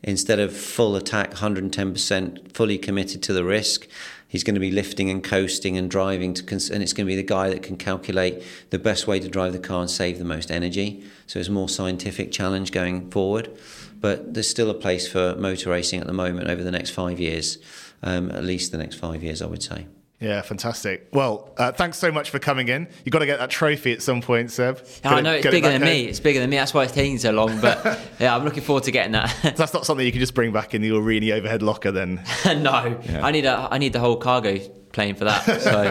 Instead 0.03 0.39
of 0.39 0.55
full 0.55 0.95
attack, 0.95 1.33
110% 1.33 2.53
fully 2.53 2.79
committed 2.79 3.23
to 3.25 3.33
the 3.33 3.45
risk, 3.45 3.89
he's 4.29 4.45
going 4.45 4.55
to 4.55 4.61
be 4.61 4.71
lifting 4.71 5.11
and 5.11 5.23
coasting 5.23 5.77
and 5.77 5.91
driving 5.91 6.35
to 6.35 6.43
cons- 6.43 6.71
and 6.71 6.83
it's 6.83 6.93
going 6.93 7.07
to 7.07 7.11
be 7.11 7.17
the 7.17 7.23
guy 7.23 7.49
that 7.49 7.63
can 7.63 7.77
calculate 7.77 8.43
the 8.71 8.79
best 8.79 9.07
way 9.07 9.21
to 9.21 9.29
drive 9.29 9.53
the 9.53 9.59
car 9.59 9.81
and 9.81 9.91
save 9.91 10.19
the 10.19 10.25
most 10.25 10.51
energy. 10.51 11.05
So 11.27 11.39
it's 11.39 11.49
a 11.49 11.53
more 11.53 11.69
scientific 11.69 12.33
challenge 12.33 12.73
going 12.73 13.11
forward. 13.11 13.57
But 14.01 14.35
there's 14.35 14.49
still 14.49 14.71
a 14.71 14.75
place 14.75 15.09
for 15.09 15.35
motor 15.37 15.71
racing 15.71 16.01
at 16.01 16.07
the 16.07 16.13
moment 16.13 16.49
over 16.49 16.63
the 16.63 16.71
next 16.71 16.91
five 16.91 17.19
years, 17.19 17.59
um, 18.03 18.31
at 18.31 18.45
least 18.45 18.73
the 18.73 18.79
next 18.79 18.97
five 18.97 19.23
years, 19.23 19.41
I 19.41 19.47
would 19.47 19.63
say. 19.63 19.87
Yeah, 20.21 20.41
fantastic. 20.41 21.09
Well, 21.13 21.53
uh, 21.59 21.73
thanks 21.73 21.99
so 21.99 22.11
much 22.11 22.31
for 22.31 22.39
coming 22.39 22.69
in. 22.69 22.89
You've 23.05 23.13
got 23.13 23.19
to 23.19 23.27
get 23.27 23.39
that 23.39 23.51
trophy 23.51 23.93
at 23.93 24.01
some 24.03 24.23
point, 24.23 24.51
Seb. 24.51 24.83
Yeah, 25.05 25.15
I 25.15 25.21
know 25.21 25.35
it's 25.35 25.47
bigger 25.47 25.69
it 25.69 25.73
than 25.73 25.83
home. 25.83 25.91
me. 25.91 26.05
It's 26.05 26.21
bigger 26.21 26.41
than 26.41 26.49
me. 26.49 26.57
That's 26.57 26.73
why 26.73 26.85
it's 26.85 26.93
taking 26.93 27.19
so 27.19 27.33
long. 27.33 27.61
But 27.61 28.01
yeah, 28.19 28.35
I'm 28.35 28.45
looking 28.45 28.63
forward 28.63 28.85
to 28.85 28.91
getting 28.91 29.13
that. 29.13 29.29
so 29.43 29.51
that's 29.51 29.75
not 29.75 29.85
something 29.85 30.07
you 30.07 30.13
can 30.13 30.21
just 30.21 30.35
bring 30.35 30.53
back 30.53 30.75
in 30.75 30.81
the 30.81 30.91
Aurigny 30.91 31.33
overhead 31.33 31.63
locker, 31.63 31.93
then. 31.93 32.23
no, 32.47 32.99
yeah. 33.05 33.25
I 33.25 33.31
need 33.31 33.45
a 33.45 33.69
I 33.71 33.79
need 33.79 33.93
the 33.93 34.01
whole 34.01 34.17
cargo 34.17 34.59
plane 34.93 35.17
for 35.17 35.25
that. 35.27 35.45
So 35.61 35.83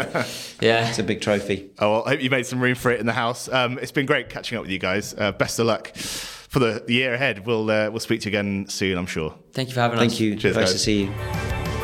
yeah, 0.65 0.89
it's 0.89 0.97
a 0.97 1.03
big 1.03 1.21
trophy. 1.21 1.69
Oh, 1.77 1.91
well, 1.91 2.03
I 2.05 2.11
hope 2.11 2.21
you 2.21 2.31
made 2.31 2.47
some 2.47 2.59
room 2.59 2.73
for 2.75 2.91
it 2.91 2.99
in 2.99 3.05
the 3.05 3.13
house. 3.13 3.47
Um, 3.47 3.77
it's 3.77 3.91
been 3.91 4.07
great 4.07 4.29
catching 4.29 4.57
up 4.57 4.63
with 4.63 4.71
you 4.71 4.79
guys. 4.79 5.13
Uh, 5.15 5.33
best 5.33 5.59
of 5.59 5.67
luck 5.67 5.95
for 5.95 6.57
the, 6.57 6.83
the 6.87 6.95
year 6.95 7.13
ahead. 7.13 7.45
We'll 7.45 7.69
uh, 7.69 7.91
we'll 7.91 7.99
speak 7.99 8.21
to 8.21 8.29
you 8.31 8.31
again 8.31 8.67
soon, 8.69 8.97
I'm 8.97 9.05
sure. 9.05 9.35
Thank 9.53 9.69
you 9.69 9.75
for 9.75 9.81
having 9.81 9.99
Thank 9.99 10.13
us. 10.13 10.17
Thank 10.17 10.31
you. 10.31 10.35
Cheers, 10.35 10.55
nice 10.55 10.65
guys. 10.65 10.73
to 10.73 10.79
see 10.79 11.03
you. 11.03 11.74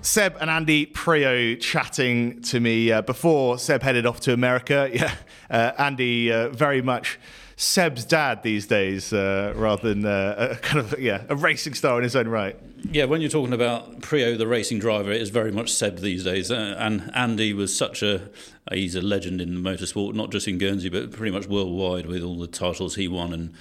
Seb 0.00 0.36
and 0.40 0.48
Andy 0.48 0.86
Priaulx 0.86 1.60
chatting 1.60 2.40
to 2.42 2.60
me 2.60 2.92
uh, 2.92 3.02
before 3.02 3.58
Seb 3.58 3.82
headed 3.82 4.06
off 4.06 4.20
to 4.20 4.32
America. 4.32 4.90
Yeah, 4.98 5.14
uh, 5.50 5.72
Andy 5.78 6.32
uh, 6.32 6.48
very 6.48 6.82
much 6.82 7.18
Seb's 7.56 8.04
dad 8.04 8.42
these 8.42 8.66
days, 8.66 9.12
uh, 9.12 9.52
rather 9.56 9.92
than 9.92 10.04
uh, 10.04 10.48
a 10.52 10.56
kind 10.56 10.78
of 10.78 10.98
yeah 10.98 11.24
a 11.28 11.36
racing 11.36 11.74
star 11.74 11.98
in 11.98 12.04
his 12.04 12.16
own 12.16 12.28
right. 12.28 12.56
Yeah, 12.90 13.04
when 13.04 13.20
you're 13.20 13.30
talking 13.30 13.52
about 13.52 14.00
Priaulx, 14.00 14.38
the 14.38 14.46
racing 14.46 14.78
driver, 14.78 15.10
it 15.10 15.20
is 15.20 15.30
very 15.30 15.52
much 15.52 15.72
Seb 15.72 15.98
these 15.98 16.24
days. 16.24 16.50
Uh, 16.50 16.76
and 16.78 17.10
Andy 17.14 17.52
was 17.52 17.76
such 17.76 18.02
a 18.02 18.30
he's 18.72 18.94
a 18.94 19.00
legend 19.00 19.40
in 19.40 19.58
motorsport, 19.58 20.14
not 20.14 20.30
just 20.30 20.46
in 20.48 20.58
Guernsey, 20.58 20.88
but 20.88 21.12
pretty 21.12 21.32
much 21.32 21.46
worldwide 21.46 22.06
with 22.06 22.22
all 22.22 22.38
the 22.38 22.46
titles 22.46 22.94
he 22.94 23.08
won 23.08 23.32
and. 23.32 23.54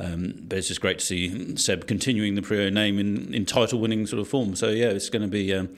Um, 0.00 0.34
but 0.46 0.58
it's 0.58 0.68
just 0.68 0.80
great 0.80 1.00
to 1.00 1.04
see 1.04 1.56
Seb 1.56 1.86
continuing 1.86 2.36
the 2.36 2.40
Priaulx 2.40 2.72
name 2.72 2.98
in, 2.98 3.34
in 3.34 3.44
title 3.44 3.80
winning 3.80 4.06
sort 4.06 4.20
of 4.20 4.28
form. 4.28 4.54
So, 4.54 4.68
yeah, 4.68 4.90
it's 4.90 5.10
going 5.10 5.22
to 5.22 5.28
be. 5.28 5.52
Um, 5.52 5.70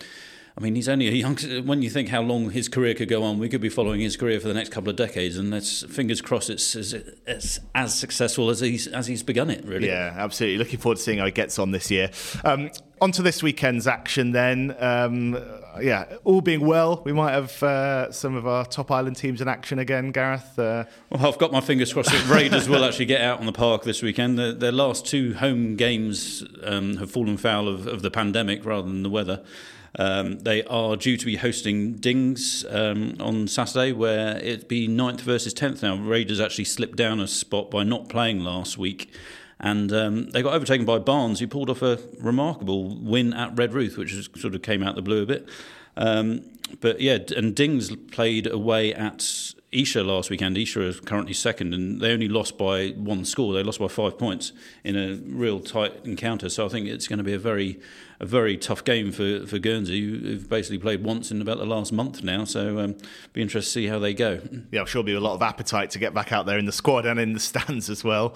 I 0.58 0.62
mean, 0.62 0.74
he's 0.74 0.88
only 0.88 1.08
a 1.08 1.12
young. 1.12 1.36
When 1.64 1.80
you 1.80 1.88
think 1.88 2.10
how 2.10 2.20
long 2.20 2.50
his 2.50 2.68
career 2.68 2.92
could 2.94 3.08
go 3.08 3.22
on, 3.22 3.38
we 3.38 3.48
could 3.48 3.60
be 3.62 3.70
following 3.70 4.00
his 4.00 4.16
career 4.16 4.40
for 4.40 4.48
the 4.48 4.54
next 4.54 4.70
couple 4.70 4.90
of 4.90 4.96
decades, 4.96 5.38
and 5.38 5.50
let's 5.50 5.84
fingers 5.84 6.20
crossed 6.20 6.50
it's, 6.50 6.74
it's, 6.74 6.92
it's 6.92 7.60
as 7.74 7.98
successful 7.98 8.50
as 8.50 8.60
he's 8.60 8.86
as 8.88 9.06
he's 9.06 9.22
begun 9.22 9.48
it. 9.48 9.64
Really. 9.64 9.88
Yeah, 9.88 10.12
absolutely. 10.14 10.58
Looking 10.58 10.80
forward 10.80 10.96
to 10.96 11.02
seeing 11.02 11.18
how 11.18 11.24
he 11.24 11.30
gets 11.30 11.58
on 11.58 11.70
this 11.70 11.90
year. 11.90 12.10
Um, 12.44 12.70
on 13.00 13.12
to 13.12 13.22
this 13.22 13.42
weekend's 13.42 13.86
action 13.86 14.32
then. 14.32 14.76
Um, 14.78 15.38
yeah, 15.80 16.16
all 16.24 16.40
being 16.40 16.66
well, 16.66 17.02
we 17.04 17.12
might 17.12 17.32
have 17.32 17.62
uh, 17.62 18.12
some 18.12 18.34
of 18.34 18.46
our 18.46 18.64
top 18.64 18.90
island 18.90 19.16
teams 19.16 19.40
in 19.40 19.48
action 19.48 19.78
again, 19.78 20.10
Gareth. 20.10 20.58
Uh, 20.58 20.84
well, 21.10 21.26
I've 21.26 21.38
got 21.38 21.52
my 21.52 21.60
fingers 21.60 21.92
crossed 21.92 22.10
that 22.10 22.28
Raiders 22.28 22.68
will 22.68 22.84
actually 22.84 23.06
get 23.06 23.20
out 23.20 23.40
on 23.40 23.46
the 23.46 23.52
park 23.52 23.84
this 23.84 24.02
weekend. 24.02 24.38
Their, 24.38 24.52
their 24.52 24.72
last 24.72 25.06
two 25.06 25.34
home 25.34 25.76
games 25.76 26.44
um, 26.62 26.96
have 26.96 27.10
fallen 27.10 27.36
foul 27.36 27.68
of, 27.68 27.86
of 27.86 28.02
the 28.02 28.10
pandemic 28.10 28.64
rather 28.64 28.88
than 28.88 29.02
the 29.02 29.10
weather. 29.10 29.42
Um, 29.98 30.38
they 30.40 30.62
are 30.64 30.96
due 30.96 31.16
to 31.16 31.26
be 31.26 31.36
hosting 31.36 31.94
Dings 31.94 32.64
um, 32.68 33.16
on 33.18 33.48
Saturday, 33.48 33.92
where 33.92 34.36
it'd 34.38 34.68
be 34.68 34.88
9th 34.88 35.20
versus 35.20 35.52
10th 35.52 35.82
now. 35.82 35.96
Raiders 35.96 36.40
actually 36.40 36.64
slipped 36.64 36.96
down 36.96 37.18
a 37.20 37.26
spot 37.26 37.70
by 37.70 37.82
not 37.82 38.08
playing 38.08 38.40
last 38.40 38.78
week. 38.78 39.12
And 39.60 39.92
um, 39.92 40.30
they 40.30 40.42
got 40.42 40.54
overtaken 40.54 40.86
by 40.86 40.98
Barnes, 40.98 41.40
who 41.40 41.46
pulled 41.46 41.68
off 41.68 41.82
a 41.82 41.98
remarkable 42.18 42.96
win 42.96 43.34
at 43.34 43.54
Redruth, 43.54 43.98
which 43.98 44.14
sort 44.40 44.54
of 44.54 44.62
came 44.62 44.82
out 44.82 44.94
the 44.94 45.02
blue 45.02 45.22
a 45.22 45.26
bit. 45.26 45.48
Um, 45.96 46.42
but 46.80 47.00
yeah, 47.00 47.18
and 47.36 47.54
Dings 47.54 47.94
played 47.94 48.46
away 48.46 48.94
at 48.94 49.52
Esher 49.72 50.02
last 50.02 50.30
weekend. 50.30 50.56
Esher 50.56 50.82
is 50.82 51.00
currently 51.00 51.34
second, 51.34 51.74
and 51.74 52.00
they 52.00 52.12
only 52.12 52.28
lost 52.28 52.56
by 52.56 52.88
one 52.90 53.24
score. 53.24 53.52
They 53.52 53.62
lost 53.62 53.80
by 53.80 53.88
five 53.88 54.18
points 54.18 54.52
in 54.82 54.96
a 54.96 55.16
real 55.16 55.60
tight 55.60 55.94
encounter. 56.04 56.48
So 56.48 56.66
I 56.66 56.68
think 56.68 56.88
it's 56.88 57.06
going 57.06 57.18
to 57.18 57.24
be 57.24 57.34
a 57.34 57.38
very, 57.38 57.80
a 58.18 58.26
very 58.26 58.56
tough 58.56 58.82
game 58.84 59.12
for 59.12 59.46
for 59.46 59.58
Guernsey, 59.58 60.00
who've 60.00 60.48
basically 60.48 60.78
played 60.78 61.04
once 61.04 61.30
in 61.30 61.42
about 61.42 61.58
the 61.58 61.66
last 61.66 61.92
month 61.92 62.22
now. 62.22 62.44
So 62.44 62.78
um, 62.78 62.96
be 63.32 63.42
interested 63.42 63.68
to 63.68 63.72
see 63.72 63.86
how 63.88 63.98
they 63.98 64.14
go. 64.14 64.40
Yeah, 64.70 64.80
I'm 64.80 64.86
sure 64.86 65.02
there'll 65.02 65.20
be 65.20 65.24
a 65.24 65.28
lot 65.28 65.34
of 65.34 65.42
appetite 65.42 65.90
to 65.90 65.98
get 65.98 66.14
back 66.14 66.32
out 66.32 66.46
there 66.46 66.58
in 66.58 66.66
the 66.66 66.72
squad 66.72 67.04
and 67.04 67.20
in 67.20 67.32
the 67.32 67.40
stands 67.40 67.90
as 67.90 68.02
well. 68.02 68.34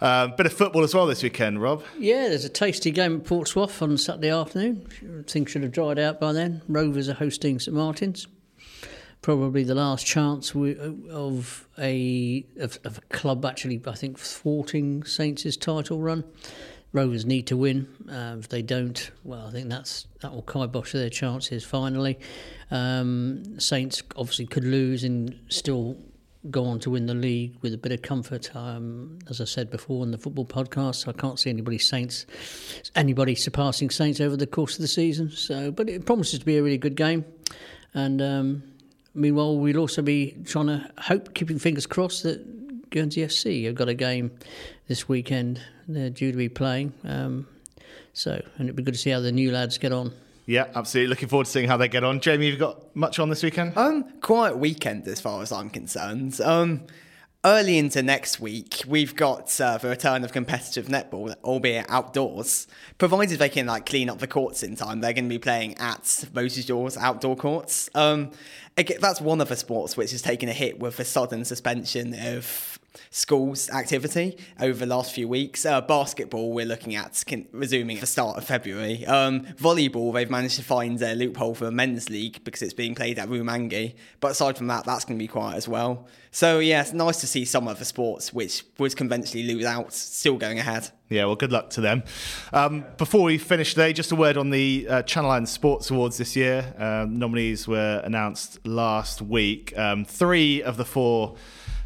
Uh, 0.00 0.28
bit 0.28 0.46
of 0.46 0.52
football 0.52 0.84
as 0.84 0.94
well 0.94 1.06
this 1.06 1.22
weekend, 1.22 1.60
Rob. 1.60 1.82
Yeah, 1.98 2.28
there's 2.28 2.44
a 2.44 2.48
tasty 2.48 2.92
game 2.92 3.16
at 3.16 3.24
Port 3.24 3.48
Soif 3.48 3.82
on 3.82 3.98
Saturday 3.98 4.30
afternoon. 4.30 4.86
Things 5.26 5.50
should 5.50 5.64
have 5.64 5.72
dried 5.72 5.98
out 5.98 6.20
by 6.20 6.32
then. 6.32 6.62
Rovers 6.68 7.08
are 7.08 7.14
hosting 7.14 7.58
St 7.58 7.76
Martin's. 7.76 8.28
Probably 9.22 9.64
the 9.64 9.74
last 9.74 10.06
chance 10.06 10.54
we, 10.54 10.76
of 11.10 11.66
a 11.76 12.46
of, 12.60 12.78
of, 12.84 12.98
a 12.98 13.00
club 13.12 13.44
actually, 13.44 13.82
I 13.84 13.94
think, 13.94 14.16
thwarting 14.16 15.02
Saints' 15.02 15.56
title 15.56 15.98
run. 16.00 16.22
Rovers 16.92 17.26
need 17.26 17.48
to 17.48 17.56
win. 17.56 17.88
Uh, 18.08 18.36
if 18.38 18.48
they 18.48 18.62
don't, 18.62 19.10
well, 19.24 19.48
I 19.48 19.50
think 19.50 19.68
that's 19.68 20.06
that 20.22 20.32
will 20.32 20.42
kibosh 20.42 20.92
their 20.92 21.10
chances 21.10 21.64
finally. 21.64 22.20
Um, 22.70 23.58
Saints 23.58 24.04
obviously 24.14 24.46
could 24.46 24.64
lose 24.64 25.02
and 25.02 25.36
still 25.48 25.96
go 26.50 26.64
on 26.64 26.78
to 26.80 26.90
win 26.90 27.06
the 27.06 27.14
league 27.14 27.56
with 27.62 27.74
a 27.74 27.78
bit 27.78 27.92
of 27.92 28.02
comfort. 28.02 28.54
Um, 28.54 29.18
as 29.28 29.40
I 29.40 29.44
said 29.44 29.70
before 29.70 30.04
in 30.04 30.10
the 30.10 30.18
football 30.18 30.44
podcast, 30.44 31.08
I 31.08 31.12
can't 31.12 31.38
see 31.38 31.50
anybody 31.50 31.78
Saints, 31.78 32.26
anybody 32.94 33.34
surpassing 33.34 33.90
Saints 33.90 34.20
over 34.20 34.36
the 34.36 34.46
course 34.46 34.74
of 34.74 34.82
the 34.82 34.88
season. 34.88 35.30
So, 35.30 35.70
but 35.70 35.88
it 35.88 36.06
promises 36.06 36.38
to 36.40 36.44
be 36.44 36.56
a 36.56 36.62
really 36.62 36.78
good 36.78 36.96
game. 36.96 37.24
And 37.94 38.20
um, 38.22 38.62
meanwhile, 39.14 39.56
we'll 39.56 39.78
also 39.78 40.02
be 40.02 40.36
trying 40.44 40.66
to 40.66 40.90
hope, 40.98 41.34
keeping 41.34 41.58
fingers 41.58 41.86
crossed 41.86 42.22
that 42.22 42.90
Guernsey 42.90 43.22
FC 43.22 43.66
have 43.66 43.74
got 43.74 43.88
a 43.88 43.94
game 43.94 44.30
this 44.86 45.08
weekend. 45.08 45.60
They're 45.86 46.10
due 46.10 46.32
to 46.32 46.38
be 46.38 46.48
playing. 46.48 46.92
Um, 47.04 47.46
so, 48.12 48.32
and 48.56 48.68
it'd 48.68 48.76
be 48.76 48.82
good 48.82 48.94
to 48.94 49.00
see 49.00 49.10
how 49.10 49.20
the 49.20 49.32
new 49.32 49.52
lads 49.52 49.78
get 49.78 49.92
on. 49.92 50.12
Yeah, 50.48 50.68
absolutely. 50.74 51.10
Looking 51.10 51.28
forward 51.28 51.44
to 51.44 51.50
seeing 51.50 51.68
how 51.68 51.76
they 51.76 51.88
get 51.88 52.04
on. 52.04 52.20
Jamie, 52.20 52.46
you've 52.46 52.58
got 52.58 52.96
much 52.96 53.18
on 53.18 53.28
this 53.28 53.42
weekend? 53.42 53.76
Um, 53.76 54.18
quiet 54.22 54.56
weekend 54.56 55.06
as 55.06 55.20
far 55.20 55.42
as 55.42 55.52
I'm 55.52 55.68
concerned. 55.68 56.40
Um, 56.40 56.86
early 57.44 57.76
into 57.76 58.02
next 58.02 58.40
week, 58.40 58.82
we've 58.88 59.14
got 59.14 59.60
uh, 59.60 59.76
the 59.76 59.90
return 59.90 60.24
of 60.24 60.32
competitive 60.32 60.86
netball, 60.86 61.34
albeit 61.44 61.84
outdoors. 61.90 62.66
Provided 62.96 63.38
they 63.38 63.50
can 63.50 63.66
like 63.66 63.84
clean 63.84 64.08
up 64.08 64.20
the 64.20 64.26
courts 64.26 64.62
in 64.62 64.74
time, 64.74 65.02
they're 65.02 65.12
going 65.12 65.26
to 65.26 65.28
be 65.28 65.38
playing 65.38 65.76
at 65.76 66.24
Moses 66.32 66.64
Dawes 66.64 66.96
outdoor 66.96 67.36
courts. 67.36 67.90
Um, 67.94 68.30
again, 68.78 68.96
that's 69.02 69.20
one 69.20 69.42
of 69.42 69.50
the 69.50 69.56
sports 69.56 69.98
which 69.98 70.12
has 70.12 70.22
taken 70.22 70.48
a 70.48 70.54
hit 70.54 70.80
with 70.80 70.96
the 70.96 71.04
sudden 71.04 71.44
suspension 71.44 72.14
of 72.18 72.77
schools 73.10 73.70
activity 73.70 74.36
over 74.60 74.80
the 74.80 74.86
last 74.86 75.12
few 75.12 75.28
weeks. 75.28 75.64
Uh, 75.64 75.80
basketball, 75.80 76.52
we're 76.52 76.66
looking 76.66 76.94
at 76.94 77.24
resuming 77.52 77.96
at 77.96 78.00
the 78.00 78.06
start 78.06 78.36
of 78.36 78.44
February. 78.44 79.04
Um, 79.06 79.42
volleyball, 79.56 80.12
they've 80.12 80.30
managed 80.30 80.56
to 80.56 80.62
find 80.62 81.00
a 81.02 81.14
loophole 81.14 81.54
for 81.54 81.70
men's 81.70 82.10
league 82.10 82.42
because 82.44 82.62
it's 82.62 82.74
being 82.74 82.94
played 82.94 83.18
at 83.18 83.28
Rumangi. 83.28 83.94
But 84.20 84.32
aside 84.32 84.56
from 84.56 84.66
that, 84.68 84.84
that's 84.84 85.04
going 85.04 85.18
to 85.18 85.22
be 85.22 85.28
quiet 85.28 85.56
as 85.56 85.68
well. 85.68 86.06
So, 86.30 86.58
yeah, 86.58 86.82
it's 86.82 86.92
nice 86.92 87.20
to 87.20 87.26
see 87.26 87.44
some 87.44 87.68
of 87.68 87.78
the 87.78 87.84
sports 87.84 88.32
which 88.32 88.64
would 88.78 88.94
conventionally 88.96 89.46
lose 89.46 89.64
out 89.64 89.92
still 89.92 90.36
going 90.36 90.58
ahead. 90.58 90.90
Yeah, 91.08 91.24
well, 91.24 91.36
good 91.36 91.52
luck 91.52 91.70
to 91.70 91.80
them. 91.80 92.02
Um, 92.52 92.84
before 92.98 93.22
we 93.22 93.38
finish 93.38 93.72
today, 93.72 93.94
just 93.94 94.12
a 94.12 94.16
word 94.16 94.36
on 94.36 94.50
the 94.50 94.86
uh, 94.88 95.02
Channel 95.02 95.30
Islands 95.30 95.50
Sports 95.50 95.90
Awards 95.90 96.18
this 96.18 96.36
year. 96.36 96.74
Um, 96.76 97.18
nominees 97.18 97.66
were 97.66 98.02
announced 98.04 98.64
last 98.66 99.22
week. 99.22 99.76
Um, 99.78 100.04
three 100.04 100.62
of 100.62 100.76
the 100.76 100.84
four 100.84 101.36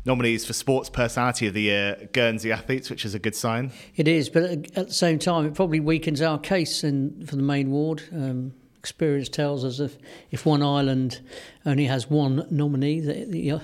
nominees 0.04 0.44
for 0.44 0.52
Sports 0.52 0.90
Personality 0.90 1.46
of 1.46 1.54
the 1.54 1.62
Year, 1.62 2.08
Guernsey 2.12 2.52
athletes, 2.52 2.90
which 2.90 3.04
is 3.04 3.14
a 3.14 3.18
good 3.18 3.34
sign. 3.34 3.72
It 3.96 4.08
is, 4.08 4.28
but 4.28 4.44
at 4.44 4.88
the 4.88 4.92
same 4.92 5.18
time, 5.18 5.46
it 5.46 5.54
probably 5.54 5.80
weakens 5.80 6.20
our 6.20 6.38
case 6.38 6.82
in, 6.84 7.26
for 7.26 7.36
the 7.36 7.42
main 7.42 7.70
ward. 7.70 8.02
Um, 8.12 8.54
experience 8.82 9.28
tells 9.28 9.64
us 9.64 9.78
if, 9.78 9.96
if 10.32 10.44
one 10.44 10.60
island 10.60 11.20
only 11.64 11.84
has 11.84 12.10
one 12.10 12.44
nominee, 12.50 12.98
the, 12.98 13.24
the, 13.26 13.50
uh, 13.52 13.58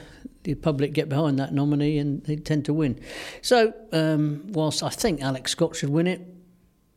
the, 0.44 0.54
public 0.54 0.92
get 0.92 1.08
behind 1.08 1.40
that 1.40 1.52
nominee 1.52 1.98
and 1.98 2.22
they 2.22 2.36
tend 2.36 2.64
to 2.64 2.72
win. 2.72 3.00
So, 3.42 3.74
um, 3.92 4.44
whilst 4.52 4.84
I 4.84 4.90
think 4.90 5.20
Alex 5.20 5.50
Scott 5.50 5.74
should 5.74 5.90
win 5.90 6.06
it, 6.06 6.24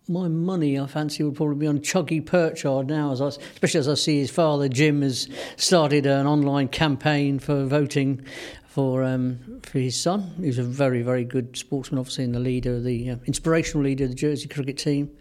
my 0.07 0.27
money, 0.27 0.79
I 0.79 0.85
fancy, 0.85 1.23
would 1.23 1.35
probably 1.35 1.55
be 1.55 1.67
on 1.67 1.79
Chuggy 1.79 2.23
Perchard 2.23 2.87
now, 2.87 3.11
as 3.11 3.21
I, 3.21 3.27
especially 3.27 3.79
as 3.79 3.87
I 3.87 3.93
see 3.95 4.19
his 4.19 4.29
father 4.29 4.67
Jim 4.67 5.01
has 5.01 5.27
started 5.55 6.05
an 6.05 6.27
online 6.27 6.67
campaign 6.67 7.39
for 7.39 7.65
voting 7.65 8.23
for 8.71 9.03
um, 9.03 9.59
for 9.63 9.79
his 9.79 10.01
son. 10.01 10.33
He 10.39 10.47
was 10.47 10.57
a 10.57 10.63
very 10.63 11.01
very 11.01 11.25
good 11.25 11.57
sportsman, 11.57 11.99
obviously, 11.99 12.23
and 12.23 12.33
the 12.33 12.39
leader, 12.39 12.79
the 12.79 13.11
uh, 13.11 13.15
inspirational 13.25 13.83
leader 13.83 14.05
of 14.05 14.11
the 14.11 14.15
Jersey 14.15 14.47
cricket 14.47 14.77
team. 14.77 15.11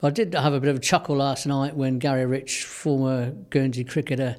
But 0.00 0.08
I 0.08 0.10
did 0.10 0.34
have 0.34 0.52
a 0.52 0.60
bit 0.60 0.68
of 0.68 0.76
a 0.76 0.80
chuckle 0.80 1.16
last 1.16 1.46
night 1.46 1.74
when 1.74 1.98
Gary 1.98 2.26
Rich, 2.26 2.64
former 2.64 3.30
Guernsey 3.50 3.84
cricketer, 3.84 4.36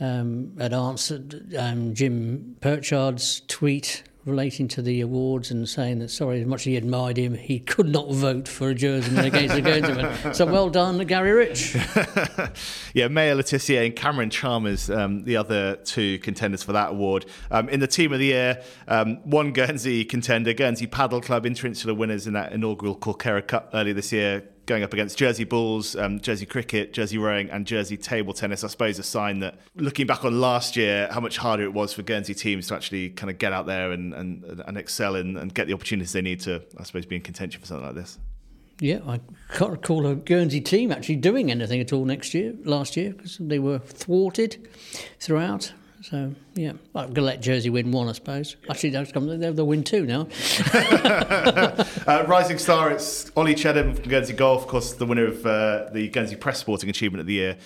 um, 0.00 0.52
had 0.58 0.74
answered 0.74 1.54
um, 1.56 1.94
Jim 1.94 2.56
Perchard's 2.60 3.40
tweet 3.48 4.02
relating 4.24 4.68
to 4.68 4.80
the 4.82 5.00
awards 5.00 5.50
and 5.50 5.68
saying 5.68 5.98
that, 5.98 6.10
sorry, 6.10 6.40
as 6.40 6.46
much 6.46 6.62
as 6.62 6.64
he 6.64 6.76
admired 6.76 7.16
him, 7.16 7.34
he 7.34 7.58
could 7.58 7.88
not 7.88 8.10
vote 8.10 8.48
for 8.48 8.70
a 8.70 8.74
Jerseyman 8.74 9.26
against 9.26 9.54
a 9.54 9.60
Guernseyman. 9.60 10.34
So 10.34 10.46
well 10.46 10.70
done, 10.70 10.98
Gary 11.06 11.32
Rich. 11.32 11.76
yeah, 12.94 13.08
Mayor 13.08 13.34
Le 13.34 13.42
Tissier 13.42 13.84
and 13.84 13.94
Cameron 13.94 14.30
Chalmers, 14.30 14.88
um, 14.88 15.24
the 15.24 15.36
other 15.36 15.76
two 15.76 16.18
contenders 16.20 16.62
for 16.62 16.72
that 16.72 16.92
award. 16.92 17.26
Um, 17.50 17.68
in 17.68 17.80
the 17.80 17.86
Team 17.86 18.12
of 18.12 18.18
the 18.18 18.26
Year, 18.26 18.62
um, 18.88 19.16
one 19.24 19.52
Guernsey 19.52 20.04
contender, 20.04 20.54
Guernsey 20.54 20.86
Paddle 20.86 21.20
Club, 21.20 21.44
interinsular 21.44 21.96
winners 21.96 22.26
in 22.26 22.32
that 22.32 22.52
inaugural 22.52 22.96
Corkera 22.96 23.46
Cup 23.46 23.70
earlier 23.74 23.94
this 23.94 24.12
year, 24.12 24.48
going 24.66 24.82
up 24.82 24.92
against 24.92 25.18
Jersey 25.18 25.44
Bulls, 25.44 25.96
um, 25.96 26.20
Jersey 26.20 26.46
Cricket, 26.46 26.92
Jersey 26.92 27.18
Rowing, 27.18 27.50
and 27.50 27.66
Jersey 27.66 27.96
Table 27.96 28.32
Tennis. 28.32 28.64
I 28.64 28.68
suppose 28.68 28.98
a 28.98 29.02
sign 29.02 29.40
that 29.40 29.58
looking 29.74 30.06
back 30.06 30.24
on 30.24 30.40
last 30.40 30.76
year, 30.76 31.08
how 31.10 31.20
much 31.20 31.36
harder 31.36 31.64
it 31.64 31.72
was 31.72 31.92
for 31.92 32.02
Guernsey 32.02 32.34
teams 32.34 32.68
to 32.68 32.74
actually 32.74 33.10
kind 33.10 33.30
of 33.30 33.38
get 33.38 33.52
out 33.52 33.66
there 33.66 33.92
and, 33.92 34.14
and, 34.14 34.62
and 34.66 34.78
excel 34.78 35.16
and, 35.16 35.36
and 35.36 35.54
get 35.54 35.66
the 35.66 35.74
opportunities 35.74 36.12
they 36.12 36.22
need 36.22 36.40
to, 36.40 36.62
I 36.78 36.84
suppose, 36.84 37.06
be 37.06 37.16
in 37.16 37.22
contention 37.22 37.60
for 37.60 37.66
something 37.66 37.86
like 37.86 37.94
this. 37.94 38.18
Yeah, 38.80 39.00
I 39.06 39.20
can't 39.52 39.70
recall 39.70 40.06
a 40.06 40.16
Guernsey 40.16 40.60
team 40.60 40.90
actually 40.90 41.16
doing 41.16 41.50
anything 41.50 41.80
at 41.80 41.92
all 41.92 42.04
next 42.04 42.34
year, 42.34 42.54
last 42.64 42.96
year, 42.96 43.12
because 43.12 43.38
they 43.38 43.58
were 43.58 43.78
thwarted 43.78 44.68
throughout. 45.20 45.72
So 46.10 46.34
yeah, 46.54 46.72
I'm 46.94 47.14
to 47.14 47.20
let 47.22 47.40
Jersey 47.40 47.70
win 47.70 47.90
one, 47.90 48.10
I 48.10 48.12
suppose. 48.12 48.56
Actually, 48.68 48.90
they'll 48.90 49.66
win 49.66 49.82
two 49.82 50.04
now. 50.04 50.28
uh, 50.74 52.24
rising 52.28 52.58
star, 52.58 52.90
it's 52.90 53.32
Ollie 53.34 53.54
Chedham 53.54 53.94
from 53.94 54.10
Guernsey 54.10 54.34
Golf, 54.34 54.64
of 54.64 54.68
course, 54.68 54.92
the 54.92 55.06
winner 55.06 55.28
of 55.28 55.46
uh, 55.46 55.88
the 55.92 56.08
Guernsey 56.08 56.36
Press 56.36 56.58
Sporting 56.58 56.90
Achievement 56.90 57.20
of 57.20 57.26
the 57.26 57.32
Year 57.32 57.56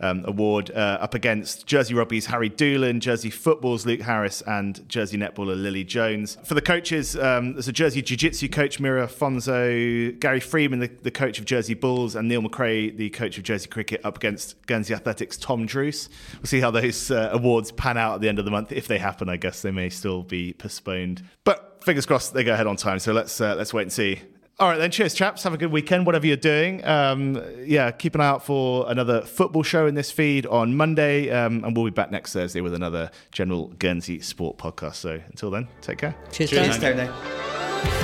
um, 0.00 0.24
award 0.26 0.70
uh, 0.70 0.98
up 1.00 1.14
against 1.14 1.66
Jersey 1.66 1.94
Rugby's 1.94 2.26
Harry 2.26 2.48
Doolan, 2.48 3.00
Jersey 3.00 3.30
Football's 3.30 3.86
Luke 3.86 4.00
Harris, 4.00 4.42
and 4.42 4.86
Jersey 4.88 5.16
Netballer 5.16 5.60
Lily 5.60 5.84
Jones. 5.84 6.36
For 6.44 6.54
the 6.54 6.62
coaches, 6.62 7.16
um, 7.16 7.54
there's 7.54 7.68
a 7.68 7.72
Jersey 7.72 8.02
Jiu 8.02 8.16
Jitsu 8.16 8.48
coach, 8.48 8.80
Mira 8.80 9.06
Fonzo, 9.06 10.18
Gary 10.18 10.40
Freeman, 10.40 10.80
the, 10.80 10.90
the, 11.02 11.10
coach 11.10 11.38
of 11.38 11.44
Jersey 11.44 11.74
Bulls, 11.74 12.16
and 12.16 12.28
Neil 12.28 12.42
McRae, 12.42 12.96
the 12.96 13.10
coach 13.10 13.38
of 13.38 13.44
Jersey 13.44 13.68
Cricket, 13.68 14.00
up 14.04 14.16
against 14.16 14.60
Guernsey 14.66 14.94
Athletics' 14.94 15.36
Tom 15.36 15.66
Druce. 15.66 16.08
We'll 16.34 16.46
see 16.46 16.60
how 16.60 16.70
those 16.70 17.10
uh, 17.10 17.30
awards 17.32 17.72
pan 17.72 17.96
out 17.96 18.16
at 18.16 18.20
the 18.20 18.28
end 18.28 18.38
of 18.38 18.44
the 18.44 18.50
month. 18.50 18.72
If 18.72 18.88
they 18.88 18.98
happen, 18.98 19.28
I 19.28 19.36
guess 19.36 19.62
they 19.62 19.70
may 19.70 19.88
still 19.88 20.22
be 20.22 20.52
postponed. 20.52 21.22
But 21.44 21.82
fingers 21.84 22.06
crossed 22.06 22.34
they 22.34 22.44
go 22.44 22.54
ahead 22.54 22.66
on 22.66 22.76
time. 22.76 22.98
So 22.98 23.12
let's 23.12 23.40
uh, 23.40 23.54
let's 23.54 23.72
wait 23.72 23.82
and 23.82 23.92
see. 23.92 24.20
All 24.60 24.68
right, 24.68 24.78
then. 24.78 24.92
Cheers, 24.92 25.14
chaps. 25.14 25.42
Have 25.42 25.52
a 25.52 25.56
good 25.56 25.72
weekend, 25.72 26.06
whatever 26.06 26.26
you're 26.26 26.36
doing. 26.36 26.84
Um, 26.84 27.42
yeah, 27.64 27.90
keep 27.90 28.14
an 28.14 28.20
eye 28.20 28.26
out 28.26 28.44
for 28.46 28.88
another 28.88 29.22
football 29.22 29.64
show 29.64 29.88
in 29.88 29.96
this 29.96 30.12
feed 30.12 30.46
on 30.46 30.76
Monday. 30.76 31.28
Um, 31.30 31.64
and 31.64 31.76
we'll 31.76 31.86
be 31.86 31.90
back 31.90 32.12
next 32.12 32.32
Thursday 32.32 32.60
with 32.60 32.72
another 32.74 33.10
general 33.32 33.68
Guernsey 33.78 34.20
sport 34.20 34.56
podcast. 34.56 34.94
So 34.94 35.20
until 35.26 35.50
then, 35.50 35.66
take 35.80 35.98
care. 35.98 36.14
Cheers, 36.30 36.50
Cheers 36.50 36.78
Tony. 36.78 38.03